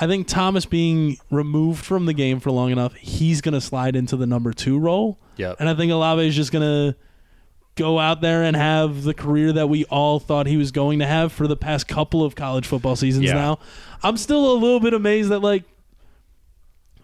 I 0.00 0.06
think 0.06 0.26
Thomas 0.26 0.64
being 0.64 1.18
removed 1.30 1.84
from 1.84 2.06
the 2.06 2.14
game 2.14 2.40
for 2.40 2.50
long 2.50 2.70
enough, 2.70 2.94
he's 2.94 3.42
going 3.42 3.52
to 3.54 3.60
slide 3.60 3.94
into 3.96 4.16
the 4.16 4.26
number 4.26 4.52
two 4.54 4.78
role. 4.78 5.18
Yep. 5.36 5.56
And 5.60 5.68
I 5.68 5.74
think 5.74 5.92
Olave 5.92 6.26
is 6.26 6.34
just 6.34 6.52
going 6.52 6.62
to 6.62 6.96
go 7.76 7.98
out 7.98 8.20
there 8.20 8.42
and 8.42 8.56
have 8.56 9.02
the 9.04 9.12
career 9.14 9.52
that 9.52 9.68
we 9.68 9.84
all 9.86 10.18
thought 10.18 10.46
he 10.46 10.56
was 10.56 10.70
going 10.70 10.98
to 11.00 11.06
have 11.06 11.32
for 11.32 11.46
the 11.46 11.56
past 11.56 11.86
couple 11.88 12.22
of 12.24 12.34
college 12.34 12.66
football 12.66 12.96
seasons 12.96 13.26
Yeah. 13.26 13.34
now. 13.34 13.58
I'm 14.02 14.16
still 14.16 14.52
a 14.52 14.54
little 14.54 14.80
bit 14.80 14.92
amazed 14.94 15.28
that 15.30 15.40
like 15.40 15.64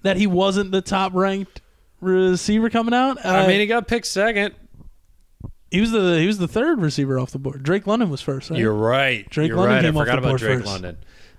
that 0.02 0.16
he 0.16 0.26
wasn't 0.26 0.70
the 0.72 0.80
top 0.82 1.12
ranked 1.14 1.60
receiver 2.00 2.70
coming 2.70 2.94
out. 2.94 3.24
I 3.24 3.44
Uh, 3.44 3.48
mean, 3.48 3.60
he 3.60 3.66
got 3.66 3.88
picked 3.88 4.06
second. 4.06 4.54
He 5.70 5.80
was 5.80 5.90
the 5.90 6.18
he 6.20 6.26
was 6.26 6.38
the 6.38 6.48
third 6.48 6.80
receiver 6.80 7.18
off 7.18 7.30
the 7.30 7.38
board. 7.38 7.62
Drake 7.62 7.86
London 7.86 8.08
was 8.10 8.20
first, 8.20 8.50
right? 8.50 8.58
You're 8.58 8.72
right. 8.74 9.28
Drake 9.30 9.48
You're 9.48 9.56
London 9.58 9.74
right. 9.76 9.78
I 9.84 9.88
came 9.88 9.96
off 9.96 10.02
forgot 10.02 10.12
the 10.12 10.18
about 10.18 10.28
board 10.28 10.40
Drake 10.40 10.58
first. 10.58 10.66
London. 10.66 10.96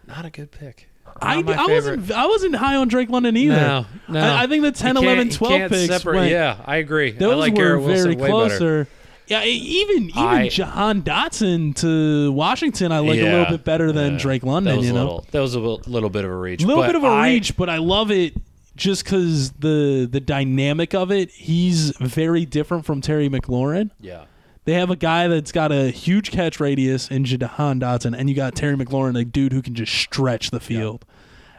Not 0.08 0.26
a 0.26 0.30
good 0.30 0.52
pick. 0.52 0.90
I, 1.22 1.42
Not 1.42 1.58
I 1.58 1.66
wasn't 1.74 2.12
I 2.12 2.28
wasn't 2.28 2.56
high 2.56 2.76
on 2.76 2.88
Drake 2.90 3.10
London 3.10 3.36
either. 3.36 3.56
No, 3.56 3.86
no. 4.08 4.20
I, 4.20 4.44
I 4.44 4.48
think 4.48 4.62
the 4.64 4.72
10, 4.72 4.96
You 4.98 5.02
11, 5.02 5.18
can't- 5.18 5.32
you 5.32 5.38
12 5.38 5.52
can't 5.60 5.72
picks 5.72 5.88
separate- 5.88 6.16
went, 6.16 6.32
Yeah, 6.32 6.58
I 6.66 6.76
agree. 6.78 7.12
Those 7.12 7.34
I 7.34 7.36
like 7.38 7.54
were 7.56 7.80
very 7.80 8.16
closer. 8.16 8.88
Yeah, 9.28 9.44
even 9.44 10.04
even 10.12 10.20
I- 10.22 10.48
Jahan 10.50 11.02
Dotson 11.02 11.76
to 11.78 12.32
Washington, 12.32 12.92
I 12.92 13.00
like 13.00 13.20
a 13.20 13.24
little 13.24 13.46
bit 13.58 13.64
better 13.66 13.92
than 13.92 14.14
Yeah. 14.14 14.20
Drake 14.20 14.44
London. 14.44 14.80
You 14.82 14.94
know, 14.94 15.00
little, 15.04 15.26
that 15.32 15.40
was 15.42 15.56
a 15.56 15.60
little, 15.60 15.82
little 15.88 16.10
bit 16.10 16.24
of 16.24 16.32
a 16.32 16.36
reach. 16.36 16.64
a 16.64 16.68
little 16.68 16.84
bit 16.84 16.96
of 16.96 17.04
a 17.04 17.08
I- 17.08 17.30
reach, 17.34 17.58
but 17.58 17.70
I 17.70 17.78
love 17.78 18.12
it 18.12 18.34
just 18.78 19.04
because 19.04 19.52
the 19.54 20.08
the 20.10 20.22
dynamic 20.22 20.94
of 20.96 21.12
it. 21.12 21.32
He's 21.32 21.90
very 21.98 22.46
different 22.46 22.86
from 22.86 23.02
Terry 23.02 23.28
McLaurin. 23.30 23.92
Yeah. 24.00 24.26
They 24.64 24.74
have 24.74 24.90
a 24.90 24.96
guy 24.98 25.28
that's 25.30 25.52
got 25.54 25.72
a 25.72 25.90
huge 25.92 26.30
catch 26.32 26.60
radius 26.60 27.10
in 27.10 27.24
Jahan 27.26 27.80
Dotson, 27.80 28.18
and 28.18 28.30
you 28.30 28.36
got 28.36 28.54
Terry 28.54 28.76
McLaurin, 28.76 29.18
a 29.20 29.24
dude 29.24 29.54
who 29.54 29.62
can 29.62 29.76
just 29.76 29.94
stretch 29.94 30.52
the 30.52 30.60
field. 30.60 31.06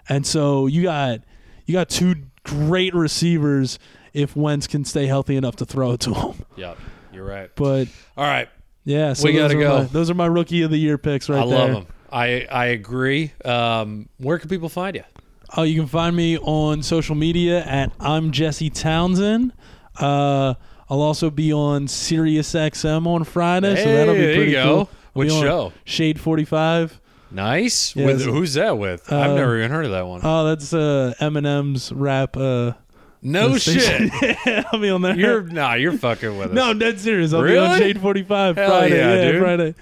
And 0.09 0.27
so 0.27 0.66
you 0.66 0.83
got 0.83 1.21
you 1.66 1.73
got 1.73 1.89
two 1.89 2.14
great 2.45 2.95
receivers 2.95 3.79
if 4.14 4.35
Wentz 4.37 4.66
can 4.66 4.85
stay 4.85 5.07
healthy 5.07 5.37
enough 5.37 5.57
to 5.57 5.66
throw 5.66 5.93
it 5.93 6.01
to 6.01 6.14
him. 6.14 6.35
Yeah. 6.57 6.75
You're 7.12 7.25
right. 7.25 7.51
But 7.55 7.89
All 8.16 8.25
right. 8.27 8.49
yeah, 8.85 9.12
so 9.14 9.25
We 9.25 9.33
gotta 9.33 9.55
go. 9.55 9.79
My, 9.79 9.85
those 9.85 10.11
are 10.11 10.14
my 10.14 10.27
rookie 10.27 10.62
of 10.62 10.71
the 10.71 10.77
year 10.79 10.99
picks 10.99 11.29
right 11.29 11.43
I 11.43 11.47
there. 11.47 11.59
love 11.59 11.71
them. 11.73 11.87
I 12.12 12.47
I 12.51 12.66
agree. 12.66 13.33
Um, 13.45 14.09
where 14.19 14.39
can 14.39 14.49
people 14.51 14.69
find 14.69 14.95
you? 14.97 15.05
Oh, 15.57 15.62
you 15.62 15.80
can 15.80 15.88
find 15.88 16.14
me 16.14 16.38
on 16.38 16.82
social 16.82 17.14
media 17.14 17.64
at 17.64 17.90
I'm 17.99 18.30
Jesse 18.32 18.70
Townsend. 18.70 19.53
Uh, 19.99 20.55
I'll 20.90 21.03
also 21.03 21.30
be 21.30 21.53
on 21.53 21.88
Sirius 21.88 22.53
XM 22.55 23.07
on 23.07 23.24
Friday, 23.24 23.76
so 23.76 23.84
that'll 23.84 24.14
be 24.14 24.34
pretty 24.34 24.55
cool. 24.55 24.88
Which 25.14 25.30
show? 25.30 25.72
Shade 25.84 26.20
45. 26.20 27.01
Nice. 27.30 27.94
Yeah, 27.96 28.07
with 28.07 28.24
who's 28.24 28.55
that 28.55 28.78
with? 28.78 29.11
I've 29.12 29.32
Uh, 29.32 29.34
never 29.34 29.59
even 29.59 29.70
heard 29.70 29.84
of 29.84 29.90
that 29.90 30.07
one. 30.07 30.20
Oh, 30.22 30.44
that's 30.46 30.72
uh, 30.72 31.12
Eminem's 31.20 31.92
rap. 31.92 32.36
Uh, 32.36 32.72
no 33.20 33.59
shit. 33.59 34.11
I'll 34.72 34.80
be 34.80 34.88
on 34.90 35.03
there. 35.03 35.18
You're 35.18 35.42
nah. 35.42 35.74
You're 35.74 35.92
fucking 35.99 36.38
with 36.38 36.49
us. 36.51 36.55
no, 36.55 36.72
dead 36.72 37.01
serious. 37.01 37.32
I'll 37.34 37.42
be 37.42 37.57
on 37.59 37.76
Shade 37.78 38.01
45 38.01 38.57
Hell 38.57 38.68
Friday. 38.68 38.96
yeah, 38.96 39.32
dude. 39.32 39.42
Friday. 39.42 39.74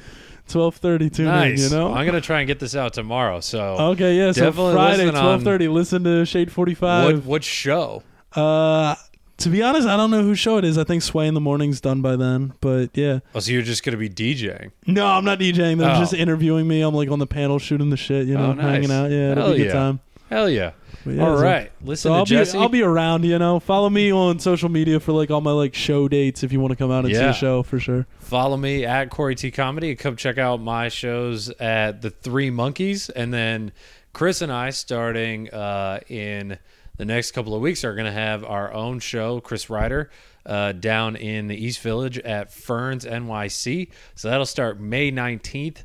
12:30 0.49 1.13
tune 1.15 1.27
nice. 1.27 1.59
in, 1.67 1.71
you 1.73 1.77
know? 1.77 1.93
I'm 1.93 2.07
gonna 2.07 2.21
try 2.21 2.41
and 2.41 2.47
get 2.47 2.61
this 2.61 2.75
out 2.77 2.93
tomorrow. 2.93 3.41
So 3.41 3.61
Okay, 3.93 4.17
yeah. 4.17 4.33
So 4.33 4.53
Friday, 4.53 5.11
12:30. 5.11 5.69
Listen 5.73 6.05
to 6.05 6.25
Shade 6.25 6.53
45. 6.53 7.15
what 7.17 7.25
what 7.25 7.45
show? 7.45 8.03
Uh, 8.35 8.95
to 9.39 9.49
be 9.51 9.63
honest, 9.63 9.87
I 9.87 9.97
don't 9.97 10.11
know 10.11 10.23
whose 10.23 10.39
show 10.39 10.57
it 10.57 10.65
is. 10.65 10.79
I 10.79 10.85
think 10.85 11.03
Sway 11.03 11.27
in 11.27 11.35
the 11.35 11.41
Morning's 11.41 11.81
done 11.81 12.01
by 12.01 12.17
then. 12.17 12.55
But 12.61 12.91
yeah, 12.95 13.19
Oh, 13.35 13.41
so 13.41 13.53
you're 13.53 13.63
just 13.63 13.83
gonna 13.85 13.97
be 13.97 14.09
DJing? 14.09 14.71
no, 14.87 15.07
I'm 15.07 15.25
not 15.25 15.39
DJing. 15.39 15.79
They're 15.79 15.91
Oh. 15.95 15.99
just 15.99 16.15
interviewing 16.15 16.67
me. 16.69 16.81
I'm 16.83 16.95
like 16.95 17.11
on 17.11 17.19
the 17.19 17.27
panel 17.27 17.59
shooting 17.59 17.91
the 17.91 17.97
shit. 17.97 18.27
You 18.27 18.35
know, 18.35 18.47
Oh, 18.51 18.53
nice. 18.55 18.65
hanging 18.65 18.91
out. 18.93 19.11
Yeah, 19.11 19.33
it'll 19.33 19.45
Hell 19.45 19.53
be 19.55 19.61
a 19.61 19.65
good 19.65 19.67
yeah. 19.67 19.73
time. 19.73 20.01
Hell 20.31 20.51
yeah! 20.51 20.71
Yeah, 21.07 21.27
All 21.29 21.37
so- 21.39 21.43
right, 21.45 21.71
listen 21.83 22.09
So 22.09 22.13
to 22.13 22.15
I'll 22.17 22.25
Jesse. 22.25 22.57
be 22.59 22.63
I'll 22.63 22.69
be 22.69 22.83
around. 22.83 23.25
You 23.25 23.39
know, 23.39 23.61
follow 23.61 23.89
me 23.91 24.13
on 24.13 24.39
social 24.39 24.69
media 24.69 24.99
for 25.01 25.13
like 25.13 25.31
all 25.31 25.41
my 25.41 25.53
like 25.53 25.75
show 25.75 26.09
dates 26.09 26.43
if 26.43 26.53
you 26.53 26.61
want 26.61 26.73
to 26.73 26.77
come 26.77 26.91
out 26.91 27.05
and 27.05 27.15
see 27.15 27.21
Yeah. 27.21 27.31
a 27.31 27.35
show 27.35 27.63
for 27.63 27.79
sure. 27.79 28.07
Follow 28.19 28.57
me 28.57 28.85
at 28.85 29.11
Corey 29.11 29.35
T 29.35 29.51
Comedy. 29.51 29.95
Come 29.95 30.17
check 30.17 30.39
out 30.39 30.61
my 30.61 30.89
shows 30.89 31.49
at 31.61 32.03
the 32.03 32.11
Three 32.11 32.51
Monkeys, 32.51 33.09
and 33.11 33.33
then 33.33 33.73
Chris 34.13 34.41
and 34.43 34.51
I, 34.53 34.71
starting 34.71 35.49
uh, 35.51 36.01
in 36.09 36.59
the 36.97 37.05
next 37.05 37.33
couple 37.33 37.55
of 37.55 37.61
weeks, 37.61 37.85
are 37.85 37.95
going 37.95 38.07
to 38.07 38.13
have 38.13 38.45
our 38.45 38.73
own 38.73 38.99
show. 39.01 39.41
Chris 39.41 39.69
Ryder. 39.71 40.11
Uh, 40.45 40.71
down 40.71 41.17
in 41.17 41.49
the 41.49 41.57
East 41.57 41.81
Village 41.81 42.19
at 42.21 42.53
Ferns 42.53 43.05
NYC. 43.05 43.89
So 44.15 44.31
that'll 44.31 44.47
start 44.47 44.79
May 44.79 45.11
19th. 45.11 45.79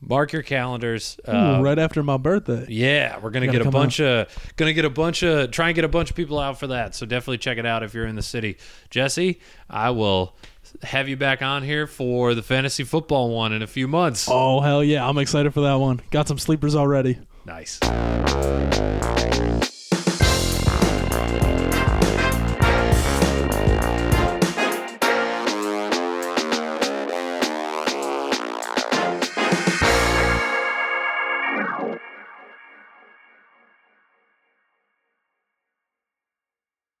Mark 0.00 0.32
your 0.32 0.42
calendars. 0.42 1.18
Ooh, 1.28 1.32
Uh, 1.32 1.60
right 1.62 1.78
after 1.78 2.02
my 2.02 2.16
birthday. 2.18 2.66
Yeah, 2.68 3.18
we're 3.18 3.30
gonna 3.30 3.46
Gotta 3.46 3.58
get 3.58 3.66
a 3.66 3.70
bunch 3.70 3.98
of 4.00 4.28
gonna 4.56 4.72
get 4.74 4.84
a 4.84 4.90
bunch 4.90 5.22
of 5.22 5.50
try 5.50 5.68
and 5.68 5.74
get 5.74 5.84
a 5.84 5.88
bunch 5.88 6.10
of 6.10 6.16
people 6.16 6.38
out 6.38 6.60
for 6.60 6.66
that. 6.68 6.94
So 6.94 7.06
definitely 7.06 7.38
check 7.38 7.58
it 7.58 7.66
out 7.66 7.82
if 7.82 7.94
you're 7.94 8.06
in 8.06 8.14
the 8.14 8.22
city. 8.22 8.58
Jesse, 8.90 9.40
I 9.70 9.90
will 9.90 10.36
have 10.82 11.08
you 11.08 11.16
back 11.16 11.40
on 11.42 11.62
here 11.62 11.86
for 11.86 12.34
the 12.34 12.42
fantasy 12.42 12.84
football 12.84 13.30
one 13.30 13.52
in 13.52 13.62
a 13.62 13.66
few 13.66 13.88
months. 13.88 14.28
Oh 14.30 14.60
hell 14.60 14.84
yeah, 14.84 15.06
I'm 15.08 15.16
excited 15.18 15.54
for 15.54 15.62
that 15.62 15.74
one. 15.76 16.00
Got 16.10 16.28
some 16.28 16.38
sleepers 16.38 16.74
already. 16.74 17.18
Nice. 17.46 17.78